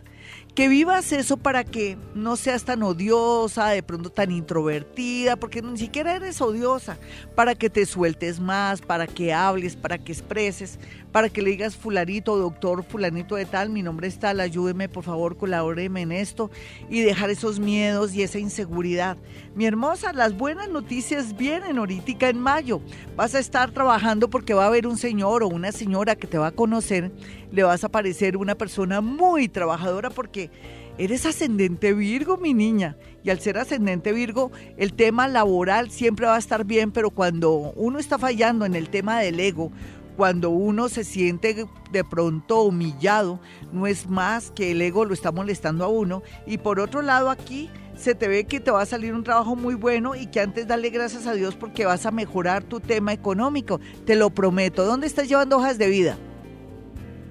que 0.57 0.69
vivas 0.69 1.13
eso 1.13 1.37
para 1.37 1.65
que 1.65 1.99
no 2.15 2.35
seas 2.35 2.65
tan 2.65 2.83
odiosa, 2.83 3.69
de 3.69 3.83
pronto 3.83 4.09
tan 4.09 4.31
introvertida, 4.31 5.37
porque 5.37 5.61
ni 5.61 5.77
siquiera 5.77 6.17
eres 6.17 6.41
odiosa, 6.41 6.97
para 7.35 7.55
que 7.55 7.69
te 7.69 7.85
sueltes 7.85 8.41
más, 8.41 8.81
para 8.81 9.07
que 9.07 9.35
hables, 9.35 9.77
para 9.77 9.99
que 9.99 10.13
expreses, 10.13 10.79
para 11.13 11.29
que 11.29 11.43
le 11.43 11.51
digas 11.51 11.77
fulanito, 11.77 12.39
doctor, 12.39 12.85
fulanito 12.85 13.37
de 13.37 13.45
tal, 13.45 13.69
mi 13.69 13.83
nombre 13.83 14.09
es 14.09 14.19
tal, 14.19 14.41
ayúdeme, 14.41 14.89
por 14.89 15.05
favor, 15.05 15.37
colabóreme 15.37 16.01
en 16.01 16.13
esto 16.13 16.51
y 16.89 17.01
dejar 17.01 17.29
esos 17.29 17.59
miedos 17.59 18.15
y 18.15 18.23
esa 18.23 18.39
inseguridad. 18.39 19.19
Mi 19.55 19.67
hermosa, 19.67 20.15
las 20.15 20.35
buenas 20.35 20.71
noticias 20.71 21.37
vienen 21.37 21.77
ahorita 21.77 22.31
en 22.31 22.39
mayo. 22.39 22.81
Vas 23.15 23.35
a 23.35 23.41
estar 23.41 23.73
trabajando 23.73 24.31
porque 24.31 24.55
va 24.55 24.65
a 24.65 24.69
haber 24.69 24.87
un 24.87 24.97
señor 24.97 25.43
o 25.43 25.49
una 25.49 25.73
señora 25.73 26.17
que 26.17 26.27
te 26.27 26.39
va 26.39 26.49
a 26.49 26.53
conocer, 26.53 27.13
le 27.53 27.63
vas 27.63 27.85
a 27.85 27.89
parecer 27.89 28.37
una 28.37 28.55
persona 28.55 29.01
muy 29.01 29.49
trabajadora 29.49 30.11
porque 30.11 30.51
Eres 30.99 31.27
ascendente 31.27 31.93
Virgo, 31.93 32.39
mi 32.39 32.55
niña. 32.55 32.97
Y 33.23 33.29
al 33.29 33.39
ser 33.41 33.59
ascendente 33.59 34.13
Virgo, 34.13 34.51
el 34.79 34.95
tema 34.95 35.29
laboral 35.29 35.91
siempre 35.91 36.27
va 36.27 36.37
a 36.37 36.39
estar 36.39 36.65
bien, 36.65 36.91
pero 36.91 37.11
cuando 37.11 37.73
uno 37.77 37.99
está 37.99 38.19
fallando 38.19 38.65
en 38.65 38.75
el 38.75 38.89
tema 38.89 39.21
del 39.21 39.39
ego, 39.39 39.71
cuando 40.17 40.49
uno 40.49 40.89
se 40.89 41.05
siente 41.05 41.67
de 41.93 42.05
pronto 42.05 42.63
humillado, 42.63 43.41
no 43.73 43.87
es 43.87 44.09
más 44.09 44.51
que 44.51 44.71
el 44.71 44.81
ego 44.81 45.05
lo 45.05 45.13
está 45.13 45.33
molestando 45.33 45.85
a 45.85 45.89
uno. 45.89 46.23
Y 46.47 46.57
por 46.57 46.81
otro 46.81 47.03
lado, 47.03 47.29
aquí 47.29 47.69
se 47.95 48.15
te 48.15 48.27
ve 48.27 48.45
que 48.45 48.61
te 48.61 48.71
va 48.71 48.81
a 48.81 48.87
salir 48.87 49.13
un 49.13 49.23
trabajo 49.23 49.55
muy 49.55 49.75
bueno 49.75 50.15
y 50.15 50.29
que 50.29 50.41
antes 50.41 50.67
dale 50.67 50.89
gracias 50.89 51.27
a 51.27 51.35
Dios 51.35 51.57
porque 51.57 51.85
vas 51.85 52.07
a 52.07 52.11
mejorar 52.11 52.65
tu 52.65 52.81
tema 52.81 53.13
económico. 53.13 53.81
Te 54.07 54.17
lo 54.17 54.31
prometo. 54.31 54.87
¿Dónde 54.87 55.07
estás 55.07 55.29
llevando 55.29 55.59
hojas 55.59 55.77
de 55.77 55.89
vida? 55.89 56.17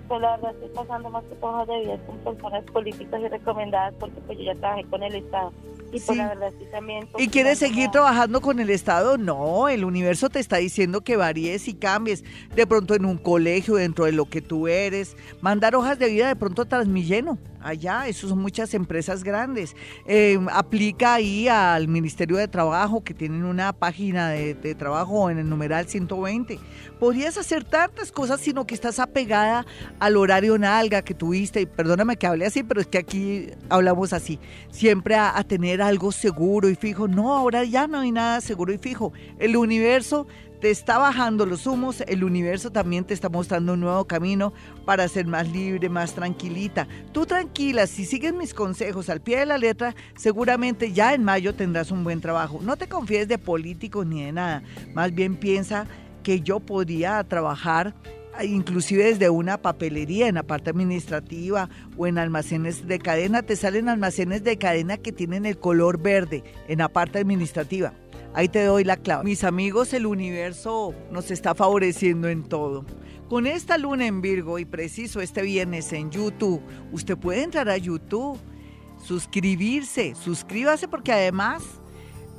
Pues 0.08 0.22
la 0.22 0.38
verdad 0.38 0.52
estoy 0.54 0.70
pasando 0.76 1.10
más 1.10 1.24
que 1.26 1.36
hojas 1.40 1.68
de 1.68 1.80
vida 1.80 1.98
con 2.06 2.18
personas 2.18 2.64
políticas 2.66 3.22
y 3.22 3.28
recomendadas 3.28 3.94
porque 4.00 4.20
pues 4.22 4.38
yo 4.38 4.46
ya 4.46 4.56
trabajé 4.56 4.84
con 4.86 5.04
el 5.04 5.16
Estado. 5.16 5.52
Y 5.92 6.00
pues 6.00 6.18
la 6.18 6.28
verdad 6.30 6.50
estoy 6.50 6.68
también... 6.68 7.08
¿Y 7.18 7.28
quieres 7.30 7.60
seguir 7.60 7.90
trabajando 7.90 8.42
con 8.42 8.60
el 8.60 8.70
Estado? 8.70 9.18
No, 9.18 9.70
el 9.70 9.86
universo 9.86 10.30
te 10.30 10.40
está 10.40 10.58
diciendo 10.58 11.02
que 11.02 11.16
varíes 11.16 11.68
y 11.68 11.74
cambies. 11.74 12.24
De 12.56 12.68
pronto 12.68 12.96
en 12.96 13.06
un 13.06 13.18
colegio, 13.18 13.76
dentro 13.76 14.06
de 14.06 14.12
lo 14.12 14.26
que 14.26 14.42
tú 14.42 14.68
eres. 14.68 15.16
Mandar 15.42 15.76
hojas 15.76 15.98
de 16.00 16.10
vida 16.10 16.28
de 16.28 16.36
pronto 16.36 16.64
a 16.64 16.66
Transmilleno 16.66 17.38
allá, 17.66 18.08
eso 18.08 18.30
son 18.30 18.40
muchas 18.40 18.74
empresas 18.74 19.24
grandes. 19.24 19.76
Eh, 20.06 20.40
aplica 20.52 21.16
ahí 21.16 21.48
al 21.48 21.88
Ministerio 21.88 22.38
de 22.38 22.48
Trabajo, 22.48 23.04
que 23.04 23.14
tienen 23.14 23.44
una 23.44 23.74
página 23.74 24.30
de, 24.30 24.76
trabajo 24.76 25.30
en 25.30 25.40
el 25.40 25.50
numeral 25.50 25.88
120. 25.88 26.60
Podrías 27.00 27.38
hacer 27.38 27.64
tantas 27.64 28.12
cosas, 28.12 28.40
sino 28.40 28.68
que 28.68 28.76
estás 28.76 29.00
apegada 29.00 29.66
al 30.00 30.16
horario 30.16 30.58
nalga 30.58 31.02
que 31.02 31.14
tuviste. 31.14 31.62
Y 31.62 31.66
perdóname 31.66 32.18
que 32.18 32.28
hable 32.28 32.46
así, 32.46 32.64
pero 32.64 32.82
es 32.82 32.88
que 32.88 33.00
aquí 33.00 33.48
hablamos 33.70 34.14
así. 34.14 34.40
Siempre 34.70 35.16
a 35.16 35.44
tener 35.44 35.82
algo 35.82 36.12
seguro 36.12 36.70
y 36.70 36.76
fijo. 36.76 37.08
No, 37.08 37.34
ahora 37.34 37.64
ya 37.64 37.88
no 37.88 38.00
hay 38.00 38.12
nada 38.12 38.42
seguro 38.42 38.74
y 38.74 38.78
fijo. 38.78 39.12
El 39.40 39.58
universo 39.58 40.28
te 40.66 40.72
está 40.72 40.98
bajando 40.98 41.46
los 41.46 41.68
humos, 41.68 42.02
el 42.08 42.24
universo 42.24 42.72
también 42.72 43.04
te 43.04 43.14
está 43.14 43.30
mostrando 43.30 43.74
un 43.74 43.82
nuevo 43.82 44.06
camino 44.06 44.52
para 44.84 45.08
ser 45.08 45.28
más 45.28 45.48
libre, 45.48 45.90
más 45.90 46.16
tranquilita. 46.16 46.88
Tú 47.12 47.28
tranquila, 47.28 47.86
si 47.86 48.04
sigues 48.04 48.34
mis 48.34 48.56
consejos 48.56 49.08
al 49.12 49.22
pie 49.22 49.38
de 49.38 49.46
la 49.46 49.60
letra, 49.60 49.94
seguramente 50.16 50.92
ya 50.92 51.14
en 51.14 51.24
mayo 51.24 51.54
tendrás 51.54 51.92
un 51.92 52.04
buen 52.04 52.20
trabajo. 52.20 52.62
No 52.64 52.78
te 52.78 52.88
confíes 52.88 53.28
de 53.28 53.38
políticos 53.38 54.08
ni 54.08 54.24
de 54.24 54.32
nada, 54.32 54.64
más 54.96 55.14
bien 55.14 55.36
piensa 55.36 55.86
que 56.24 56.42
yo 56.42 56.60
podría 56.60 57.24
trabajar 57.26 57.94
inclusive 58.44 59.06
desde 59.06 59.30
una 59.30 59.58
papelería 59.58 60.28
en 60.28 60.36
la 60.36 60.44
parte 60.44 60.72
administrativa 60.72 61.70
o 61.96 62.08
en 62.08 62.18
almacenes 62.18 62.88
de 62.88 63.00
cadena, 63.00 63.44
te 63.44 63.56
salen 63.56 63.88
almacenes 63.88 64.44
de 64.44 64.58
cadena 64.58 64.98
que 64.98 65.12
tienen 65.12 65.46
el 65.46 65.58
color 65.58 66.02
verde 66.02 66.44
en 66.68 66.80
la 66.80 66.90
parte 66.90 67.20
administrativa. 67.20 67.94
Ahí 68.36 68.50
te 68.50 68.66
doy 68.66 68.84
la 68.84 68.98
clave. 68.98 69.24
Mis 69.24 69.46
amigos, 69.46 69.94
el 69.94 70.06
universo 70.06 70.94
nos 71.10 71.32
está 71.32 71.56
favoreciendo 71.56 72.28
en 72.28 72.44
todo. 72.44 72.86
Con 73.30 73.48
esta 73.48 73.78
luna 73.78 74.08
en 74.08 74.20
Virgo 74.20 74.60
y 74.60 74.66
preciso 74.66 75.22
este 75.22 75.42
viernes 75.42 75.94
en 75.94 76.12
YouTube, 76.12 76.62
usted 76.92 77.18
puede 77.18 77.44
entrar 77.44 77.70
a 77.70 77.78
YouTube, 77.78 78.38
suscribirse, 79.02 80.16
suscríbase 80.16 80.90
porque 80.90 81.14
además 81.14 81.64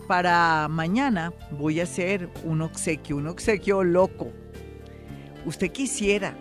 para 0.07 0.69
mañana 0.69 1.33
voy 1.53 1.81
a 1.81 1.85
hacer 1.85 2.29
un 2.45 2.61
obsequio, 2.61 3.17
un 3.17 3.29
obsequio 3.29 3.83
loco. 3.83 4.31
Usted 5.47 5.73
quisiera 5.73 6.37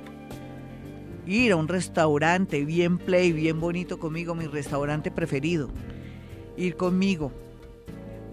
ir 1.25 1.53
a 1.53 1.55
un 1.55 1.69
restaurante 1.69 2.65
bien 2.65 2.97
play, 2.97 3.31
bien 3.31 3.61
bonito 3.61 3.99
conmigo, 3.99 4.35
mi 4.35 4.47
restaurante 4.47 5.11
preferido. 5.11 5.69
Ir 6.57 6.75
conmigo 6.75 7.31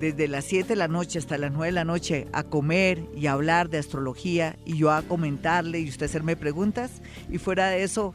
desde 0.03 0.27
las 0.27 0.47
7 0.47 0.71
de 0.71 0.75
la 0.75 0.89
noche 0.89 1.21
hasta 1.21 1.39
las 1.39 1.53
9 1.53 1.67
de 1.67 1.73
la 1.73 1.85
noche 1.85 2.27
a 2.33 2.43
comer 2.43 3.07
y 3.15 3.29
hablar 3.29 3.71
de 3.71 3.79
astrología 3.79 4.57
y 4.65 4.77
yo 4.77 4.91
a 4.91 5.03
comentarle 5.03 5.79
y 5.79 5.89
usted 5.89 6.07
hacerme 6.07 6.35
preguntas 6.35 7.01
y 7.31 7.39
fuera 7.39 7.69
de 7.69 7.85
eso 7.85 8.13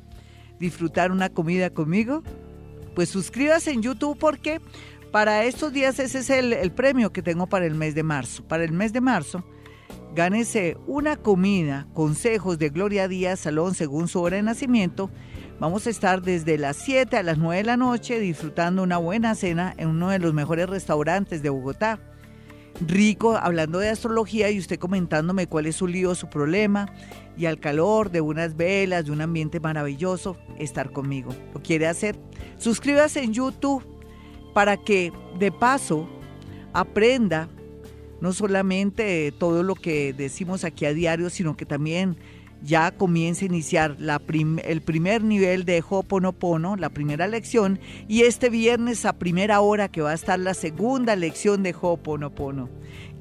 disfrutar 0.59 1.13
una 1.13 1.29
comida 1.29 1.69
conmigo, 1.69 2.23
pues 2.93 3.07
suscríbase 3.07 3.71
en 3.71 3.83
YouTube 3.83 4.17
porque 4.19 4.59
para 5.13 5.45
estos 5.45 5.71
días 5.71 5.97
ese 5.99 6.19
es 6.19 6.29
el, 6.29 6.51
el 6.51 6.73
premio 6.73 7.13
que 7.13 7.21
tengo 7.21 7.47
para 7.47 7.65
el 7.65 7.75
mes 7.75 7.95
de 7.95 8.03
marzo. 8.03 8.43
Para 8.43 8.65
el 8.65 8.73
mes 8.73 8.91
de 8.91 8.99
marzo, 8.99 9.45
gánese 10.13 10.75
una 10.87 11.15
comida, 11.15 11.87
consejos 11.93 12.59
de 12.59 12.67
Gloria 12.67 13.07
Díaz 13.07 13.39
Salón 13.39 13.75
según 13.75 14.09
su 14.09 14.19
hora 14.19 14.35
de 14.35 14.43
nacimiento 14.43 15.09
Vamos 15.59 15.87
a 15.87 15.89
estar 15.89 16.21
desde 16.21 16.59
las 16.59 16.77
7 16.77 17.17
a 17.17 17.23
las 17.23 17.39
9 17.39 17.57
de 17.57 17.63
la 17.63 17.77
noche 17.77 18.19
disfrutando 18.19 18.83
una 18.83 18.97
buena 18.97 19.33
cena 19.33 19.73
en 19.77 19.87
uno 19.87 20.09
de 20.09 20.19
los 20.19 20.31
mejores 20.31 20.69
restaurantes 20.69 21.41
de 21.41 21.49
Bogotá. 21.49 21.99
Rico, 22.79 23.35
hablando 23.35 23.79
de 23.79 23.89
astrología 23.89 24.51
y 24.51 24.59
usted 24.59 24.77
comentándome 24.77 25.47
cuál 25.47 25.65
es 25.65 25.77
su 25.77 25.87
lío, 25.87 26.13
su 26.13 26.29
problema, 26.29 26.93
y 27.35 27.47
al 27.47 27.59
calor 27.59 28.11
de 28.11 28.21
unas 28.21 28.55
velas, 28.55 29.05
de 29.05 29.11
un 29.11 29.21
ambiente 29.21 29.59
maravilloso, 29.59 30.37
estar 30.59 30.91
conmigo. 30.91 31.31
¿Lo 31.55 31.61
quiere 31.63 31.87
hacer? 31.87 32.19
Suscríbase 32.59 33.23
en 33.23 33.33
YouTube 33.33 33.83
para 34.53 34.77
que 34.77 35.11
de 35.39 35.51
paso 35.51 36.07
aprenda 36.73 37.49
no 38.21 38.31
solamente 38.31 39.33
todo 39.39 39.63
lo 39.63 39.73
que 39.73 40.13
decimos 40.13 40.63
aquí 40.63 40.85
a 40.85 40.93
diario, 40.93 41.31
sino 41.31 41.57
que 41.57 41.65
también 41.65 42.17
ya 42.63 42.91
comienza 42.91 43.45
a 43.45 43.47
iniciar 43.47 43.97
el 43.99 44.81
primer 44.81 45.23
nivel 45.23 45.65
de 45.65 45.83
Hoponopono, 45.87 46.75
la 46.75 46.89
primera 46.89 47.27
lección, 47.27 47.79
y 48.07 48.21
este 48.21 48.49
viernes 48.49 49.05
a 49.05 49.13
primera 49.13 49.61
hora 49.61 49.89
que 49.89 50.01
va 50.01 50.11
a 50.11 50.15
estar 50.15 50.39
la 50.39 50.53
segunda 50.53 51.15
lección 51.15 51.63
de 51.63 51.75
Hoponopono. 51.79 52.69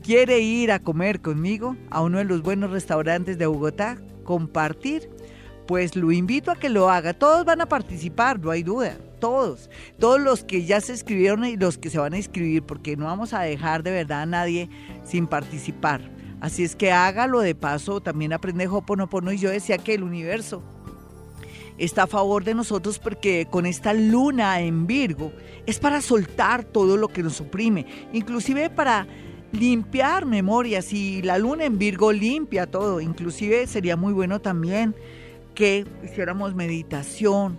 ¿Quiere 0.03 0.41
ir 0.41 0.71
a 0.71 0.79
comer 0.79 1.21
conmigo 1.21 1.77
a 1.91 2.03
uno 2.03 2.19
de 2.19 2.25
los 2.25 2.43
buenos 2.43 2.71
restaurantes 2.71 3.39
de 3.39 3.47
Bogotá? 3.47 3.99
¿Compartir? 4.25 5.11
Pues 5.67 5.97
lo 5.97 6.13
invito 6.13 6.53
a 6.53 6.57
que 6.57 6.69
lo 6.69 6.91
haga. 6.91 7.13
Todos 7.13 7.45
van 7.45 7.61
a 7.61 7.67
participar, 7.67 8.39
no 8.39 8.53
hay 8.53 8.63
duda. 8.63 8.97
Todos. 9.19 9.69
Todos 9.99 10.21
los 10.21 10.45
que 10.45 10.65
ya 10.65 10.81
se 10.81 10.93
escribieron 10.93 11.45
y 11.45 11.57
los 11.57 11.77
que 11.77 11.91
se 11.91 11.99
van 11.99 12.15
a 12.15 12.19
inscribir, 12.19 12.63
porque 12.63 12.97
no 12.97 13.07
vamos 13.07 13.33
a 13.33 13.41
dejar 13.41 13.83
de 13.83 13.91
verdad 13.91 14.23
a 14.23 14.27
nadie 14.27 14.69
sin 15.05 15.27
participar. 15.27 16.16
Así 16.41 16.65
es 16.65 16.77
que 16.77 16.93
hágalo 16.93 17.41
de 17.41 17.55
paso, 17.55 18.01
también 18.01 18.33
aprende 18.33 18.69
Hoponopono 18.69 19.33
y 19.33 19.39
yo 19.39 19.51
decía 19.51 19.79
que 19.79 19.95
el 19.95 20.03
universo 20.03 20.63
está 21.79 22.05
a 22.05 22.07
favor 22.07 22.45
de 22.45 22.55
nosotros 22.55 22.99
porque 22.99 23.47
con 23.51 23.67
esta 23.67 23.93
luna 23.93 24.61
en 24.61 24.87
Virgo 24.87 25.33
es 25.67 25.79
para 25.79 26.01
soltar 26.01 26.65
todo 26.65 26.97
lo 26.97 27.09
que 27.09 27.23
nos 27.23 27.41
oprime, 27.41 27.87
inclusive 28.13 28.71
para 28.71 29.07
limpiar 29.53 30.27
memorias 30.27 30.93
y 30.93 31.23
la 31.23 31.39
luna 31.39 31.65
en 31.65 31.79
Virgo 31.79 32.13
limpia 32.13 32.67
todo, 32.67 33.01
inclusive 33.01 33.67
sería 33.67 33.97
muy 33.97 34.13
bueno 34.13 34.41
también 34.41 34.95
que 35.55 35.87
hiciéramos 36.05 36.55
meditación, 36.55 37.59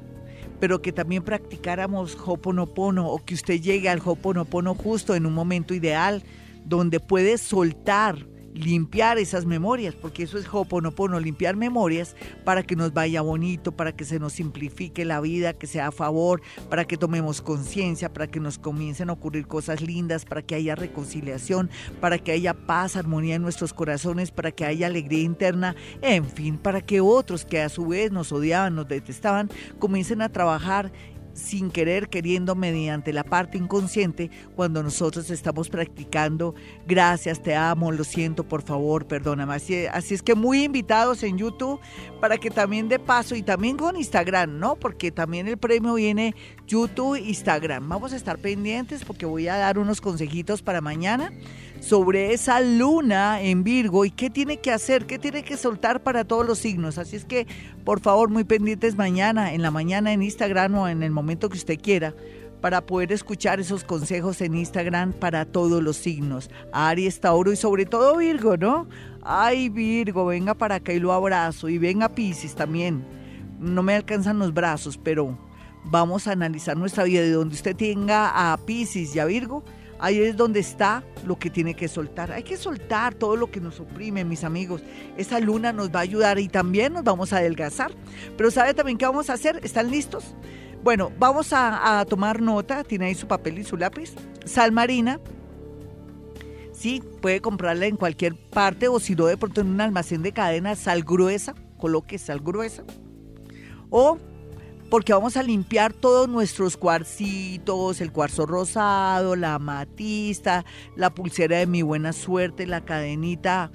pero 0.59 0.81
que 0.81 0.91
también 0.91 1.23
practicáramos 1.23 2.15
Hoponopono 2.23 3.07
o 3.07 3.23
que 3.25 3.33
usted 3.33 3.59
llegue 3.59 3.89
al 3.89 4.01
Hoponopono 4.03 4.75
justo 4.75 5.15
en 5.15 5.25
un 5.25 5.33
momento 5.33 5.73
ideal 5.73 6.23
donde 6.63 6.99
puede 6.99 7.37
soltar 7.37 8.27
limpiar 8.57 9.17
esas 9.17 9.45
memorias, 9.45 9.95
porque 9.95 10.23
eso 10.23 10.37
es 10.37 10.47
Hoponopono, 10.51 11.19
limpiar 11.19 11.55
memorias 11.55 12.15
para 12.43 12.63
que 12.63 12.75
nos 12.75 12.93
vaya 12.93 13.21
bonito, 13.21 13.71
para 13.71 13.95
que 13.95 14.05
se 14.05 14.19
nos 14.19 14.33
simplifique 14.33 15.05
la 15.05 15.21
vida, 15.21 15.53
que 15.53 15.67
sea 15.67 15.87
a 15.87 15.91
favor, 15.91 16.41
para 16.69 16.85
que 16.85 16.97
tomemos 16.97 17.41
conciencia, 17.41 18.11
para 18.11 18.27
que 18.27 18.39
nos 18.39 18.57
comiencen 18.57 19.09
a 19.09 19.13
ocurrir 19.13 19.47
cosas 19.47 19.81
lindas, 19.81 20.25
para 20.25 20.41
que 20.41 20.55
haya 20.55 20.75
reconciliación, 20.75 21.69
para 21.99 22.17
que 22.17 22.31
haya 22.31 22.53
paz, 22.53 22.95
armonía 22.95 23.35
en 23.35 23.41
nuestros 23.41 23.73
corazones, 23.73 24.31
para 24.31 24.51
que 24.51 24.65
haya 24.65 24.87
alegría 24.87 25.23
interna, 25.23 25.75
en 26.01 26.25
fin, 26.25 26.57
para 26.57 26.81
que 26.81 27.01
otros 27.01 27.45
que 27.45 27.61
a 27.61 27.69
su 27.69 27.87
vez 27.87 28.11
nos 28.11 28.31
odiaban, 28.31 28.75
nos 28.75 28.87
detestaban, 28.87 29.49
comiencen 29.79 30.21
a 30.21 30.29
trabajar 30.29 30.91
sin 31.37 31.69
querer, 31.69 32.09
queriendo, 32.09 32.55
mediante 32.55 33.13
la 33.13 33.23
parte 33.23 33.57
inconsciente, 33.57 34.29
cuando 34.55 34.81
nosotros 34.81 35.29
estamos 35.29 35.69
practicando, 35.69 36.55
gracias, 36.87 37.41
te 37.41 37.55
amo, 37.55 37.91
lo 37.91 38.03
siento, 38.03 38.43
por 38.43 38.63
favor, 38.63 39.05
perdóname. 39.05 39.53
Así, 39.53 39.85
así 39.85 40.15
es 40.15 40.23
que 40.23 40.35
muy 40.35 40.63
invitados 40.63 41.23
en 41.23 41.37
YouTube 41.37 41.79
para 42.19 42.37
que 42.37 42.49
también 42.49 42.89
de 42.89 42.99
paso 42.99 43.35
y 43.35 43.43
también 43.43 43.77
con 43.77 43.95
Instagram, 43.95 44.57
¿no? 44.59 44.75
Porque 44.75 45.11
también 45.11 45.47
el 45.47 45.57
premio 45.57 45.93
viene 45.93 46.35
YouTube, 46.67 47.15
Instagram. 47.15 47.87
Vamos 47.87 48.11
a 48.11 48.17
estar 48.17 48.37
pendientes 48.37 49.05
porque 49.05 49.25
voy 49.25 49.47
a 49.47 49.55
dar 49.55 49.79
unos 49.79 50.01
consejitos 50.01 50.61
para 50.61 50.81
mañana 50.81 51.31
sobre 51.79 52.33
esa 52.33 52.59
luna 52.59 53.41
en 53.41 53.63
Virgo 53.63 54.03
y 54.03 54.11
qué 54.11 54.29
tiene 54.29 54.57
que 54.57 54.71
hacer, 54.71 55.05
qué 55.05 55.17
tiene 55.17 55.43
que 55.43 55.55
soltar 55.55 56.03
para 56.03 56.25
todos 56.25 56.45
los 56.45 56.59
signos. 56.59 56.97
Así 56.97 57.15
es 57.15 57.25
que, 57.25 57.47
por 57.85 58.01
favor, 58.01 58.29
muy 58.29 58.43
pendientes 58.43 58.97
mañana, 58.97 59.53
en 59.53 59.61
la 59.61 59.71
mañana 59.71 60.11
en 60.11 60.21
Instagram 60.21 60.75
o 60.75 60.87
en 60.89 61.03
el 61.03 61.11
momento 61.11 61.49
que 61.49 61.57
usted 61.57 61.79
quiera, 61.79 62.13
para 62.61 62.81
poder 62.81 63.11
escuchar 63.13 63.59
esos 63.59 63.83
consejos 63.83 64.41
en 64.41 64.55
Instagram 64.55 65.13
para 65.13 65.45
todos 65.45 65.81
los 65.81 65.95
signos. 65.95 66.49
Aries, 66.73 67.21
Tauro 67.21 67.53
y 67.53 67.55
sobre 67.55 67.85
todo 67.85 68.17
Virgo, 68.17 68.57
¿no? 68.57 68.87
Ay, 69.21 69.69
Virgo, 69.69 70.25
venga 70.25 70.53
para 70.53 70.75
acá 70.75 70.91
y 70.91 70.99
lo 70.99 71.13
abrazo. 71.13 71.69
Y 71.69 71.77
venga 71.77 72.09
Pisces 72.09 72.55
también. 72.55 73.05
No 73.59 73.83
me 73.83 73.95
alcanzan 73.95 74.39
los 74.39 74.53
brazos, 74.53 74.97
pero 74.97 75.37
vamos 75.89 76.27
a 76.27 76.31
analizar 76.31 76.77
nuestra 76.77 77.03
vida 77.03 77.21
de 77.21 77.31
donde 77.31 77.55
usted 77.55 77.75
tenga 77.75 78.51
a 78.51 78.57
Pisces 78.57 79.15
y 79.15 79.19
a 79.19 79.25
Virgo 79.25 79.63
Ahí 79.99 80.19
es 80.19 80.37
donde 80.37 80.59
está 80.59 81.03
lo 81.25 81.39
que 81.39 81.49
tiene 81.49 81.73
que 81.73 81.87
soltar. 81.87 82.31
Hay 82.31 82.43
que 82.43 82.57
soltar 82.57 83.15
todo 83.15 83.35
lo 83.35 83.49
que 83.49 83.59
nos 83.59 83.79
oprime, 83.79 84.23
mis 84.25 84.43
amigos. 84.43 84.83
Esa 85.17 85.39
luna 85.39 85.73
nos 85.73 85.89
va 85.89 85.99
a 85.99 86.03
ayudar 86.03 86.39
y 86.39 86.47
también 86.47 86.93
nos 86.93 87.03
vamos 87.03 87.33
a 87.33 87.37
adelgazar. 87.37 87.91
Pero 88.37 88.51
¿sabe 88.51 88.73
también 88.73 88.97
qué 88.97 89.05
vamos 89.05 89.29
a 89.29 89.33
hacer? 89.33 89.59
¿Están 89.63 89.89
listos? 89.89 90.35
Bueno, 90.83 91.11
vamos 91.17 91.49
a, 91.51 92.05
tomar 92.07 92.41
nota. 92.41 92.83
Tiene 92.83 93.07
ahí 93.07 93.15
su 93.15 93.27
papel 93.27 93.57
y 93.57 93.63
su 93.63 93.75
lápiz. 93.75 94.13
Sal 94.45 94.71
marina. 94.71 95.19
Sí, 96.73 97.01
puede 97.21 97.41
comprarla 97.41 97.87
en 97.87 97.97
cualquier 97.97 98.35
parte 98.35 98.87
o 98.87 98.99
si 98.99 99.15
no, 99.15 99.25
de 99.25 99.35
pronto 99.35 99.61
en 99.61 99.67
un 99.67 99.81
almacén 99.81 100.21
de 100.21 100.31
cadena, 100.31 100.75
sal 100.75 101.03
gruesa. 101.03 101.55
Coloque 101.79 102.19
sal 102.19 102.39
gruesa. 102.39 102.83
O 103.89 104.19
porque 104.89 105.13
vamos 105.13 105.35
a 105.35 105.43
limpiar 105.43 105.93
todos 105.93 106.29
nuestros 106.29 106.77
cuarcitos, 106.77 107.99
el 107.99 108.11
cuarzo 108.11 108.45
rosado, 108.45 109.35
la 109.35 109.55
amatista, 109.55 110.65
la 110.95 111.09
pulsera 111.09 111.57
de 111.57 111.67
mi 111.67 111.81
buena 111.81 112.13
suerte, 112.13 112.65
la 112.65 112.81
cadenita, 112.81 113.71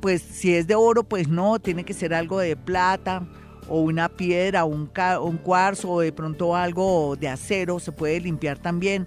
pues 0.00 0.22
si 0.22 0.54
es 0.54 0.66
de 0.66 0.74
oro, 0.74 1.04
pues 1.04 1.28
no, 1.28 1.58
tiene 1.58 1.84
que 1.84 1.92
ser 1.92 2.14
algo 2.14 2.38
de 2.38 2.56
plata 2.56 3.26
o 3.68 3.80
una 3.80 4.08
piedra 4.08 4.64
un 4.64 4.86
cuarzo 5.42 5.90
o 5.90 6.00
de 6.00 6.12
pronto 6.12 6.54
algo 6.56 7.16
de 7.16 7.28
acero, 7.28 7.78
se 7.80 7.92
puede 7.92 8.20
limpiar 8.20 8.58
también. 8.58 9.06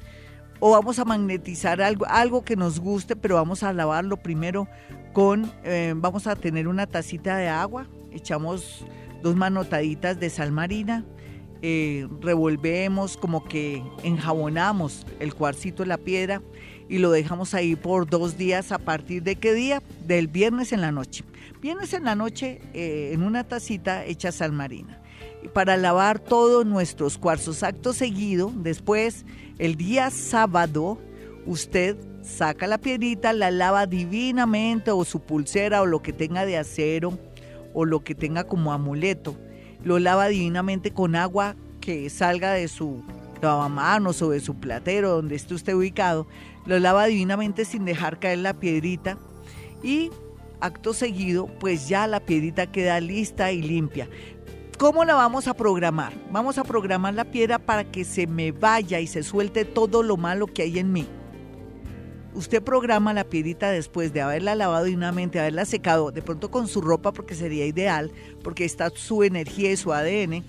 O 0.60 0.72
vamos 0.72 1.00
a 1.00 1.06
magnetizar 1.06 1.82
algo, 1.82 2.06
algo 2.08 2.44
que 2.44 2.58
nos 2.58 2.80
guste, 2.80 3.16
pero 3.16 3.36
vamos 3.36 3.64
a 3.64 3.72
lavarlo 3.72 4.18
primero 4.18 4.68
con, 5.14 5.52
eh, 5.64 5.94
vamos 5.96 6.28
a 6.28 6.36
tener 6.36 6.68
una 6.68 6.86
tacita 6.86 7.38
de 7.38 7.48
agua, 7.48 7.88
echamos 8.12 8.86
dos 9.24 9.36
manotaditas 9.36 10.20
de 10.20 10.30
sal 10.30 10.52
marina, 10.52 11.06
eh, 11.62 12.08
revolvemos, 12.22 13.18
como 13.18 13.44
que 13.44 13.84
enjabonamos 14.04 15.06
el 15.20 15.34
cuarcito 15.34 15.84
de 15.84 15.90
la 15.90 15.98
piedra 15.98 16.42
y 16.88 17.00
lo 17.00 17.12
dejamos 17.12 17.54
ahí 17.54 17.76
por 17.76 18.10
dos 18.10 18.38
días. 18.38 18.72
¿A 18.72 18.78
partir 18.78 19.24
de 19.24 19.36
qué 19.36 19.54
día? 19.54 19.84
Del 20.08 20.28
viernes 20.28 20.72
en 20.72 20.82
la 20.82 20.92
noche. 20.92 21.24
Viernes 21.62 21.94
en 21.94 22.06
la 22.06 22.16
noche 22.16 22.62
eh, 22.74 23.12
en 23.14 23.24
una 23.24 23.44
tacita 23.44 24.06
hecha 24.06 24.32
sal 24.32 24.54
marina. 24.54 25.02
Para 25.54 25.76
lavar 25.76 26.20
todos 26.20 26.66
nuestros 26.66 27.18
cuarzos. 27.18 27.64
Acto 27.64 27.94
seguido, 27.94 28.52
después, 28.56 29.26
el 29.58 29.76
día 29.76 30.10
sábado, 30.12 30.98
usted 31.46 31.98
saca 32.22 32.68
la 32.68 32.78
piedrita, 32.78 33.34
la 33.34 33.52
lava 33.52 33.86
divinamente 33.86 34.92
o 34.92 35.04
su 35.04 35.22
pulsera 35.22 35.82
o 35.82 35.86
lo 35.86 36.02
que 36.02 36.14
tenga 36.14 36.46
de 36.46 36.58
acero 36.58 37.18
o 37.74 37.86
lo 37.86 38.04
que 38.04 38.16
tenga 38.16 38.46
como 38.46 38.72
amuleto 38.72 39.36
lo 39.84 40.00
lava 40.00 40.28
divinamente 40.28 40.92
con 40.92 41.16
agua 41.16 41.56
que 41.82 42.10
salga 42.10 42.54
de 42.54 42.68
su 42.68 43.04
lavamanos 43.42 44.22
o 44.22 44.32
de 44.32 44.42
su 44.42 44.56
platero, 44.56 45.12
donde 45.12 45.36
esté 45.36 45.54
usted 45.54 45.74
ubicado, 45.74 46.28
lo 46.66 46.78
lava 46.80 47.06
divinamente 47.06 47.66
sin 47.66 47.86
dejar 47.86 48.20
caer 48.20 48.40
la 48.40 48.54
piedrita 48.54 49.18
y 49.82 50.12
acto 50.60 50.94
seguido, 50.94 51.48
pues 51.60 51.88
ya 51.88 52.06
la 52.08 52.20
piedrita 52.20 52.68
queda 52.68 53.00
lista 53.00 53.52
y 53.52 53.62
limpia. 53.62 54.10
¿Cómo 54.78 55.04
la 55.06 55.16
vamos 55.16 55.48
a 55.48 55.54
programar? 55.54 56.14
Vamos 56.32 56.58
a 56.58 56.64
programar 56.64 57.14
la 57.14 57.26
piedra 57.26 57.60
para 57.60 57.86
que 57.86 58.04
se 58.04 58.28
me 58.28 58.52
vaya 58.52 59.00
y 59.00 59.08
se 59.08 59.24
suelte 59.24 59.66
todo 59.66 60.04
lo 60.04 60.18
malo 60.18 60.48
que 60.48 60.64
hay 60.64 60.80
en 60.80 60.92
mí 60.92 61.08
usted 62.34 62.64
programa 62.64 63.14
la 63.14 63.24
piedrita 63.24 63.72
después 63.72 64.14
de 64.14 64.22
haberla 64.22 64.56
lavado 64.56 64.86
dignamente, 64.86 65.40
haberla 65.40 65.66
secado, 65.66 66.12
de 66.12 66.22
pronto 66.22 66.52
con 66.52 66.68
su 66.68 66.82
ropa 66.82 67.12
porque 67.12 67.36
sería 67.36 67.66
ideal, 67.66 68.12
porque 68.44 68.66
está 68.66 68.90
su 68.90 69.24
energía 69.24 69.72
y 69.72 69.78
su 69.78 69.94
ADN, 69.94 70.44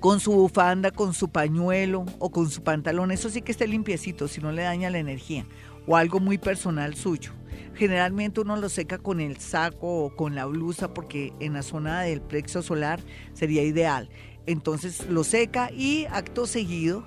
con 0.00 0.20
su 0.20 0.32
bufanda, 0.32 0.90
con 0.90 1.14
su 1.14 1.28
pañuelo 1.28 2.04
o 2.18 2.30
con 2.30 2.50
su 2.50 2.62
pantalón, 2.62 3.12
eso 3.12 3.30
sí 3.30 3.42
que 3.42 3.52
esté 3.52 3.66
limpiecito, 3.66 4.28
si 4.28 4.40
no 4.40 4.50
le 4.52 4.62
daña 4.62 4.90
la 4.90 4.98
energía, 4.98 5.46
o 5.86 5.96
algo 5.96 6.20
muy 6.20 6.38
personal 6.38 6.94
suyo. 6.94 7.32
Generalmente 7.74 8.40
uno 8.40 8.56
lo 8.56 8.68
seca 8.68 8.98
con 8.98 9.20
el 9.20 9.38
saco 9.38 10.04
o 10.04 10.14
con 10.14 10.34
la 10.34 10.44
blusa 10.46 10.92
porque 10.92 11.32
en 11.40 11.54
la 11.54 11.62
zona 11.62 12.02
del 12.02 12.20
plexo 12.20 12.62
solar 12.62 13.00
sería 13.32 13.62
ideal. 13.62 14.10
Entonces 14.46 15.06
lo 15.08 15.24
seca 15.24 15.70
y 15.72 16.06
acto 16.10 16.46
seguido 16.46 17.06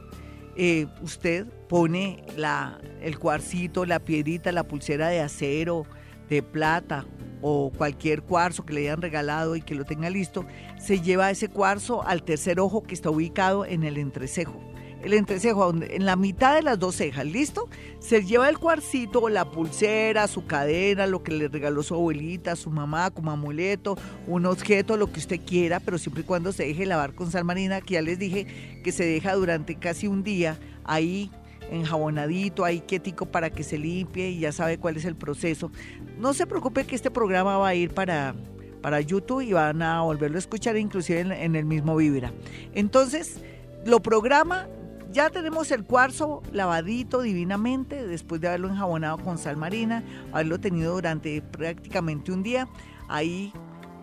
eh, 0.56 0.88
usted 1.02 1.46
pone 1.68 2.24
la, 2.38 2.80
el 3.02 3.20
cuarcito, 3.20 3.86
la 3.86 4.00
piedrita, 4.00 4.52
la 4.52 4.64
pulsera 4.64 5.10
de 5.10 5.22
acero, 5.22 5.86
de 6.30 6.42
plata 6.42 7.06
o 7.42 7.72
cualquier 7.78 8.24
cuarzo 8.24 8.66
que 8.66 8.74
le 8.74 8.82
hayan 8.82 9.02
regalado 9.02 9.56
y 9.56 9.62
que 9.62 9.76
lo 9.76 9.86
tenga 9.86 10.10
listo, 10.10 10.46
se 10.80 11.02
lleva 11.02 11.30
ese 11.30 11.50
cuarzo 11.50 12.04
al 12.04 12.24
tercer 12.24 12.60
ojo 12.60 12.84
que 12.84 12.96
está 12.96 13.10
ubicado 13.10 13.66
en 13.66 13.84
el 13.84 13.98
entrecejo 13.98 14.75
el 15.06 15.14
entrecejo, 15.14 15.70
en 15.70 16.04
la 16.04 16.16
mitad 16.16 16.56
de 16.56 16.64
las 16.64 16.80
dos 16.80 16.96
cejas, 16.96 17.26
¿listo? 17.26 17.70
Se 18.00 18.26
lleva 18.26 18.50
el 18.50 18.58
cuarcito, 18.58 19.30
la 19.30 19.46
pulsera, 19.46 20.28
su 20.28 20.48
cadena, 20.48 21.06
lo 21.06 21.22
que 21.22 21.32
le 21.32 21.48
regaló 21.48 21.84
su 21.84 21.94
abuelita, 21.94 22.56
su 22.56 22.72
mamá 22.72 23.12
como 23.12 23.30
amuleto, 23.30 24.00
un 24.26 24.48
objeto, 24.48 24.98
lo 24.98 25.12
que 25.12 25.20
usted 25.20 25.40
quiera, 25.46 25.80
pero 25.80 26.00
siempre 26.00 26.24
y 26.24 26.26
cuando 26.26 26.52
se 26.52 26.66
deje 26.66 26.88
lavar 26.88 27.14
con 27.14 27.30
sal 27.30 27.46
marina, 27.46 27.82
que 27.82 27.94
ya 27.94 28.02
les 28.02 28.18
dije 28.18 28.82
que 28.84 28.92
se 28.92 29.06
deja 29.06 29.36
durante 29.36 29.76
casi 29.76 30.08
un 30.08 30.24
día 30.24 30.58
ahí 30.84 31.30
enjabonadito, 31.70 32.66
ahí 32.66 32.80
quietico 32.80 33.28
para 33.28 33.52
que 33.52 33.62
se 33.62 33.78
limpie 33.78 34.30
y 34.30 34.40
ya 34.40 34.52
sabe 34.52 34.80
cuál 34.80 34.98
es 34.98 35.06
el 35.06 35.16
proceso. 35.16 35.72
No 36.18 36.34
se 36.34 36.48
preocupe 36.48 36.84
que 36.86 36.96
este 36.96 37.12
programa 37.12 37.60
va 37.60 37.68
a 37.68 37.76
ir 37.76 37.94
para, 37.94 38.34
para 38.82 39.02
YouTube 39.02 39.42
y 39.42 39.54
van 39.54 39.84
a 39.84 40.02
volverlo 40.02 40.38
a 40.38 40.40
escuchar 40.40 40.78
inclusive 40.78 41.20
en, 41.20 41.32
en 41.32 41.56
el 41.56 41.66
mismo 41.66 41.96
Vibra. 41.96 42.34
Entonces, 42.74 43.40
lo 43.86 44.00
programa, 44.00 44.68
ya 45.16 45.30
tenemos 45.30 45.72
el 45.72 45.86
cuarzo 45.86 46.44
lavadito 46.52 47.22
divinamente 47.22 48.06
después 48.06 48.42
de 48.42 48.50
haberlo 48.50 48.68
enjabonado 48.68 49.18
con 49.18 49.38
sal 49.38 49.56
marina, 49.56 50.04
haberlo 50.34 50.60
tenido 50.60 50.94
durante 50.94 51.42
prácticamente 51.42 52.34
un 52.34 52.44
día 52.44 52.68
ahí 53.08 53.54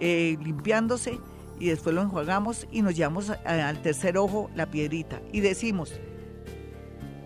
eh, 0.01 0.39
limpiándose 0.43 1.21
y 1.61 1.69
después 1.69 1.95
lo 1.95 2.01
enjuagamos 2.01 2.67
y 2.73 2.81
nos 2.81 2.97
llevamos 2.97 3.29
al 3.29 3.83
tercer 3.83 4.17
ojo 4.17 4.49
la 4.55 4.71
piedrita 4.71 5.21
y 5.33 5.41
decimos, 5.41 5.93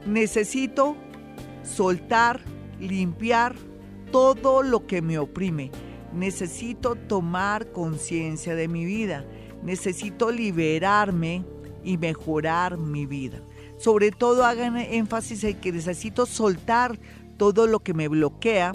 necesito 0.04 0.96
soltar, 1.62 2.40
limpiar 2.80 3.54
todo 4.10 4.64
lo 4.64 4.88
que 4.88 5.00
me 5.00 5.16
oprime. 5.20 5.70
Necesito 6.12 6.96
tomar 6.96 7.70
conciencia 7.70 8.56
de 8.56 8.66
mi 8.66 8.84
vida. 8.84 9.24
Necesito 9.62 10.32
liberarme 10.32 11.44
y 11.84 11.98
mejorar 11.98 12.78
mi 12.78 13.06
vida. 13.06 13.40
Sobre 13.86 14.10
todo 14.10 14.44
hagan 14.44 14.76
énfasis 14.76 15.44
en 15.44 15.60
que 15.60 15.70
necesito 15.70 16.26
soltar 16.26 16.98
todo 17.36 17.68
lo 17.68 17.78
que 17.78 17.94
me 17.94 18.08
bloquea, 18.08 18.72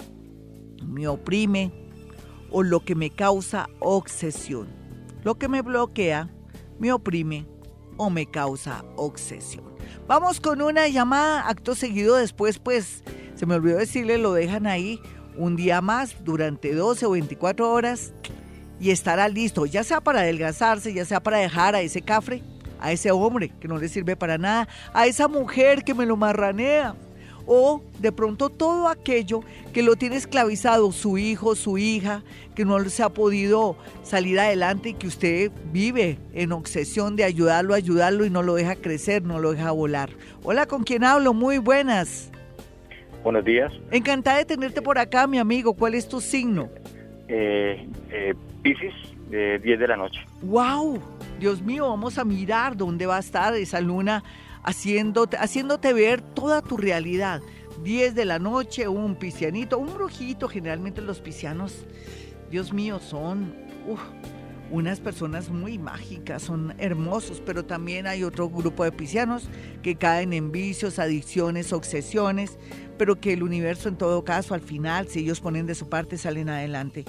me 0.86 1.06
oprime 1.06 1.70
o 2.50 2.62
lo 2.62 2.80
que 2.80 2.94
me 2.94 3.10
causa 3.10 3.68
obsesión. 3.78 4.68
Lo 5.22 5.34
que 5.34 5.48
me 5.48 5.60
bloquea, 5.60 6.30
me 6.78 6.94
oprime 6.94 7.46
o 7.98 8.08
me 8.08 8.24
causa 8.24 8.86
obsesión. 8.96 9.66
Vamos 10.08 10.40
con 10.40 10.62
una 10.62 10.88
llamada, 10.88 11.46
acto 11.46 11.74
seguido 11.74 12.16
después, 12.16 12.58
pues 12.58 13.04
se 13.34 13.44
me 13.44 13.56
olvidó 13.56 13.76
decirle, 13.76 14.16
lo 14.16 14.32
dejan 14.32 14.66
ahí 14.66 14.98
un 15.36 15.56
día 15.56 15.82
más 15.82 16.24
durante 16.24 16.74
12 16.74 17.04
o 17.04 17.10
24 17.10 17.70
horas 17.70 18.14
y 18.80 18.92
estará 18.92 19.28
listo, 19.28 19.66
ya 19.66 19.84
sea 19.84 20.00
para 20.00 20.20
adelgazarse, 20.20 20.94
ya 20.94 21.04
sea 21.04 21.22
para 21.22 21.36
dejar 21.36 21.74
a 21.74 21.82
ese 21.82 22.00
cafre 22.00 22.42
a 22.82 22.92
ese 22.92 23.10
hombre 23.10 23.50
que 23.60 23.68
no 23.68 23.78
le 23.78 23.88
sirve 23.88 24.16
para 24.16 24.38
nada, 24.38 24.68
a 24.92 25.06
esa 25.06 25.28
mujer 25.28 25.84
que 25.84 25.94
me 25.94 26.04
lo 26.04 26.16
marranea, 26.16 26.94
o 27.46 27.82
de 27.98 28.12
pronto 28.12 28.50
todo 28.50 28.88
aquello 28.88 29.40
que 29.72 29.82
lo 29.82 29.96
tiene 29.96 30.16
esclavizado 30.16 30.92
su 30.92 31.18
hijo, 31.18 31.54
su 31.54 31.78
hija, 31.78 32.22
que 32.54 32.64
no 32.64 32.78
se 32.84 33.02
ha 33.02 33.08
podido 33.08 33.76
salir 34.02 34.38
adelante 34.38 34.90
y 34.90 34.94
que 34.94 35.06
usted 35.06 35.50
vive 35.72 36.18
en 36.34 36.52
obsesión 36.52 37.16
de 37.16 37.24
ayudarlo, 37.24 37.74
ayudarlo 37.74 38.24
y 38.24 38.30
no 38.30 38.42
lo 38.42 38.54
deja 38.54 38.76
crecer, 38.76 39.22
no 39.22 39.38
lo 39.38 39.52
deja 39.52 39.70
volar. 39.70 40.10
Hola, 40.42 40.66
¿con 40.66 40.84
quién 40.84 41.04
hablo? 41.04 41.34
Muy 41.34 41.58
buenas. 41.58 42.30
Buenos 43.22 43.44
días. 43.44 43.72
Encantada 43.90 44.38
de 44.38 44.44
tenerte 44.44 44.82
por 44.82 44.98
acá, 44.98 45.26
mi 45.26 45.38
amigo. 45.38 45.74
¿Cuál 45.74 45.94
es 45.94 46.08
tu 46.08 46.20
signo? 46.20 46.68
Eh, 47.28 47.86
eh, 48.10 48.34
Pisces, 48.62 48.94
de 49.30 49.58
10 49.60 49.78
de 49.78 49.88
la 49.88 49.96
noche. 49.96 50.20
¡Wow! 50.42 51.00
Dios 51.42 51.60
mío, 51.60 51.88
vamos 51.88 52.18
a 52.18 52.24
mirar 52.24 52.76
dónde 52.76 53.04
va 53.04 53.16
a 53.16 53.18
estar 53.18 53.52
esa 53.54 53.80
luna 53.80 54.22
haciéndote, 54.62 55.36
haciéndote 55.38 55.92
ver 55.92 56.22
toda 56.22 56.62
tu 56.62 56.76
realidad. 56.76 57.42
10 57.82 58.14
de 58.14 58.24
la 58.24 58.38
noche, 58.38 58.86
un 58.86 59.16
piscianito, 59.16 59.76
un 59.76 59.92
brujito, 59.92 60.46
generalmente 60.46 61.00
los 61.00 61.18
piscianos, 61.18 61.84
Dios 62.48 62.72
mío, 62.72 63.00
son 63.00 63.56
unas 64.70 65.00
personas 65.00 65.50
muy 65.50 65.78
mágicas, 65.78 66.42
son 66.42 66.76
hermosos, 66.78 67.42
pero 67.44 67.64
también 67.64 68.06
hay 68.06 68.22
otro 68.22 68.48
grupo 68.48 68.84
de 68.84 68.92
piscianos 68.92 69.48
que 69.82 69.96
caen 69.96 70.32
en 70.32 70.52
vicios, 70.52 71.00
adicciones, 71.00 71.72
obsesiones, 71.72 72.56
pero 72.98 73.20
que 73.20 73.32
el 73.32 73.42
universo 73.42 73.88
en 73.88 73.96
todo 73.96 74.22
caso 74.22 74.54
al 74.54 74.60
final, 74.60 75.08
si 75.08 75.18
ellos 75.18 75.40
ponen 75.40 75.66
de 75.66 75.74
su 75.74 75.88
parte, 75.88 76.18
salen 76.18 76.48
adelante. 76.48 77.04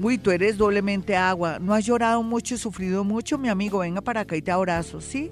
Uy, 0.00 0.18
tú 0.18 0.30
eres 0.30 0.58
doblemente 0.58 1.16
agua, 1.16 1.58
no 1.58 1.72
has 1.72 1.84
llorado 1.86 2.22
mucho 2.22 2.54
y 2.54 2.58
sufrido 2.58 3.02
mucho, 3.02 3.38
mi 3.38 3.48
amigo, 3.48 3.78
venga 3.78 4.00
para 4.02 4.20
acá 4.20 4.36
y 4.36 4.42
te 4.42 4.50
abrazo, 4.50 5.00
¿sí? 5.00 5.30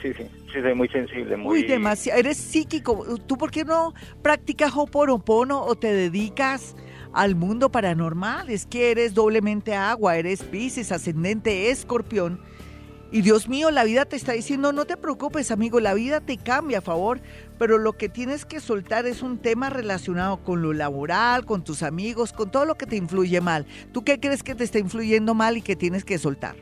Sí, 0.00 0.12
sí, 0.16 0.24
sí, 0.52 0.60
soy 0.62 0.74
muy 0.74 0.88
sensible, 0.88 1.36
muy... 1.36 1.58
Uy, 1.58 1.66
demasiado, 1.66 2.18
eres 2.18 2.38
psíquico, 2.38 3.04
¿tú 3.26 3.36
por 3.36 3.50
qué 3.50 3.64
no 3.64 3.92
practicas 4.22 4.72
Hoponopono 4.74 5.62
o 5.62 5.74
te 5.76 5.92
dedicas 5.92 6.74
al 7.12 7.34
mundo 7.34 7.70
paranormal? 7.70 8.48
Es 8.48 8.66
que 8.66 8.90
eres 8.90 9.14
doblemente 9.14 9.74
agua, 9.74 10.16
eres 10.16 10.42
Pisces, 10.42 10.90
ascendente 10.90 11.70
escorpión, 11.70 12.40
y 13.12 13.22
Dios 13.22 13.48
mío, 13.48 13.70
la 13.70 13.84
vida 13.84 14.04
te 14.04 14.16
está 14.16 14.32
diciendo, 14.32 14.72
no 14.72 14.84
te 14.84 14.96
preocupes, 14.96 15.50
amigo, 15.50 15.78
la 15.78 15.94
vida 15.94 16.20
te 16.20 16.38
cambia 16.38 16.78
a 16.78 16.82
favor, 16.82 17.20
pero 17.58 17.78
lo 17.78 17.94
que 17.94 18.08
tienes 18.08 18.44
que 18.44 18.60
soltar 18.60 19.06
es 19.06 19.22
un 19.22 19.38
tema 19.38 19.70
relacionado 19.70 20.38
con 20.38 20.62
lo 20.62 20.72
laboral, 20.72 21.44
con 21.44 21.64
tus 21.64 21.82
amigos, 21.82 22.32
con 22.32 22.50
todo 22.50 22.64
lo 22.64 22.76
que 22.76 22.86
te 22.86 22.96
influye 22.96 23.40
mal. 23.40 23.66
¿Tú 23.92 24.04
qué 24.04 24.20
crees 24.20 24.42
que 24.42 24.54
te 24.54 24.64
está 24.64 24.78
influyendo 24.78 25.34
mal 25.34 25.56
y 25.56 25.62
que 25.62 25.76
tienes 25.76 26.04
que 26.04 26.18
soltar? 26.18 26.56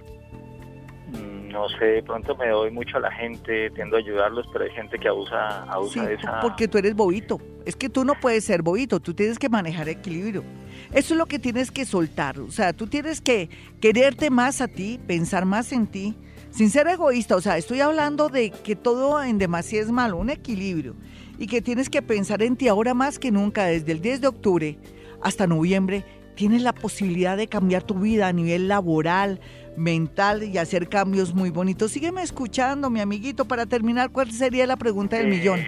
Mm, 1.12 1.48
no 1.48 1.68
sé, 1.68 1.84
de 1.84 2.02
pronto 2.02 2.36
me 2.36 2.48
doy 2.48 2.70
mucho 2.70 2.96
a 2.98 3.00
la 3.00 3.12
gente, 3.12 3.70
tiendo 3.70 3.96
a 3.96 3.98
ayudarlos, 4.00 4.46
pero 4.52 4.64
hay 4.64 4.70
gente 4.70 4.98
que 4.98 5.08
abusa, 5.08 5.64
abusa 5.64 6.06
de 6.06 6.14
esa... 6.14 6.40
Porque 6.40 6.68
tú 6.68 6.78
eres 6.78 6.94
bobito. 6.94 7.40
Es 7.64 7.76
que 7.76 7.88
tú 7.88 8.04
no 8.04 8.14
puedes 8.20 8.44
ser 8.44 8.62
bobito, 8.62 9.00
tú 9.00 9.14
tienes 9.14 9.38
que 9.38 9.48
manejar 9.48 9.88
equilibrio. 9.88 10.44
Eso 10.92 11.14
es 11.14 11.18
lo 11.18 11.26
que 11.26 11.38
tienes 11.38 11.70
que 11.70 11.84
soltar. 11.84 12.38
O 12.38 12.50
sea, 12.50 12.72
tú 12.72 12.86
tienes 12.86 13.20
que 13.20 13.48
quererte 13.80 14.30
más 14.30 14.60
a 14.60 14.68
ti, 14.68 15.00
pensar 15.06 15.44
más 15.44 15.72
en 15.72 15.86
ti 15.86 16.14
sin 16.54 16.70
ser 16.70 16.86
egoísta, 16.86 17.34
o 17.34 17.40
sea, 17.40 17.58
estoy 17.58 17.80
hablando 17.80 18.28
de 18.28 18.50
que 18.50 18.76
todo 18.76 19.20
en 19.24 19.38
demasía 19.38 19.80
es 19.80 19.90
malo, 19.90 20.18
un 20.18 20.30
equilibrio, 20.30 20.94
y 21.36 21.48
que 21.48 21.60
tienes 21.60 21.90
que 21.90 22.00
pensar 22.00 22.42
en 22.42 22.54
ti 22.56 22.68
ahora 22.68 22.94
más 22.94 23.18
que 23.18 23.32
nunca, 23.32 23.64
desde 23.64 23.90
el 23.90 24.00
10 24.00 24.20
de 24.20 24.28
octubre 24.28 24.78
hasta 25.20 25.48
noviembre, 25.48 26.04
tienes 26.36 26.62
la 26.62 26.72
posibilidad 26.72 27.36
de 27.36 27.48
cambiar 27.48 27.82
tu 27.82 27.94
vida 27.94 28.28
a 28.28 28.32
nivel 28.32 28.68
laboral, 28.68 29.40
mental 29.76 30.44
y 30.44 30.58
hacer 30.58 30.88
cambios 30.88 31.34
muy 31.34 31.50
bonitos. 31.50 31.90
Sígueme 31.90 32.22
escuchando, 32.22 32.88
mi 32.88 33.00
amiguito, 33.00 33.46
para 33.46 33.66
terminar, 33.66 34.10
¿cuál 34.10 34.30
sería 34.30 34.64
la 34.64 34.76
pregunta 34.76 35.16
del 35.16 35.26
millón? 35.26 35.58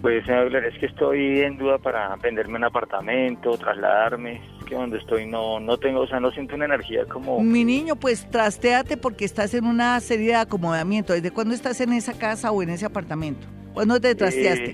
Pues, 0.00 0.22
es 0.28 0.78
que 0.78 0.86
estoy 0.86 1.40
en 1.40 1.58
duda 1.58 1.78
para 1.78 2.14
venderme 2.16 2.56
un 2.56 2.64
apartamento, 2.64 3.58
trasladarme 3.58 4.40
que 4.64 4.74
donde 4.74 4.98
estoy 4.98 5.26
no, 5.26 5.60
no 5.60 5.78
tengo, 5.78 6.00
o 6.00 6.06
sea, 6.06 6.20
no 6.20 6.30
siento 6.30 6.54
una 6.54 6.64
energía 6.64 7.04
como... 7.06 7.40
Mi 7.40 7.64
niño, 7.64 7.96
pues 7.96 8.28
trastéate 8.30 8.96
porque 8.96 9.24
estás 9.24 9.54
en 9.54 9.64
una 9.66 9.98
serie 10.00 10.28
de 10.28 10.36
acomodamiento. 10.36 11.12
¿Desde 11.12 11.30
cuándo 11.30 11.54
estás 11.54 11.80
en 11.80 11.92
esa 11.92 12.14
casa 12.14 12.50
o 12.50 12.62
en 12.62 12.70
ese 12.70 12.86
apartamento? 12.86 13.46
¿Cuándo 13.72 14.00
te 14.00 14.14
trasteaste? 14.14 14.70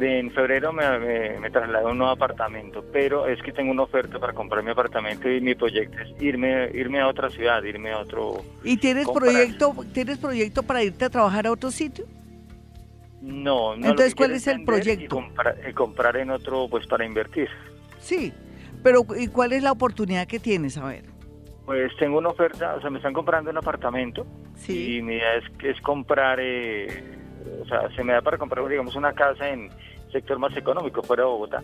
Eh, 0.00 0.18
en 0.18 0.30
febrero 0.30 0.72
me, 0.72 1.38
me, 1.40 1.50
trasladé 1.50 1.84
a 1.84 1.90
un 1.90 1.98
nuevo 1.98 2.12
apartamento, 2.12 2.84
pero 2.92 3.26
es 3.26 3.42
que 3.42 3.52
tengo 3.52 3.72
una 3.72 3.82
oferta 3.82 4.18
para 4.18 4.32
comprar 4.32 4.62
mi 4.62 4.70
apartamento 4.70 5.28
y 5.28 5.40
mi 5.40 5.54
proyecto 5.54 5.98
es 5.98 6.22
irme, 6.22 6.70
irme 6.72 7.00
a 7.00 7.08
otra 7.08 7.30
ciudad, 7.30 7.62
irme 7.64 7.90
a 7.92 7.98
otro... 7.98 8.44
¿Y 8.62 8.76
tienes 8.76 9.08
proyecto, 9.08 9.74
tienes 9.92 10.18
proyecto 10.18 10.62
para 10.62 10.82
irte 10.82 11.04
a 11.04 11.10
trabajar 11.10 11.46
a 11.46 11.52
otro 11.52 11.70
sitio? 11.70 12.04
No, 13.20 13.76
no. 13.76 13.88
Entonces, 13.88 14.14
¿cuál 14.14 14.32
es 14.32 14.46
el 14.46 14.64
proyecto? 14.64 15.04
Y 15.04 15.08
comprar, 15.08 15.56
y 15.68 15.72
comprar 15.72 16.16
en 16.16 16.30
otro, 16.30 16.68
pues 16.68 16.86
para 16.86 17.04
invertir. 17.04 17.48
Sí, 17.98 18.32
pero, 18.82 19.04
¿y 19.18 19.28
cuál 19.28 19.52
es 19.52 19.62
la 19.62 19.72
oportunidad 19.72 20.26
que 20.26 20.38
tienes? 20.38 20.76
A 20.78 20.86
ver. 20.86 21.04
Pues 21.66 21.92
tengo 21.98 22.18
una 22.18 22.30
oferta, 22.30 22.74
o 22.76 22.80
sea, 22.80 22.90
me 22.90 22.98
están 22.98 23.12
comprando 23.12 23.50
un 23.50 23.58
apartamento. 23.58 24.26
Sí. 24.54 24.96
Y 24.96 25.02
mi 25.02 25.14
idea 25.14 25.36
es, 25.36 25.44
es 25.64 25.80
comprar, 25.82 26.38
eh, 26.40 26.86
o 27.62 27.66
sea, 27.66 27.94
se 27.94 28.02
me 28.02 28.14
da 28.14 28.22
para 28.22 28.38
comprar, 28.38 28.66
digamos, 28.68 28.96
una 28.96 29.12
casa 29.12 29.48
en 29.48 29.70
sector 30.10 30.38
más 30.38 30.56
económico, 30.56 31.02
fuera 31.02 31.24
de 31.24 31.28
Bogotá. 31.28 31.62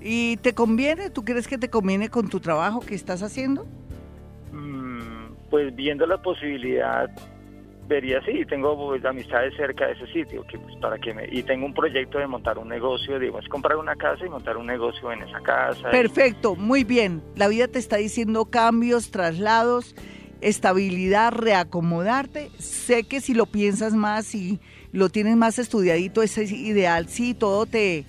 ¿Y 0.00 0.36
te 0.38 0.54
conviene? 0.54 1.10
¿Tú 1.10 1.24
crees 1.24 1.46
que 1.46 1.58
te 1.58 1.68
conviene 1.68 2.08
con 2.08 2.28
tu 2.28 2.40
trabajo 2.40 2.80
que 2.80 2.94
estás 2.94 3.22
haciendo? 3.22 3.66
Mm, 4.52 5.34
pues 5.50 5.74
viendo 5.74 6.06
la 6.06 6.22
posibilidad, 6.22 7.10
vería 7.90 8.22
sí, 8.24 8.46
tengo 8.48 8.76
pues, 8.76 9.04
amistades 9.04 9.52
cerca 9.56 9.88
de 9.88 9.92
ese 9.92 10.06
sitio, 10.06 10.44
que 10.44 10.58
pues 10.58 10.76
para 10.76 10.96
que 10.96 11.12
me, 11.12 11.28
y 11.30 11.42
tengo 11.42 11.66
un 11.66 11.74
proyecto 11.74 12.18
de 12.18 12.26
montar 12.26 12.56
un 12.56 12.68
negocio, 12.68 13.18
digo, 13.18 13.40
es 13.40 13.48
comprar 13.48 13.76
una 13.76 13.96
casa 13.96 14.24
y 14.24 14.30
montar 14.30 14.56
un 14.56 14.66
negocio 14.66 15.10
en 15.12 15.22
esa 15.22 15.40
casa. 15.40 15.90
Perfecto, 15.90 16.54
muy 16.54 16.84
bien. 16.84 17.20
La 17.34 17.48
vida 17.48 17.66
te 17.66 17.80
está 17.80 17.96
diciendo 17.96 18.44
cambios, 18.46 19.10
traslados, 19.10 19.96
estabilidad, 20.40 21.32
reacomodarte. 21.32 22.50
Sé 22.58 23.02
que 23.02 23.20
si 23.20 23.34
lo 23.34 23.46
piensas 23.46 23.92
más 23.92 24.34
y 24.36 24.60
lo 24.92 25.08
tienes 25.08 25.36
más 25.36 25.58
estudiadito, 25.58 26.22
ese 26.22 26.44
es 26.44 26.52
ideal. 26.52 27.08
Sí, 27.08 27.34
todo 27.34 27.66
te, 27.66 28.04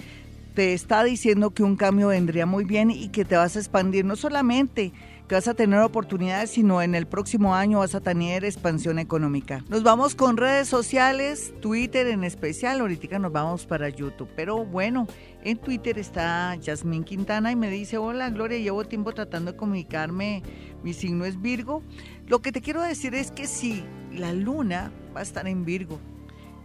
te 0.53 0.73
está 0.73 1.03
diciendo 1.03 1.49
que 1.49 1.63
un 1.63 1.75
cambio 1.75 2.09
vendría 2.09 2.45
muy 2.45 2.65
bien 2.65 2.91
y 2.91 3.09
que 3.09 3.25
te 3.25 3.35
vas 3.35 3.55
a 3.55 3.59
expandir 3.59 4.05
no 4.05 4.15
solamente 4.15 4.93
vas 5.35 5.47
a 5.47 5.53
tener 5.53 5.79
oportunidades, 5.79 6.51
sino 6.51 6.81
en 6.81 6.95
el 6.95 7.05
próximo 7.07 7.55
año 7.55 7.79
vas 7.79 7.95
a 7.95 8.01
tener 8.01 8.43
expansión 8.43 8.99
económica. 8.99 9.63
Nos 9.69 9.83
vamos 9.83 10.15
con 10.15 10.37
redes 10.37 10.67
sociales, 10.67 11.53
Twitter 11.61 12.07
en 12.07 12.23
especial, 12.23 12.81
ahorita 12.81 13.19
nos 13.19 13.31
vamos 13.31 13.65
para 13.65 13.89
YouTube. 13.89 14.29
Pero 14.35 14.65
bueno, 14.65 15.07
en 15.43 15.57
Twitter 15.57 15.97
está 15.97 16.55
Yasmín 16.55 17.03
Quintana 17.03 17.51
y 17.51 17.55
me 17.55 17.69
dice, 17.69 17.97
hola 17.97 18.29
Gloria, 18.29 18.57
llevo 18.57 18.83
tiempo 18.85 19.13
tratando 19.13 19.51
de 19.51 19.57
comunicarme, 19.57 20.43
mi 20.83 20.93
signo 20.93 21.25
es 21.25 21.41
Virgo. 21.41 21.83
Lo 22.27 22.41
que 22.41 22.51
te 22.51 22.61
quiero 22.61 22.81
decir 22.81 23.15
es 23.15 23.31
que 23.31 23.47
si 23.47 23.83
la 24.13 24.33
luna 24.33 24.91
va 25.15 25.21
a 25.21 25.23
estar 25.23 25.47
en 25.47 25.65
Virgo, 25.65 25.99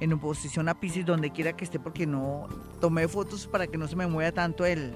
en 0.00 0.12
oposición 0.12 0.68
a 0.68 0.78
Pisces, 0.78 1.06
donde 1.06 1.30
quiera 1.30 1.56
que 1.56 1.64
esté, 1.64 1.78
porque 1.78 2.06
no 2.06 2.48
tomé 2.80 3.08
fotos 3.08 3.46
para 3.46 3.66
que 3.66 3.78
no 3.78 3.88
se 3.88 3.96
me 3.96 4.06
mueva 4.06 4.32
tanto 4.32 4.66
el, 4.66 4.92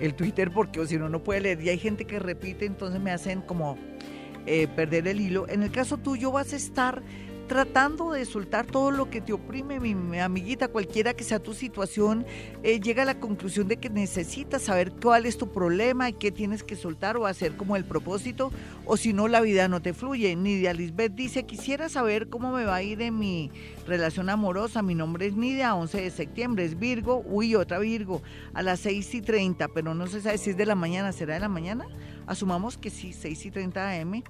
el 0.00 0.14
Twitter 0.14 0.50
porque 0.50 0.80
o 0.80 0.86
si 0.86 0.96
no, 0.98 1.08
no 1.08 1.22
puede 1.22 1.40
leer. 1.40 1.62
Y 1.62 1.68
hay 1.68 1.78
gente 1.78 2.04
que 2.04 2.18
repite, 2.18 2.66
entonces 2.66 3.00
me 3.00 3.10
hacen 3.10 3.42
como 3.42 3.78
eh, 4.46 4.68
perder 4.68 5.08
el 5.08 5.20
hilo. 5.20 5.48
En 5.48 5.62
el 5.62 5.70
caso 5.70 5.98
tuyo 5.98 6.30
vas 6.32 6.52
a 6.52 6.56
estar 6.56 7.02
tratando 7.46 8.12
de 8.12 8.24
soltar 8.24 8.66
todo 8.66 8.90
lo 8.90 9.10
que 9.10 9.20
te 9.20 9.32
oprime, 9.32 9.80
mi, 9.80 10.18
amiguita, 10.18 10.68
cualquiera 10.68 11.14
que 11.14 11.24
sea 11.24 11.38
tu 11.38 11.54
situación, 11.54 12.26
eh, 12.62 12.80
llega 12.80 13.02
a 13.02 13.06
la 13.06 13.20
conclusión 13.20 13.68
de 13.68 13.76
que 13.76 13.88
necesitas 13.88 14.62
saber 14.62 14.92
cuál 14.92 15.26
es 15.26 15.38
tu 15.38 15.48
problema 15.48 16.08
y 16.08 16.12
qué 16.12 16.30
tienes 16.30 16.62
que 16.62 16.76
soltar 16.76 17.16
o 17.16 17.26
hacer 17.26 17.56
como 17.56 17.76
el 17.76 17.84
propósito, 17.84 18.52
o 18.84 18.96
si 18.96 19.12
no, 19.12 19.28
la 19.28 19.40
vida 19.40 19.68
no 19.68 19.80
te 19.80 19.94
fluye. 19.94 20.34
Nidia 20.36 20.72
Lisbeth 20.72 21.14
dice, 21.14 21.44
quisiera 21.44 21.88
saber 21.88 22.28
cómo 22.28 22.52
me 22.52 22.64
va 22.64 22.76
a 22.76 22.82
ir 22.82 23.00
en 23.02 23.18
mi 23.18 23.50
relación 23.86 24.28
amorosa. 24.28 24.82
Mi 24.82 24.94
nombre 24.94 25.26
es 25.26 25.36
Nidia, 25.36 25.74
11 25.74 26.02
de 26.02 26.10
septiembre, 26.10 26.64
es 26.64 26.78
Virgo, 26.78 27.22
uy, 27.26 27.54
otra 27.54 27.78
Virgo, 27.78 28.22
a 28.54 28.62
las 28.62 28.80
6 28.80 29.14
y 29.14 29.22
30, 29.22 29.68
pero 29.68 29.94
no 29.94 30.06
se 30.06 30.20
sabe 30.20 30.38
si 30.38 30.50
es 30.50 30.56
de 30.56 30.66
la 30.66 30.74
mañana, 30.74 31.12
¿será 31.12 31.34
de 31.34 31.40
la 31.40 31.48
mañana? 31.48 31.86
Asumamos 32.26 32.76
que 32.76 32.90
sí, 32.90 33.12
6 33.12 33.46
y 33.46 33.50
30 33.50 34.00
am. 34.00 34.22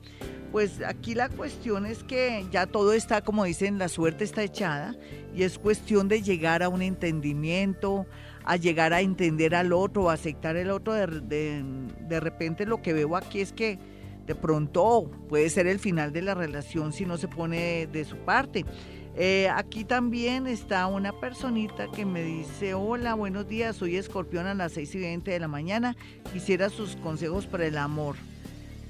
Pues 0.53 0.81
aquí 0.87 1.15
la 1.15 1.29
cuestión 1.29 1.87
es 1.87 2.03
que 2.03 2.47
ya 2.51 2.67
todo 2.67 2.93
está, 2.93 3.23
como 3.23 3.45
dicen, 3.45 3.79
la 3.79 3.89
suerte 3.89 4.25
está 4.25 4.43
echada 4.43 4.95
y 5.35 5.43
es 5.43 5.59
cuestión 5.59 6.09
de 6.09 6.23
llegar 6.23 6.63
a 6.63 6.69
un 6.69 6.83
entendimiento, 6.83 8.07
a 8.45 8.57
llegar 8.57 8.93
a 8.93 9.01
entender 9.01 9.55
al 9.55 9.73
otro, 9.73 10.09
a 10.09 10.15
aceptar 10.15 10.57
el 10.57 10.71
otro. 10.71 10.95
De, 10.95 11.63
de 12.01 12.21
repente 12.21 12.65
lo 12.65 12.81
que 12.81 12.93
veo 12.93 13.17
aquí 13.17 13.41
es 13.41 13.53
que 13.53 13.79
de 14.27 14.35
pronto 14.35 15.11
puede 15.29 15.49
ser 15.51 15.67
el 15.67 15.79
final 15.79 16.13
de 16.13 16.23
la 16.23 16.35
relación 16.35 16.93
si 16.93 17.07
no 17.07 17.17
se 17.17 17.29
pone 17.29 17.87
de 17.87 18.05
su 18.05 18.17
parte. 18.19 18.65
Eh, 19.19 19.49
aquí 19.49 19.85
también 19.85 20.47
está 20.47 20.87
una 20.87 21.19
personita 21.19 21.91
que 21.91 22.05
me 22.05 22.23
dice, 22.23 22.75
hola, 22.75 23.15
buenos 23.15 23.49
días, 23.49 23.77
soy 23.77 23.97
escorpión 23.97 24.47
a 24.47 24.55
las 24.55 24.73
6 24.73 24.95
y 24.95 24.99
20 25.01 25.31
de 25.31 25.41
la 25.41 25.49
mañana, 25.49 25.97
quisiera 26.33 26.69
sus 26.69 26.97
consejos 26.97 27.47
para 27.47 27.67
el 27.67 27.79
amor, 27.79 28.17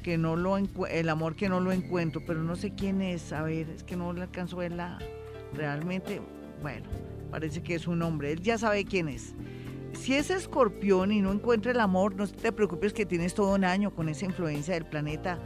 que 0.02 0.18
no 0.18 0.34
lo 0.34 0.56
el 0.58 1.08
amor 1.08 1.36
que 1.36 1.48
no 1.48 1.60
lo 1.60 1.70
encuentro, 1.70 2.22
pero 2.26 2.42
no 2.42 2.56
sé 2.56 2.72
quién 2.74 3.02
es, 3.02 3.32
a 3.32 3.42
ver, 3.42 3.70
es 3.70 3.84
que 3.84 3.96
no 3.96 4.12
le 4.12 4.22
alcanzo 4.22 4.56
a 4.56 4.60
verla 4.60 4.98
realmente, 5.54 6.20
bueno, 6.60 6.86
Parece 7.30 7.62
que 7.62 7.74
es 7.74 7.86
un 7.86 8.02
hombre, 8.02 8.32
él 8.32 8.40
ya 8.40 8.58
sabe 8.58 8.84
quién 8.84 9.08
es. 9.08 9.34
Si 9.92 10.14
es 10.14 10.30
escorpión 10.30 11.12
y 11.12 11.20
no 11.20 11.32
encuentra 11.32 11.72
el 11.72 11.80
amor, 11.80 12.14
no 12.14 12.26
te 12.26 12.52
preocupes 12.52 12.92
que 12.92 13.06
tienes 13.06 13.34
todo 13.34 13.54
un 13.54 13.64
año 13.64 13.94
con 13.94 14.08
esa 14.08 14.26
influencia 14.26 14.74
del 14.74 14.86
planeta 14.86 15.38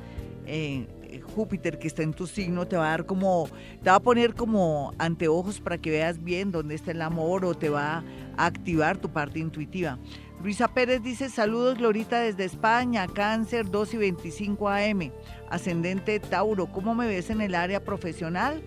eh, 0.47 0.87
Júpiter 1.35 1.79
que 1.79 1.89
está 1.89 2.03
en 2.03 2.13
tu 2.13 2.27
signo, 2.27 2.67
te 2.67 2.77
va 2.77 2.87
a 2.87 2.91
dar 2.91 3.07
como, 3.07 3.49
te 3.83 3.91
va 3.91 3.97
a 3.97 4.01
poner 4.01 4.35
como 4.35 4.93
anteojos 4.99 5.61
para 5.61 5.79
que 5.79 5.91
veas 5.91 6.23
bien 6.23 6.53
dónde 6.53 6.75
está 6.75 6.93
el 6.93 7.03
amor 7.03 7.45
o 7.45 7.55
te 7.55 7.69
va 7.69 8.05
a 8.37 8.47
activar 8.47 8.99
tu 8.99 9.11
parte 9.11 9.39
intuitiva. 9.39 9.99
Luisa 10.43 10.69
Pérez 10.69 11.03
dice, 11.03 11.29
saludos 11.29 11.77
Glorita 11.77 12.21
desde 12.21 12.47
España, 12.47 13.07
cáncer 13.09 13.71
2 13.71 13.95
y 13.95 13.97
25 13.99 14.69
AM, 14.71 15.13
ascendente 15.51 16.19
Tauro, 16.19 16.67
¿cómo 16.73 16.95
me 16.95 17.07
ves 17.07 17.29
en 17.29 17.43
el 17.43 17.55
área 17.55 17.85
profesional? 17.85 18.63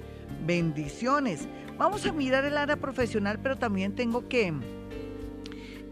Bendiciones. 0.45 1.47
Vamos 1.77 2.05
a 2.05 2.13
mirar 2.13 2.45
el 2.45 2.57
área 2.57 2.75
profesional, 2.75 3.39
pero 3.41 3.57
también 3.57 3.95
tengo 3.95 4.27
que, 4.27 4.53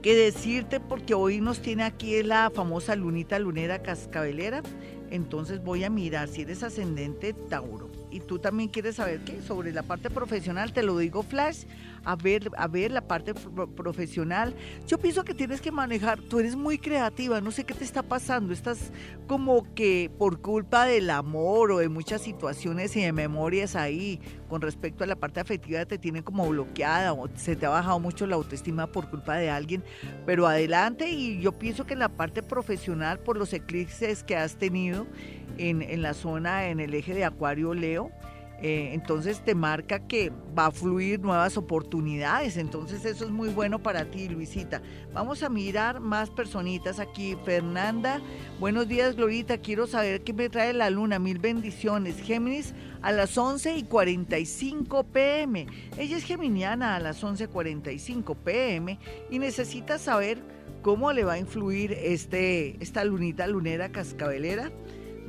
que 0.03 0.13
decirte, 0.13 0.79
porque 0.79 1.15
hoy 1.15 1.41
nos 1.41 1.61
tiene 1.61 1.83
aquí 1.83 2.21
la 2.21 2.51
famosa 2.53 2.95
lunita 2.95 3.39
lunera 3.39 3.81
cascabelera, 3.81 4.61
entonces 5.11 5.63
voy 5.63 5.83
a 5.83 5.89
mirar 5.89 6.27
si 6.27 6.41
eres 6.41 6.63
ascendente 6.63 7.33
Tauro 7.33 7.91
y 8.11 8.19
tú 8.19 8.39
también 8.39 8.69
quieres 8.69 8.95
saber 8.95 9.21
qué 9.21 9.41
sobre 9.41 9.71
la 9.71 9.83
parte 9.83 10.09
profesional, 10.09 10.73
te 10.73 10.83
lo 10.83 10.97
digo 10.97 11.23
flash, 11.23 11.63
a 12.03 12.15
ver, 12.15 12.51
a 12.57 12.67
ver 12.67 12.91
la 12.91 13.01
parte 13.01 13.33
profesional. 13.33 14.53
Yo 14.87 14.97
pienso 14.97 15.23
que 15.23 15.33
tienes 15.33 15.61
que 15.61 15.71
manejar, 15.71 16.19
tú 16.19 16.39
eres 16.39 16.55
muy 16.55 16.77
creativa, 16.77 17.39
no 17.41 17.51
sé 17.51 17.63
qué 17.63 17.73
te 17.73 17.83
está 17.83 18.03
pasando, 18.03 18.53
estás 18.53 18.91
como 19.27 19.73
que 19.73 20.11
por 20.17 20.41
culpa 20.41 20.85
del 20.85 21.09
amor 21.09 21.71
o 21.71 21.77
de 21.77 21.89
muchas 21.89 22.21
situaciones 22.21 22.95
y 22.97 23.01
de 23.01 23.13
memorias 23.13 23.75
ahí 23.75 24.19
con 24.49 24.61
respecto 24.61 25.05
a 25.05 25.07
la 25.07 25.15
parte 25.15 25.39
afectiva 25.39 25.85
te 25.85 25.97
tiene 25.97 26.23
como 26.23 26.49
bloqueada 26.49 27.13
o 27.13 27.29
se 27.35 27.55
te 27.55 27.65
ha 27.65 27.69
bajado 27.69 27.99
mucho 27.99 28.27
la 28.27 28.35
autoestima 28.35 28.87
por 28.87 29.09
culpa 29.09 29.37
de 29.37 29.49
alguien, 29.49 29.83
pero 30.25 30.47
adelante 30.47 31.09
y 31.09 31.39
yo 31.39 31.53
pienso 31.53 31.85
que 31.85 31.93
en 31.93 31.99
la 31.99 32.09
parte 32.09 32.43
profesional 32.43 33.19
por 33.19 33.37
los 33.37 33.53
eclipses 33.53 34.23
que 34.23 34.35
has 34.35 34.57
tenido 34.57 35.00
en, 35.57 36.01
la 36.01 36.13
zona, 36.13 36.69
en 36.69 36.79
el 36.79 36.93
eje 36.93 37.13
de 37.13 37.25
Acuario 37.25 37.73
Leo, 37.73 38.11
eh, 38.63 38.93
entonces 38.93 39.43
te 39.43 39.55
marca 39.55 40.07
que 40.07 40.31
va 40.57 40.67
a 40.67 40.71
fluir 40.71 41.19
nuevas 41.19 41.57
oportunidades. 41.57 42.57
Entonces 42.57 43.03
eso 43.05 43.25
es 43.25 43.31
muy 43.31 43.49
bueno 43.49 43.79
para 43.79 44.05
ti, 44.05 44.29
Luisita. 44.29 44.83
Vamos 45.13 45.41
a 45.41 45.49
mirar 45.49 45.99
más 45.99 46.29
personitas 46.29 46.99
aquí. 46.99 47.35
Fernanda, 47.43 48.21
buenos 48.59 48.87
días, 48.87 49.15
Glorita. 49.15 49.57
Quiero 49.57 49.87
saber 49.87 50.23
qué 50.23 50.33
me 50.33 50.47
trae 50.49 50.73
la 50.73 50.91
luna. 50.91 51.17
Mil 51.17 51.39
bendiciones. 51.39 52.21
Géminis 52.21 52.75
a 53.01 53.11
las 53.11 53.35
11 53.35 53.77
y 53.77 53.83
45 53.83 55.05
pm. 55.05 55.65
Ella 55.97 56.17
es 56.17 56.23
geminiana 56.23 56.95
a 56.95 56.99
las 56.99 57.23
11.45 57.23 58.35
pm 58.35 58.99
y 59.31 59.39
necesita 59.39 59.97
saber 59.97 60.37
cómo 60.83 61.11
le 61.13 61.23
va 61.23 61.33
a 61.33 61.39
influir 61.39 61.93
este, 61.93 62.75
esta 62.79 63.03
lunita 63.05 63.47
lunera 63.47 63.91
cascabelera 63.91 64.71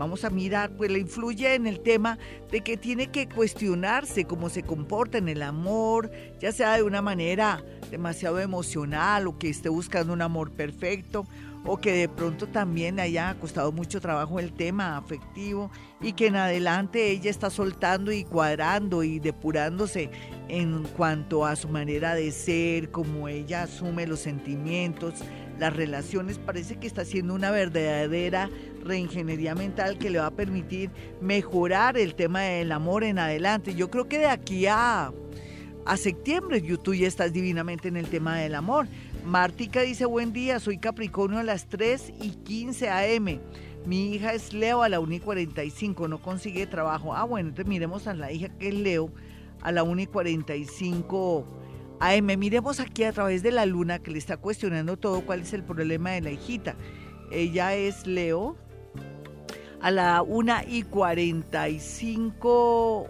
Vamos 0.03 0.25
a 0.25 0.31
mirar, 0.31 0.73
pues 0.73 0.91
le 0.91 0.99
influye 0.99 1.55
en 1.55 1.69
el 1.69 1.79
tema 1.79 2.19
de 2.51 2.63
que 2.63 2.77
tiene 2.77 3.13
que 3.13 3.29
cuestionarse 3.29 4.25
cómo 4.25 4.49
se 4.49 4.65
comporta 4.65 5.19
en 5.19 5.29
el 5.29 5.43
amor, 5.43 6.11
ya 6.41 6.51
sea 6.51 6.75
de 6.75 6.83
una 6.83 7.01
manera 7.01 7.63
demasiado 7.89 8.41
emocional 8.41 9.29
o 9.29 9.39
que 9.39 9.49
esté 9.49 9.69
buscando 9.69 10.13
un 10.13 10.21
amor 10.21 10.51
perfecto 10.51 11.25
o 11.65 11.77
que 11.77 11.93
de 11.93 12.09
pronto 12.09 12.49
también 12.49 12.99
haya 12.99 13.37
costado 13.39 13.71
mucho 13.71 14.01
trabajo 14.01 14.41
el 14.41 14.53
tema 14.53 14.97
afectivo 14.97 15.71
y 16.01 16.15
que 16.15 16.27
en 16.27 16.35
adelante 16.35 17.13
ella 17.13 17.31
está 17.31 17.49
soltando 17.49 18.11
y 18.11 18.25
cuadrando 18.25 19.05
y 19.05 19.21
depurándose 19.21 20.11
en 20.49 20.83
cuanto 20.97 21.47
a 21.47 21.55
su 21.55 21.69
manera 21.69 22.17
de 22.17 22.33
ser, 22.33 22.91
cómo 22.91 23.29
ella 23.29 23.63
asume 23.63 24.09
los 24.09 24.19
sentimientos, 24.19 25.15
las 25.63 25.77
relaciones, 25.77 26.39
parece 26.39 26.75
que 26.75 26.89
está 26.89 27.03
haciendo 27.03 27.35
una 27.35 27.53
verdadera 27.53 28.51
reingeniería 28.85 29.55
mental 29.55 29.97
que 29.97 30.11
le 30.11 30.19
va 30.19 30.27
a 30.27 30.31
permitir 30.33 30.91
mejorar 31.21 31.97
el 31.97 32.17
tema 32.17 32.41
del 32.41 32.73
amor 32.73 33.05
en 33.05 33.21
adelante. 33.21 33.77
Yo 33.77 33.89
creo 33.89 34.09
que 34.09 34.19
de 34.19 34.27
aquí 34.27 34.67
a, 34.67 35.13
a 35.87 35.97
septiembre 35.97 36.61
tú 36.83 36.95
ya 36.95 37.07
estás 37.07 37.33
divinamente 37.33 37.87
en 37.87 37.97
el 37.97 38.09
tema 38.09 38.39
del 38.39 38.57
amor. 38.57 38.89
Martica 39.25 39.83
dice, 39.83 40.05
buen 40.05 40.33
día, 40.33 40.59
soy 40.59 40.79
Capricornio 40.79 41.39
a 41.39 41.45
las 41.45 41.69
3 41.69 42.13
y 42.21 42.31
15 42.31 42.91
am. 42.91 43.39
Mi 43.87 44.15
hija 44.15 44.33
es 44.33 44.53
Leo 44.53 44.83
a 44.83 44.89
la 44.89 44.99
1 44.99 45.15
y 45.15 45.21
45, 45.21 46.09
no 46.09 46.21
consigue 46.21 46.67
trabajo. 46.67 47.15
Ah, 47.15 47.23
bueno, 47.23 47.51
entonces 47.51 47.69
miremos 47.69 48.09
a 48.09 48.15
la 48.15 48.33
hija 48.33 48.49
que 48.49 48.67
es 48.67 48.75
Leo 48.75 49.13
a 49.61 49.71
la 49.71 49.85
1 49.85 50.01
y 50.01 50.07
45 50.09 51.62
AM. 52.03 52.37
Miremos 52.37 52.81
aquí 52.81 53.05
a 53.05 53.13
través 53.13 53.45
de 53.45 53.53
la 53.53 53.65
luna 53.65 54.01
que 54.01 54.11
le 54.11 54.19
está 54.19 54.37
cuestionando 54.37 54.97
todo 54.97 55.25
cuál 55.25 55.43
es 55.43 55.53
el 55.53 55.63
problema 55.63 56.11
de 56.11 56.21
la 56.21 56.33
hijita. 56.33 56.75
Ella 57.31 57.77
es 57.77 58.05
Leo 58.07 58.57
a 59.81 59.93
la 59.93 60.23
1 60.23 60.53
y 60.69 60.83
45 60.83 63.09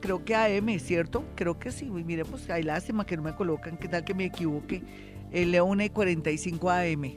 creo 0.00 0.24
que 0.24 0.36
AM, 0.36 0.78
¿cierto? 0.78 1.24
Creo 1.34 1.58
que 1.58 1.72
sí. 1.72 1.90
Miremos, 1.90 2.48
hay 2.48 2.62
lástima 2.62 3.04
que 3.04 3.16
no 3.16 3.22
me 3.22 3.34
colocan, 3.34 3.76
qué 3.76 3.88
tal 3.88 4.04
que 4.04 4.14
me 4.14 4.26
equivoque. 4.26 4.84
El 5.32 5.50
Leo 5.50 5.64
1 5.64 5.82
y 5.84 5.90
45 5.90 6.70
AM. 6.70 7.16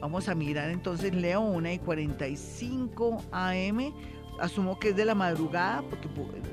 Vamos 0.00 0.28
a 0.28 0.34
mirar 0.34 0.68
entonces 0.70 1.14
Leo 1.14 1.40
1 1.40 1.72
y 1.72 1.78
45 1.78 3.24
AM 3.32 3.94
asumo 4.38 4.78
que 4.78 4.90
es 4.90 4.96
de 4.96 5.04
la 5.04 5.14
madrugada, 5.14 5.82
porque 5.82 6.08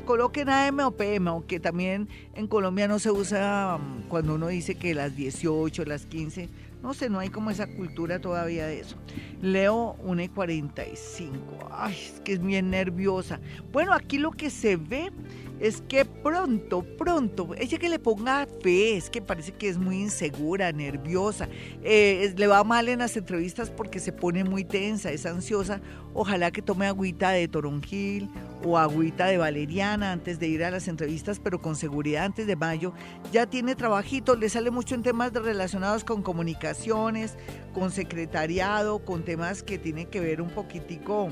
coloquen 0.05 0.49
AM 0.49 0.79
o 0.79 0.91
PM, 0.91 1.29
aunque 1.29 1.59
también 1.59 2.09
en 2.33 2.47
Colombia 2.47 2.87
no 2.87 2.99
se 2.99 3.11
usa 3.11 3.77
mm, 3.77 4.07
cuando 4.09 4.35
uno 4.35 4.47
dice 4.47 4.75
que 4.75 4.93
las 4.93 5.15
18, 5.15 5.85
las 5.85 6.05
15, 6.05 6.49
no 6.81 6.93
sé, 6.93 7.09
no 7.09 7.19
hay 7.19 7.29
como 7.29 7.51
esa 7.51 7.67
cultura 7.67 8.19
todavía 8.19 8.65
de 8.65 8.79
eso. 8.79 8.95
Leo 9.41 9.95
1 9.99 10.23
y 10.23 10.27
45, 10.29 11.69
ay, 11.71 11.93
es 11.93 12.21
que 12.21 12.33
es 12.33 12.41
bien 12.41 12.69
nerviosa. 12.69 13.39
Bueno, 13.71 13.93
aquí 13.93 14.17
lo 14.17 14.31
que 14.31 14.49
se 14.49 14.77
ve 14.77 15.11
es 15.59 15.81
que 15.81 16.05
pronto, 16.05 16.83
pronto, 16.97 17.49
ella 17.57 17.77
que 17.77 17.89
le 17.89 17.99
ponga 17.99 18.47
fe, 18.61 18.95
es 18.95 19.09
que 19.09 19.21
parece 19.21 19.51
que 19.51 19.67
es 19.67 19.77
muy 19.77 20.01
insegura, 20.01 20.71
nerviosa, 20.71 21.49
eh, 21.83 22.33
le 22.37 22.47
va 22.47 22.63
mal 22.63 22.87
en 22.87 22.99
las 22.99 23.17
entrevistas 23.17 23.69
porque 23.69 23.99
se 23.99 24.13
pone 24.13 24.43
muy 24.43 24.63
tensa, 24.63 25.11
es 25.11 25.25
ansiosa, 25.25 25.81
ojalá 26.13 26.51
que 26.51 26.61
tome 26.61 26.87
agüita 26.87 27.31
de 27.31 27.47
toronjil 27.47 28.29
o 28.63 28.77
agüita 28.77 29.25
de 29.25 29.37
valeriana 29.37 30.11
antes 30.11 30.39
de 30.39 30.47
ir 30.47 30.63
a 30.63 30.71
las 30.71 30.87
entrevistas, 30.87 31.39
pero 31.39 31.61
con 31.61 31.75
seguridad 31.75 32.25
antes 32.25 32.47
de 32.47 32.55
mayo, 32.55 32.93
ya 33.31 33.45
tiene 33.45 33.75
trabajito, 33.75 34.35
le 34.35 34.49
sale 34.49 34.71
mucho 34.71 34.95
en 34.95 35.03
temas 35.03 35.33
relacionados 35.33 36.03
con 36.03 36.23
comunicaciones, 36.23 37.35
con 37.73 37.91
secretariado, 37.91 38.99
con 38.99 39.23
temas 39.23 39.63
que 39.63 39.77
tienen 39.77 40.07
que 40.07 40.19
ver 40.19 40.41
un 40.41 40.49
poquitico 40.49 41.29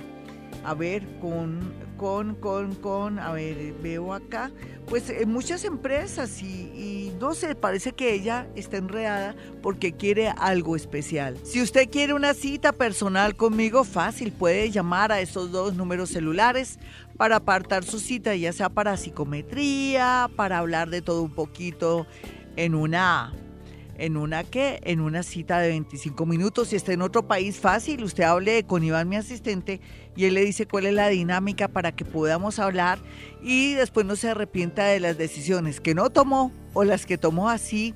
a 0.63 0.73
ver, 0.73 1.07
con, 1.19 1.73
con, 1.97 2.35
con, 2.35 2.75
con, 2.75 3.19
a 3.19 3.31
ver, 3.31 3.73
veo 3.81 4.13
acá, 4.13 4.51
pues 4.87 5.09
en 5.09 5.29
muchas 5.29 5.63
empresas 5.63 6.41
y, 6.41 6.45
y, 6.45 7.17
no 7.19 7.33
sé, 7.33 7.55
parece 7.55 7.93
que 7.93 8.13
ella 8.13 8.47
está 8.55 8.77
enredada 8.77 9.35
porque 9.61 9.93
quiere 9.93 10.29
algo 10.29 10.75
especial. 10.75 11.37
Si 11.43 11.61
usted 11.61 11.89
quiere 11.89 12.13
una 12.13 12.33
cita 12.33 12.71
personal 12.73 13.35
conmigo, 13.35 13.83
fácil, 13.83 14.31
puede 14.31 14.69
llamar 14.71 15.11
a 15.11 15.21
esos 15.21 15.51
dos 15.51 15.75
números 15.75 16.09
celulares 16.09 16.79
para 17.17 17.37
apartar 17.37 17.83
su 17.83 17.99
cita, 17.99 18.35
ya 18.35 18.53
sea 18.53 18.69
para 18.69 18.97
psicometría, 18.97 20.29
para 20.35 20.59
hablar 20.59 20.89
de 20.89 21.01
todo 21.01 21.23
un 21.23 21.33
poquito 21.33 22.05
en 22.55 22.75
una 22.75 23.33
en 23.97 24.17
una 24.17 24.43
que 24.43 24.79
en 24.83 25.01
una 25.01 25.23
cita 25.23 25.59
de 25.59 25.69
25 25.69 26.25
minutos. 26.25 26.69
Si 26.69 26.75
está 26.75 26.93
en 26.93 27.01
otro 27.01 27.27
país 27.27 27.57
fácil, 27.57 28.03
usted 28.03 28.23
hable 28.23 28.63
con 28.63 28.83
Iván, 28.83 29.09
mi 29.09 29.15
asistente, 29.15 29.81
y 30.15 30.25
él 30.25 30.33
le 30.33 30.45
dice 30.45 30.67
cuál 30.67 30.85
es 30.85 30.93
la 30.93 31.09
dinámica 31.09 31.67
para 31.67 31.91
que 31.91 32.05
podamos 32.05 32.59
hablar 32.59 32.99
y 33.41 33.73
después 33.73 34.05
no 34.05 34.15
se 34.15 34.29
arrepienta 34.29 34.85
de 34.85 34.99
las 34.99 35.17
decisiones 35.17 35.79
que 35.79 35.95
no 35.95 36.09
tomó 36.09 36.51
o 36.73 36.83
las 36.83 37.05
que 37.05 37.17
tomó 37.17 37.49
así 37.49 37.93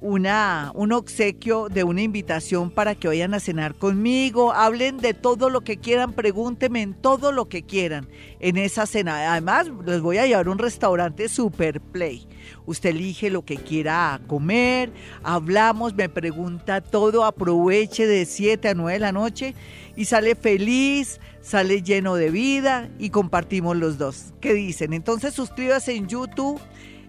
una, 0.00 0.70
un 0.74 0.92
obsequio 0.92 1.68
de 1.68 1.82
una 1.82 2.02
invitación 2.02 2.70
para 2.70 2.94
que 2.94 3.08
vayan 3.08 3.34
a 3.34 3.40
cenar 3.40 3.74
conmigo, 3.74 4.52
hablen 4.52 4.98
de 4.98 5.12
todo 5.12 5.50
lo 5.50 5.62
que 5.62 5.78
quieran, 5.78 6.12
pregúntenme 6.12 6.82
en 6.82 6.94
todo 6.94 7.32
lo 7.32 7.48
que 7.48 7.64
quieran 7.64 8.08
en 8.38 8.58
esa 8.58 8.86
cena. 8.86 9.32
Además, 9.32 9.68
les 9.84 10.00
voy 10.00 10.18
a 10.18 10.26
llevar 10.26 10.48
un 10.48 10.58
restaurante 10.58 11.28
Super 11.28 11.80
Play. 11.80 12.26
Usted 12.66 12.90
elige 12.90 13.30
lo 13.30 13.44
que 13.44 13.56
quiera 13.56 14.20
comer, 14.26 14.92
hablamos, 15.22 15.94
me 15.94 16.08
pregunta 16.08 16.80
todo, 16.80 17.24
aproveche 17.24 18.06
de 18.06 18.24
7 18.24 18.68
a 18.68 18.74
9 18.74 18.92
de 18.92 18.98
la 19.00 19.12
noche 19.12 19.54
y 19.96 20.04
sale 20.04 20.36
feliz, 20.36 21.18
sale 21.40 21.82
lleno 21.82 22.14
de 22.14 22.30
vida 22.30 22.88
y 22.98 23.10
compartimos 23.10 23.76
los 23.76 23.98
dos. 23.98 24.26
¿Qué 24.40 24.54
dicen? 24.54 24.92
Entonces 24.92 25.34
suscríbase 25.34 25.94
en 25.94 26.06
YouTube 26.06 26.60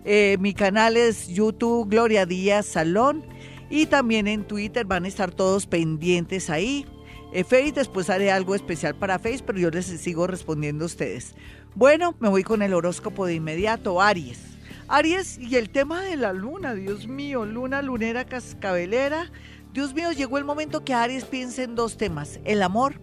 eh, 0.05 0.37
mi 0.39 0.53
canal 0.53 0.97
es 0.97 1.27
YouTube 1.27 1.89
Gloria 1.89 2.25
Díaz 2.25 2.65
Salón 2.65 3.23
y 3.69 3.85
también 3.85 4.27
en 4.27 4.45
Twitter 4.45 4.85
van 4.85 5.05
a 5.05 5.07
estar 5.07 5.31
todos 5.31 5.67
pendientes 5.67 6.49
ahí. 6.49 6.85
Eh, 7.31 7.43
Face, 7.43 7.73
después 7.73 8.09
haré 8.09 8.31
algo 8.31 8.55
especial 8.55 8.95
para 8.95 9.19
Face, 9.19 9.43
pero 9.45 9.59
yo 9.59 9.69
les 9.69 9.85
sigo 9.85 10.25
respondiendo 10.25 10.85
a 10.85 10.87
ustedes. 10.87 11.35
Bueno, 11.75 12.15
me 12.19 12.29
voy 12.29 12.43
con 12.43 12.61
el 12.61 12.73
horóscopo 12.73 13.25
de 13.25 13.35
inmediato, 13.35 14.01
Aries. 14.01 14.39
Aries 14.87 15.37
y 15.37 15.55
el 15.55 15.69
tema 15.69 16.01
de 16.01 16.17
la 16.17 16.33
luna, 16.33 16.73
Dios 16.73 17.07
mío, 17.07 17.45
luna 17.45 17.81
lunera 17.83 18.25
cascabelera. 18.25 19.31
Dios 19.73 19.93
mío, 19.93 20.11
llegó 20.11 20.39
el 20.39 20.45
momento 20.45 20.83
que 20.83 20.95
Aries 20.95 21.25
piense 21.25 21.63
en 21.63 21.75
dos 21.75 21.97
temas, 21.97 22.39
el 22.45 22.63
amor 22.63 22.99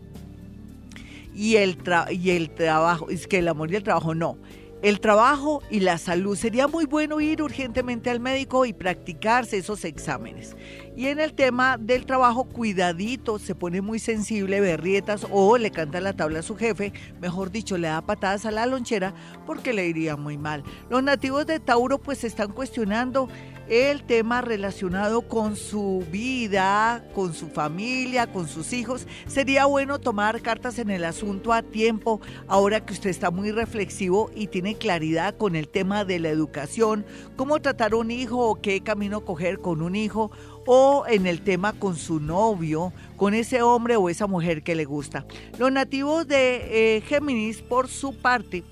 y 1.32 1.56
el, 1.56 1.78
y 2.10 2.30
el 2.30 2.50
trabajo. 2.50 3.08
Es 3.10 3.28
que 3.28 3.38
el 3.38 3.46
amor 3.46 3.70
y 3.70 3.76
el 3.76 3.84
trabajo 3.84 4.16
no 4.16 4.38
el 4.86 5.00
trabajo 5.00 5.64
y 5.68 5.80
la 5.80 5.98
salud. 5.98 6.36
Sería 6.36 6.68
muy 6.68 6.84
bueno 6.84 7.20
ir 7.20 7.42
urgentemente 7.42 8.08
al 8.08 8.20
médico 8.20 8.66
y 8.66 8.72
practicarse 8.72 9.58
esos 9.58 9.84
exámenes. 9.84 10.54
Y 10.94 11.06
en 11.06 11.18
el 11.18 11.34
tema 11.34 11.76
del 11.76 12.06
trabajo, 12.06 12.44
cuidadito, 12.44 13.40
se 13.40 13.56
pone 13.56 13.80
muy 13.80 13.98
sensible, 13.98 14.60
berrietas 14.60 15.26
o 15.28 15.58
le 15.58 15.72
canta 15.72 16.00
la 16.00 16.12
tabla 16.12 16.38
a 16.38 16.42
su 16.42 16.54
jefe, 16.54 16.92
mejor 17.20 17.50
dicho, 17.50 17.76
le 17.76 17.88
da 17.88 18.00
patadas 18.00 18.46
a 18.46 18.52
la 18.52 18.64
lonchera 18.64 19.12
porque 19.44 19.72
le 19.72 19.88
iría 19.88 20.14
muy 20.14 20.38
mal. 20.38 20.62
Los 20.88 21.02
nativos 21.02 21.46
de 21.46 21.58
Tauro 21.58 21.98
pues 21.98 22.22
están 22.22 22.52
cuestionando 22.52 23.28
el 23.68 24.02
tema 24.04 24.40
relacionado 24.40 25.22
con 25.22 25.56
su 25.56 26.04
vida, 26.10 27.04
con 27.14 27.34
su 27.34 27.48
familia, 27.48 28.26
con 28.32 28.48
sus 28.48 28.72
hijos. 28.72 29.06
Sería 29.26 29.66
bueno 29.66 29.98
tomar 29.98 30.40
cartas 30.42 30.78
en 30.78 30.90
el 30.90 31.04
asunto 31.04 31.52
a 31.52 31.62
tiempo, 31.62 32.20
ahora 32.46 32.84
que 32.84 32.92
usted 32.92 33.10
está 33.10 33.30
muy 33.30 33.50
reflexivo 33.50 34.30
y 34.34 34.46
tiene 34.46 34.76
claridad 34.76 35.36
con 35.36 35.56
el 35.56 35.68
tema 35.68 36.04
de 36.04 36.18
la 36.18 36.28
educación, 36.28 37.04
cómo 37.36 37.60
tratar 37.60 37.94
un 37.94 38.10
hijo 38.10 38.38
o 38.38 38.60
qué 38.60 38.80
camino 38.80 39.24
coger 39.24 39.58
con 39.58 39.82
un 39.82 39.96
hijo 39.96 40.30
o 40.66 41.04
en 41.08 41.26
el 41.26 41.42
tema 41.42 41.72
con 41.72 41.96
su 41.96 42.20
novio, 42.20 42.92
con 43.16 43.34
ese 43.34 43.62
hombre 43.62 43.96
o 43.96 44.08
esa 44.08 44.26
mujer 44.26 44.62
que 44.62 44.74
le 44.74 44.84
gusta. 44.84 45.24
Los 45.58 45.72
nativos 45.72 46.26
de 46.26 46.96
eh, 46.96 47.00
Géminis, 47.02 47.62
por 47.62 47.88
su 47.88 48.14
parte, 48.16 48.64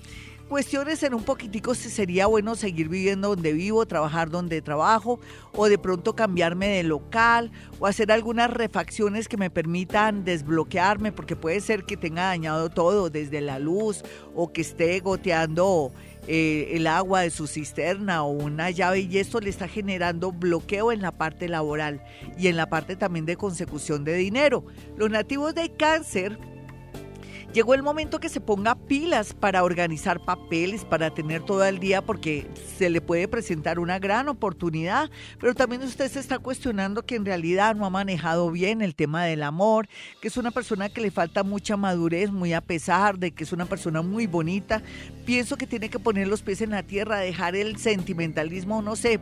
cuestiones 0.47 1.01
en 1.03 1.13
un 1.13 1.23
poquitico 1.23 1.75
si 1.75 1.89
sería 1.89 2.27
bueno 2.27 2.55
seguir 2.55 2.89
viviendo 2.89 3.29
donde 3.29 3.53
vivo, 3.53 3.85
trabajar 3.85 4.29
donde 4.29 4.61
trabajo 4.61 5.19
o 5.53 5.67
de 5.67 5.77
pronto 5.77 6.15
cambiarme 6.15 6.67
de 6.67 6.83
local 6.83 7.51
o 7.79 7.87
hacer 7.87 8.11
algunas 8.11 8.49
refacciones 8.49 9.27
que 9.27 9.37
me 9.37 9.49
permitan 9.49 10.23
desbloquearme 10.23 11.11
porque 11.11 11.35
puede 11.35 11.61
ser 11.61 11.85
que 11.85 11.97
tenga 11.97 12.25
dañado 12.25 12.69
todo 12.69 13.09
desde 13.09 13.41
la 13.41 13.59
luz 13.59 14.03
o 14.35 14.53
que 14.53 14.61
esté 14.61 14.99
goteando 14.99 15.91
eh, 16.27 16.71
el 16.73 16.87
agua 16.87 17.21
de 17.21 17.29
su 17.29 17.45
cisterna 17.47 18.23
o 18.23 18.29
una 18.29 18.71
llave 18.71 19.01
y 19.01 19.17
esto 19.17 19.39
le 19.39 19.49
está 19.49 19.67
generando 19.67 20.31
bloqueo 20.31 20.91
en 20.91 21.01
la 21.01 21.11
parte 21.11 21.47
laboral 21.47 22.03
y 22.37 22.47
en 22.47 22.57
la 22.57 22.67
parte 22.67 22.95
también 22.95 23.25
de 23.25 23.35
consecución 23.35 24.03
de 24.03 24.15
dinero. 24.15 24.65
Los 24.97 25.11
nativos 25.11 25.53
de 25.53 25.69
cáncer 25.69 26.39
Llegó 27.55 27.73
el 27.73 27.83
momento 27.83 28.19
que 28.19 28.27
se 28.27 28.41
ponga 28.41 28.75
pilas 28.75 29.33
para 29.33 29.63
organizar 29.63 30.19
papeles, 30.19 30.83
para 30.83 31.13
tener 31.13 31.41
todo 31.41 31.63
el 31.63 31.79
día, 31.79 32.01
porque 32.01 32.45
se 32.77 32.89
le 32.89 32.99
puede 32.99 33.29
presentar 33.29 33.79
una 33.79 33.97
gran 33.97 34.27
oportunidad, 34.27 35.09
pero 35.39 35.55
también 35.55 35.81
usted 35.81 36.11
se 36.11 36.19
está 36.19 36.37
cuestionando 36.37 37.03
que 37.03 37.15
en 37.15 37.23
realidad 37.23 37.73
no 37.73 37.85
ha 37.85 37.89
manejado 37.89 38.51
bien 38.51 38.81
el 38.81 38.93
tema 38.93 39.23
del 39.23 39.41
amor, 39.41 39.87
que 40.21 40.27
es 40.27 40.35
una 40.35 40.51
persona 40.51 40.89
que 40.89 40.99
le 40.99 41.11
falta 41.11 41.43
mucha 41.43 41.77
madurez, 41.77 42.29
muy 42.29 42.51
a 42.51 42.59
pesar 42.59 43.19
de 43.19 43.31
que 43.31 43.45
es 43.45 43.53
una 43.53 43.67
persona 43.67 44.01
muy 44.01 44.27
bonita. 44.27 44.81
Pienso 45.25 45.55
que 45.55 45.65
tiene 45.65 45.87
que 45.87 45.97
poner 45.97 46.27
los 46.27 46.41
pies 46.41 46.59
en 46.59 46.71
la 46.71 46.83
tierra, 46.83 47.19
dejar 47.19 47.55
el 47.55 47.77
sentimentalismo, 47.77 48.81
no 48.81 48.97
sé, 48.97 49.21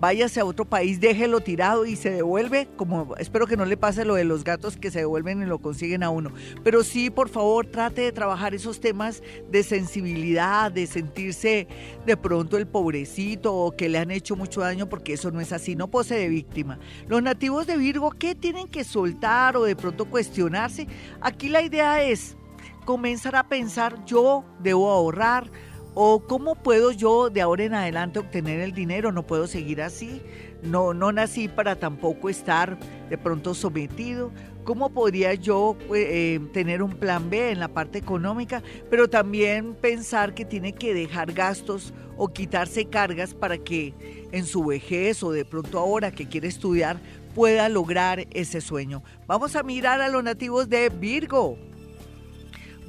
váyase 0.00 0.40
a 0.40 0.44
otro 0.44 0.64
país, 0.64 0.98
déjelo 0.98 1.40
tirado 1.40 1.84
y 1.84 1.94
se 1.94 2.10
devuelve, 2.10 2.68
como 2.76 3.14
espero 3.16 3.46
que 3.46 3.56
no 3.56 3.64
le 3.64 3.76
pase 3.76 4.04
lo 4.04 4.14
de 4.14 4.24
los 4.24 4.44
gatos 4.44 4.76
que 4.76 4.90
se 4.90 5.00
devuelven 5.00 5.42
y 5.42 5.46
lo 5.46 5.58
consiguen 5.58 6.02
a 6.02 6.10
uno. 6.10 6.32
Pero 6.64 6.82
sí, 6.82 7.10
por 7.10 7.28
favor, 7.28 7.66
trate 7.66 8.02
de 8.02 8.12
trabajar 8.12 8.54
esos 8.54 8.80
temas 8.80 9.22
de 9.50 9.62
sensibilidad, 9.62 10.72
de 10.72 10.86
sentirse 10.86 11.68
de 12.06 12.16
pronto 12.16 12.56
el 12.56 12.66
pobrecito 12.66 13.54
o 13.54 13.72
que 13.72 13.88
le 13.88 13.98
han 13.98 14.10
hecho 14.10 14.36
mucho 14.36 14.62
daño, 14.62 14.88
porque 14.88 15.12
eso 15.12 15.30
no 15.30 15.40
es 15.40 15.52
así, 15.52 15.76
no 15.76 15.88
pose 15.88 16.14
de 16.14 16.28
víctima. 16.28 16.78
Los 17.06 17.22
nativos 17.22 17.66
de 17.66 17.76
Virgo, 17.76 18.10
¿qué 18.10 18.34
tienen 18.34 18.68
que 18.68 18.84
soltar 18.84 19.56
o 19.56 19.64
de 19.64 19.76
pronto 19.76 20.06
cuestionarse? 20.06 20.86
Aquí 21.20 21.48
la 21.48 21.62
idea 21.62 22.02
es 22.02 22.36
comenzar 22.84 23.36
a 23.36 23.48
pensar, 23.48 24.04
yo 24.04 24.44
debo 24.60 24.90
ahorrar, 24.90 25.50
¿O 25.94 26.20
cómo 26.20 26.54
puedo 26.54 26.92
yo 26.92 27.30
de 27.30 27.40
ahora 27.40 27.64
en 27.64 27.74
adelante 27.74 28.20
obtener 28.20 28.60
el 28.60 28.72
dinero? 28.72 29.10
No 29.10 29.26
puedo 29.26 29.48
seguir 29.48 29.82
así. 29.82 30.22
No, 30.62 30.94
no 30.94 31.10
nací 31.10 31.48
para 31.48 31.76
tampoco 31.76 32.28
estar 32.28 32.78
de 33.08 33.18
pronto 33.18 33.54
sometido. 33.54 34.30
¿Cómo 34.62 34.90
podría 34.90 35.34
yo 35.34 35.76
pues, 35.88 36.06
eh, 36.08 36.40
tener 36.52 36.82
un 36.82 36.92
plan 36.92 37.28
B 37.28 37.50
en 37.50 37.58
la 37.58 37.68
parte 37.68 37.98
económica? 37.98 38.62
Pero 38.88 39.08
también 39.08 39.74
pensar 39.74 40.32
que 40.32 40.44
tiene 40.44 40.72
que 40.74 40.94
dejar 40.94 41.32
gastos 41.32 41.92
o 42.16 42.28
quitarse 42.28 42.84
cargas 42.84 43.34
para 43.34 43.58
que 43.58 44.28
en 44.30 44.46
su 44.46 44.64
vejez 44.64 45.22
o 45.24 45.32
de 45.32 45.44
pronto 45.44 45.78
ahora 45.78 46.12
que 46.12 46.28
quiere 46.28 46.46
estudiar 46.46 46.98
pueda 47.34 47.68
lograr 47.68 48.26
ese 48.30 48.60
sueño. 48.60 49.02
Vamos 49.26 49.56
a 49.56 49.62
mirar 49.64 50.00
a 50.00 50.08
los 50.08 50.22
nativos 50.22 50.68
de 50.68 50.88
Virgo. 50.88 51.58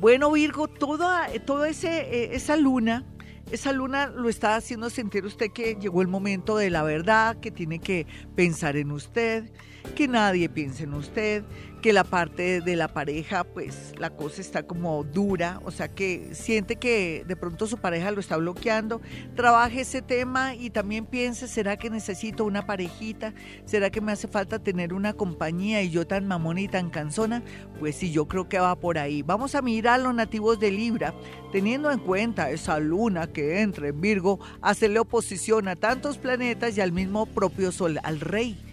Bueno, 0.01 0.31
Virgo, 0.31 0.67
toda, 0.67 1.27
ese, 1.67 1.99
eh, 1.99 2.29
esa 2.33 2.55
luna, 2.55 3.05
esa 3.51 3.71
luna 3.71 4.07
lo 4.07 4.29
está 4.29 4.55
haciendo 4.55 4.89
sentir 4.89 5.25
usted 5.25 5.51
que 5.51 5.75
llegó 5.75 6.01
el 6.01 6.07
momento 6.07 6.57
de 6.57 6.71
la 6.71 6.81
verdad, 6.81 7.39
que 7.39 7.51
tiene 7.51 7.77
que 7.77 8.07
pensar 8.35 8.77
en 8.77 8.91
usted, 8.91 9.51
que 9.93 10.07
nadie 10.07 10.49
piense 10.49 10.85
en 10.85 10.95
usted, 10.95 11.43
que 11.81 11.93
la 11.93 12.03
parte 12.03 12.61
de 12.61 12.75
la 12.75 12.87
pareja, 12.87 13.43
pues 13.43 13.93
la 13.97 14.11
cosa 14.11 14.39
está 14.39 14.63
como 14.63 15.03
dura, 15.03 15.59
o 15.65 15.71
sea 15.71 15.87
que 15.87 16.29
siente 16.33 16.75
que 16.75 17.25
de 17.27 17.35
pronto 17.35 17.65
su 17.65 17.77
pareja 17.77 18.11
lo 18.11 18.19
está 18.19 18.37
bloqueando, 18.37 19.01
trabaje 19.35 19.81
ese 19.81 20.03
tema 20.03 20.53
y 20.53 20.69
también 20.69 21.07
piense, 21.07 21.47
¿será 21.47 21.77
que 21.77 21.89
necesito 21.89 22.45
una 22.45 22.67
parejita? 22.67 23.33
¿Será 23.65 23.89
que 23.89 23.99
me 23.99 24.11
hace 24.11 24.27
falta 24.27 24.59
tener 24.59 24.93
una 24.93 25.13
compañía 25.13 25.81
y 25.81 25.89
yo 25.89 26.05
tan 26.05 26.27
mamona 26.27 26.61
y 26.61 26.67
tan 26.67 26.91
cansona? 26.91 27.41
Pues 27.79 27.95
sí, 27.95 28.11
yo 28.11 28.27
creo 28.27 28.47
que 28.47 28.59
va 28.59 28.75
por 28.75 28.99
ahí. 28.99 29.23
Vamos 29.23 29.55
a 29.55 29.61
mirar 29.63 29.99
a 29.99 30.03
los 30.03 30.13
nativos 30.13 30.59
de 30.59 30.71
Libra, 30.71 31.15
teniendo 31.51 31.91
en 31.91 31.99
cuenta 31.99 32.51
esa 32.51 32.79
luna 32.79 33.27
que 33.27 33.61
entra 33.61 33.87
en 33.87 33.99
Virgo, 33.99 34.39
hacerle 34.61 34.99
oposición 34.99 35.67
a 35.67 35.75
tantos 35.75 36.19
planetas 36.19 36.77
y 36.77 36.81
al 36.81 36.91
mismo 36.91 37.25
propio 37.25 37.71
Sol, 37.71 37.99
al 38.03 38.19
Rey 38.19 38.70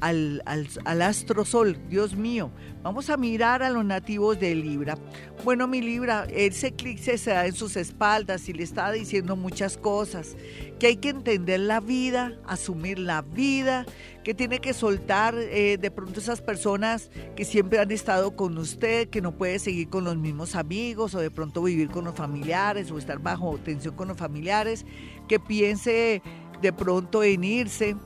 al, 0.00 0.42
al, 0.46 1.02
astro 1.02 1.44
sol, 1.44 1.78
Dios 1.88 2.16
mío. 2.16 2.50
Vamos 2.82 3.10
a 3.10 3.16
mirar 3.16 3.62
a 3.62 3.70
los 3.70 3.84
nativos 3.84 4.40
de 4.40 4.54
Libra. 4.54 4.96
Bueno, 5.44 5.66
mi 5.66 5.82
Libra, 5.82 6.26
ese 6.30 6.68
eclipse 6.68 7.18
se 7.18 7.30
da 7.30 7.46
en 7.46 7.54
sus 7.54 7.76
espaldas 7.76 8.48
y 8.48 8.54
le 8.54 8.62
está 8.62 8.90
diciendo 8.90 9.36
muchas 9.36 9.76
cosas, 9.76 10.36
que 10.78 10.86
hay 10.86 10.96
que 10.96 11.10
entender 11.10 11.60
la 11.60 11.80
vida, 11.80 12.38
asumir 12.46 12.98
la 12.98 13.20
vida, 13.20 13.84
que 14.24 14.34
tiene 14.34 14.60
que 14.60 14.72
soltar 14.72 15.34
eh, 15.36 15.76
de 15.78 15.90
pronto 15.90 16.20
esas 16.20 16.40
personas 16.40 17.10
que 17.36 17.44
siempre 17.44 17.78
han 17.78 17.90
estado 17.90 18.34
con 18.34 18.56
usted, 18.56 19.08
que 19.08 19.20
no 19.20 19.32
puede 19.36 19.58
seguir 19.58 19.88
con 19.90 20.04
los 20.04 20.16
mismos 20.16 20.54
amigos 20.54 21.14
o 21.14 21.20
de 21.20 21.30
pronto 21.30 21.62
vivir 21.62 21.90
con 21.90 22.04
los 22.04 22.14
familiares 22.14 22.90
o 22.90 22.98
estar 22.98 23.18
bajo 23.18 23.58
tensión 23.58 23.94
con 23.94 24.08
los 24.08 24.16
familiares, 24.16 24.86
que 25.28 25.38
piense 25.38 26.22
de 26.62 26.72
pronto 26.72 27.22
en 27.22 27.44
irse 27.44 27.96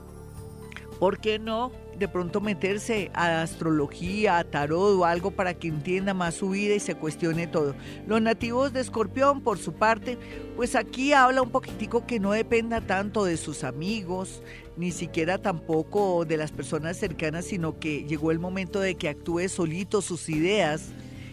¿por 0.99 1.19
qué 1.19 1.39
no? 1.39 1.71
De 1.97 2.07
pronto 2.07 2.41
meterse 2.41 3.09
a 3.13 3.41
astrología, 3.41 4.37
a 4.37 4.43
tarot 4.43 4.99
o 4.99 5.05
algo 5.05 5.31
para 5.31 5.53
que 5.53 5.67
entienda 5.67 6.13
más 6.13 6.35
su 6.35 6.49
vida 6.49 6.75
y 6.75 6.79
se 6.79 6.95
cuestione 6.95 7.47
todo. 7.47 7.75
Los 8.07 8.21
nativos 8.21 8.73
de 8.73 8.81
Escorpión, 8.81 9.41
por 9.41 9.57
su 9.57 9.73
parte, 9.73 10.17
pues 10.55 10.75
aquí 10.75 11.13
habla 11.13 11.41
un 11.41 11.49
poquitico 11.49 12.05
que 12.05 12.19
no 12.19 12.31
dependa 12.31 12.81
tanto 12.81 13.25
de 13.25 13.37
sus 13.37 13.63
amigos, 13.63 14.41
ni 14.77 14.91
siquiera 14.91 15.37
tampoco 15.37 16.25
de 16.25 16.37
las 16.37 16.51
personas 16.51 16.97
cercanas, 16.97 17.45
sino 17.45 17.79
que 17.79 18.03
llegó 18.03 18.31
el 18.31 18.39
momento 18.39 18.79
de 18.79 18.95
que 18.95 19.09
actúe 19.09 19.47
solito 19.47 20.01
sus 20.01 20.29
ideas 20.29 20.89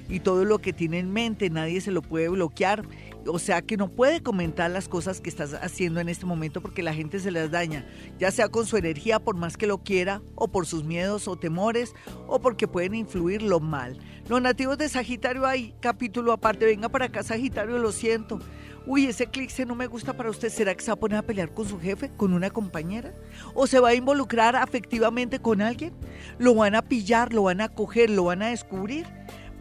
y 0.08 0.20
todo 0.20 0.44
lo 0.44 0.58
que 0.58 0.72
tiene 0.72 0.98
en 0.98 1.10
mente, 1.10 1.48
nadie 1.50 1.80
se 1.80 1.90
lo 1.90 2.02
puede 2.02 2.28
bloquear 2.28 2.84
o 3.26 3.38
sea 3.38 3.62
que 3.62 3.76
no 3.76 3.88
puede 3.88 4.22
comentar 4.22 4.70
las 4.70 4.88
cosas 4.88 5.20
que 5.20 5.30
estás 5.30 5.54
haciendo 5.54 6.00
en 6.00 6.08
este 6.08 6.26
momento 6.26 6.60
porque 6.60 6.82
la 6.82 6.94
gente 6.94 7.18
se 7.18 7.30
las 7.30 7.50
daña, 7.50 7.86
ya 8.18 8.30
sea 8.30 8.48
con 8.48 8.66
su 8.66 8.76
energía 8.76 9.18
por 9.18 9.36
más 9.36 9.56
que 9.56 9.66
lo 9.66 9.78
quiera, 9.78 10.22
o 10.34 10.48
por 10.48 10.66
sus 10.66 10.84
miedos 10.84 11.28
o 11.28 11.36
temores, 11.36 11.94
o 12.26 12.40
porque 12.40 12.68
pueden 12.68 12.94
influirlo 12.94 13.60
mal. 13.60 13.98
Los 14.28 14.40
nativos 14.40 14.78
de 14.78 14.88
Sagitario 14.88 15.46
hay 15.46 15.74
capítulo 15.80 16.32
aparte, 16.32 16.64
venga 16.64 16.88
para 16.88 17.06
acá 17.06 17.22
Sagitario, 17.22 17.78
lo 17.78 17.92
siento. 17.92 18.38
Uy, 18.84 19.06
ese 19.06 19.24
eclipse 19.24 19.64
no 19.64 19.76
me 19.76 19.86
gusta 19.86 20.12
para 20.12 20.30
usted. 20.30 20.48
¿Será 20.48 20.74
que 20.74 20.82
se 20.82 20.90
va 20.90 20.94
a 20.94 20.98
poner 20.98 21.18
a 21.18 21.22
pelear 21.22 21.54
con 21.54 21.68
su 21.68 21.78
jefe, 21.78 22.10
con 22.16 22.32
una 22.32 22.50
compañera? 22.50 23.14
¿O 23.54 23.68
se 23.68 23.78
va 23.78 23.90
a 23.90 23.94
involucrar 23.94 24.56
afectivamente 24.56 25.38
con 25.38 25.62
alguien? 25.62 25.92
¿Lo 26.38 26.54
van 26.54 26.74
a 26.74 26.82
pillar, 26.82 27.32
lo 27.32 27.44
van 27.44 27.60
a 27.60 27.68
coger, 27.68 28.10
lo 28.10 28.24
van 28.24 28.42
a 28.42 28.48
descubrir? 28.48 29.06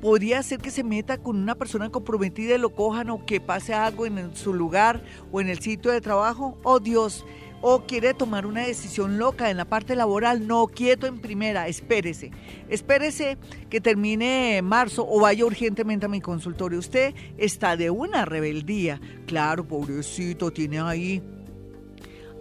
Podría 0.01 0.41
ser 0.43 0.59
que 0.59 0.71
se 0.71 0.83
meta 0.83 1.17
con 1.17 1.37
una 1.37 1.55
persona 1.55 1.89
comprometida 1.89 2.55
y 2.55 2.57
lo 2.57 2.73
cojan 2.73 3.09
o 3.09 3.25
que 3.25 3.39
pase 3.39 3.73
algo 3.73 4.05
en 4.05 4.35
su 4.35 4.53
lugar 4.53 5.03
o 5.31 5.39
en 5.39 5.49
el 5.49 5.59
sitio 5.59 5.91
de 5.91 6.01
trabajo. 6.01 6.57
Oh 6.63 6.79
Dios, 6.79 7.25
o 7.61 7.85
quiere 7.85 8.13
tomar 8.13 8.45
una 8.45 8.65
decisión 8.65 9.17
loca 9.17 9.49
en 9.49 9.57
la 9.57 9.65
parte 9.65 9.95
laboral, 9.95 10.47
no 10.47 10.67
quieto 10.67 11.05
en 11.05 11.19
primera, 11.19 11.67
espérese. 11.67 12.31
Espérese 12.69 13.37
que 13.69 13.79
termine 13.79 14.61
marzo 14.63 15.05
o 15.07 15.21
vaya 15.21 15.45
urgentemente 15.45 16.07
a 16.07 16.09
mi 16.09 16.21
consultorio. 16.21 16.79
Usted 16.79 17.13
está 17.37 17.77
de 17.77 17.91
una 17.91 18.25
rebeldía. 18.25 18.99
Claro, 19.27 19.67
pobrecito, 19.67 20.51
tiene 20.51 20.79
ahí 20.79 21.21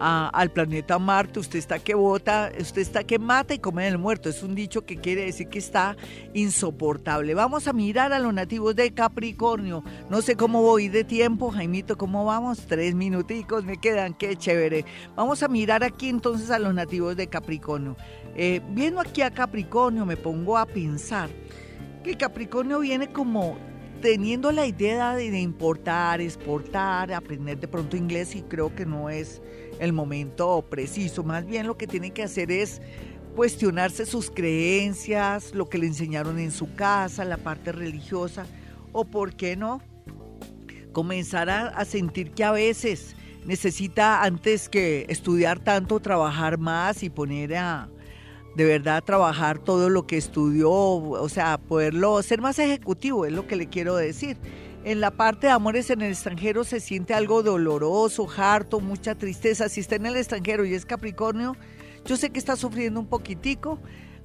al 0.01 0.51
planeta 0.51 0.99
Marte, 0.99 1.41
usted 1.41 1.59
está 1.59 1.79
que 1.79 1.95
vota, 1.95 2.51
usted 2.59 2.81
está 2.81 3.05
que 3.05 3.19
mata 3.19 3.53
y 3.53 3.59
come 3.59 3.87
el 3.87 3.99
muerto. 3.99 4.31
Es 4.31 4.43
un 4.43 4.55
dicho 4.55 4.87
que 4.87 4.97
quiere 4.97 5.27
decir 5.27 5.49
que 5.49 5.59
está 5.59 5.97
insoportable. 6.33 7.35
Vamos 7.35 7.69
a 7.69 7.75
mirar 7.75 8.13
a 8.13 8.19
los 8.19 8.33
nativos 8.33 8.75
de 8.75 8.93
Capricornio. 8.93 9.85
No 10.09 10.23
sé 10.23 10.37
cómo 10.37 10.63
voy 10.63 10.89
de 10.89 11.05
tiempo, 11.05 11.51
Jaimito, 11.51 11.99
¿cómo 11.99 12.25
vamos? 12.25 12.67
Tres 12.67 12.95
minuticos 12.95 13.65
me 13.65 13.77
quedan, 13.77 14.15
qué 14.15 14.37
chévere. 14.37 14.87
Vamos 15.17 15.43
a 15.43 15.49
mirar 15.49 15.85
aquí 15.85 16.09
entonces 16.09 16.51
a 16.51 16.59
los 16.59 16.73
nativos 16.73 17.15
de 17.17 17.27
Capricornio. 17.27 17.97
Eh, 18.35 18.63
viendo 18.71 19.01
aquí 19.01 19.21
a 19.21 19.31
Capricornio 19.31 20.07
me 20.07 20.17
pongo 20.17 20.57
a 20.57 20.65
pensar 20.65 21.29
que 22.03 22.17
Capricornio 22.17 22.81
viene 22.81 23.13
como 23.13 23.59
teniendo 24.01 24.51
la 24.51 24.67
idea 24.67 25.15
de, 25.15 25.31
de 25.31 25.41
importar, 25.41 26.23
exportar, 26.23 27.13
aprender 27.13 27.59
de 27.59 27.69
pronto 27.69 27.97
inglés 27.99 28.35
y 28.35 28.43
creo 28.43 28.75
que 28.75 28.87
no 28.87 29.11
es 29.11 29.43
el 29.81 29.93
momento 29.93 30.65
preciso. 30.71 31.25
Más 31.25 31.45
bien 31.47 31.67
lo 31.67 31.77
que 31.77 31.89
tiene 31.89 32.13
que 32.13 32.23
hacer 32.23 32.53
es 32.53 32.81
cuestionarse 33.35 34.07
sus 34.07 34.31
creencias, 34.31 35.55
lo 35.55 35.69
que 35.69 35.79
le 35.79 35.87
enseñaron 35.87 36.39
en 36.39 36.53
su 36.53 36.75
casa, 36.75 37.25
la 37.25 37.39
parte 37.39 37.73
religiosa, 37.73 38.47
o 38.93 39.05
por 39.05 39.35
qué 39.35 39.57
no, 39.57 39.81
comenzar 40.93 41.49
a, 41.49 41.85
sentir 41.85 42.33
que 42.33 42.45
a 42.45 42.53
veces 42.53 43.17
necesita 43.47 44.23
antes 44.23 44.69
que 44.69 45.07
estudiar 45.09 45.59
tanto, 45.61 46.01
trabajar 46.01 46.59
más 46.59 47.03
y 47.03 47.11
poner 47.11 47.57
a 47.57 47.89
de 48.57 48.65
verdad 48.65 49.03
trabajar 49.05 49.61
todo 49.61 49.89
lo 49.89 50.09
que 50.09 50.17
estudió, 50.17 50.71
o 50.71 51.29
sea, 51.29 51.57
poderlo 51.57 52.21
ser 52.21 52.41
más 52.41 52.59
ejecutivo, 52.59 53.25
es 53.25 53.33
lo 53.33 53.47
que 53.47 53.55
le 53.55 53.69
quiero 53.69 53.95
decir 53.95 54.37
en 54.85 55.01
la 55.01 55.11
parte 55.11 55.49
de 55.49 55.53
amores 55.53 55.91
en 55.91 56.01
el 56.01 56.13
extranjero 56.13 56.65
se 56.65 56.81
siente 56.81 57.15
algo 57.15 57.43
doloroso, 57.43 58.27
harto, 58.37 58.81
mucha 58.81 59.15
tristeza. 59.15 59.69
Si 59.69 59.81
está 59.81 59.97
en 59.97 60.07
el 60.07 60.17
extranjero 60.17 60.65
y 60.65 60.75
es 60.75 60.87
Capricornio, 60.87 61.57
yo 62.05 62.17
sé 62.17 62.31
que 62.31 62.39
está 62.39 62.57
sufriendo 62.57 63.01
un 63.01 63.07
poquitico. 63.07 63.79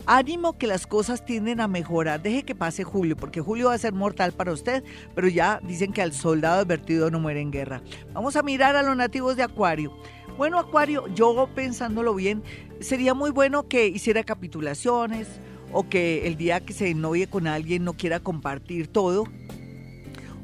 Ánimo 0.08 0.58
que 0.58 0.68
las 0.68 0.86
cosas 0.86 1.26
tienden 1.26 1.60
a 1.60 1.68
mejorar. 1.68 2.22
Deje 2.22 2.44
que 2.44 2.54
pase 2.54 2.84
julio, 2.84 3.18
porque 3.18 3.42
julio 3.42 3.68
va 3.68 3.74
a 3.74 3.78
ser 3.78 3.94
mortal 3.94 4.34
para 4.34 4.54
usted, 4.54 4.84
pero 5.16 5.28
ya 5.28 5.60
dicen 5.64 5.92
que 5.94 6.02
al 6.02 6.14
soldado 6.14 6.62
advertido 6.62 7.10
no 7.10 7.20
muere 7.20 7.42
en 7.42 7.52
guerra. 7.52 7.82
Vamos 8.14 8.36
a 8.36 8.44
mirar 8.44 8.76
a 8.76 8.84
los 8.84 8.96
nativos 8.96 9.36
de 9.36 9.44
Acuario. 9.44 9.98
Bueno, 10.38 10.60
Acuario, 10.60 11.08
yo 11.16 11.50
pensándolo 11.56 12.14
bien, 12.14 12.44
sería 12.82 13.14
muy 13.14 13.32
bueno 13.32 13.68
que 13.68 13.88
hiciera 13.88 14.24
capitulaciones 14.24 15.28
o 15.72 15.90
que 15.90 16.28
el 16.28 16.38
día 16.38 16.60
que 16.60 16.74
se 16.74 16.94
novie 16.94 17.28
con 17.28 17.48
alguien 17.48 17.84
no 17.84 17.94
quiera 17.94 18.20
compartir 18.20 18.88
todo, 18.88 19.26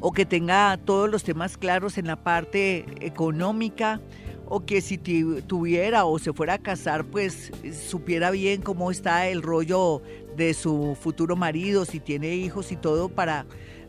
o 0.01 0.11
que 0.11 0.25
tenga 0.25 0.77
todos 0.83 1.09
los 1.09 1.23
temas 1.23 1.57
claros 1.57 1.97
en 1.97 2.07
la 2.07 2.23
parte 2.23 2.85
económica 2.99 4.01
o 4.45 4.65
que 4.65 4.81
si 4.81 4.97
tuviera 4.97 6.03
o 6.03 6.19
se 6.19 6.33
fuera 6.33 6.55
a 6.55 6.57
casar 6.57 7.05
pues 7.05 7.51
supiera 7.89 8.31
bien 8.31 8.61
cómo 8.61 8.91
está 8.91 9.29
el 9.29 9.41
rollo 9.41 10.01
de 10.35 10.53
su 10.53 10.97
futuro 10.99 11.37
marido, 11.37 11.85
si 11.85 12.01
tiene 12.01 12.35
hijos 12.35 12.71
y 12.71 12.75
todo 12.75 13.07
para 13.07 13.45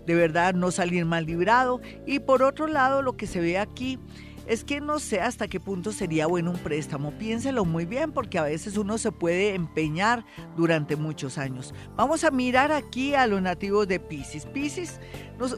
de 0.06 0.14
verdad 0.14 0.54
no 0.54 0.70
salir 0.70 1.04
mal 1.04 1.26
librado. 1.26 1.80
Y 2.06 2.20
por 2.20 2.42
otro 2.42 2.66
lado 2.66 3.02
lo 3.02 3.16
que 3.16 3.26
se 3.26 3.40
ve 3.40 3.58
aquí 3.58 3.98
es 4.46 4.64
que 4.64 4.80
no 4.80 4.98
sé 4.98 5.20
hasta 5.20 5.48
qué 5.48 5.60
punto 5.60 5.92
sería 5.92 6.26
bueno 6.26 6.50
un 6.50 6.58
préstamo. 6.58 7.12
Piénselo 7.12 7.64
muy 7.64 7.86
bien 7.86 8.12
porque 8.12 8.38
a 8.38 8.42
veces 8.42 8.76
uno 8.76 8.98
se 8.98 9.12
puede 9.12 9.54
empeñar 9.54 10.24
durante 10.56 10.96
muchos 10.96 11.38
años. 11.38 11.74
Vamos 11.96 12.24
a 12.24 12.30
mirar 12.30 12.72
aquí 12.72 13.14
a 13.14 13.26
los 13.26 13.40
nativos 13.42 13.88
de 13.88 14.00
Pisces. 14.00 14.46
Pisces, 14.46 15.00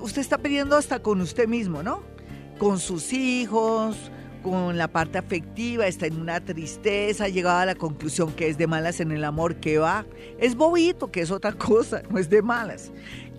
usted 0.01 0.20
está 0.20 0.39
pidiendo 0.39 0.76
hasta 0.76 1.01
con 1.01 1.20
usted 1.20 1.49
mismo, 1.49 1.82
¿no? 1.82 2.03
Con 2.59 2.78
sus 2.78 3.12
hijos, 3.12 4.11
con 4.45 4.76
la 4.76 4.89
parte 4.89 5.18
afectiva, 5.18 5.87
está 5.87 6.07
en 6.07 6.20
una 6.20 6.45
tristeza, 6.45 7.24
ha 7.24 7.28
llegado 7.28 7.59
a 7.59 7.66
la 7.66 7.74
conclusión 7.74 8.32
que 8.32 8.49
es 8.49 8.59
de 8.59 8.66
malas 8.66 9.01
en 9.01 9.11
el 9.11 9.24
amor, 9.24 9.57
que 9.57 9.78
va. 9.78 10.05
Es 10.39 10.55
bobito, 10.55 11.11
que 11.11 11.22
es 11.22 11.30
otra 11.30 11.53
cosa, 11.53 12.03
no 12.11 12.18
es 12.18 12.28
de 12.28 12.43
malas. 12.43 12.93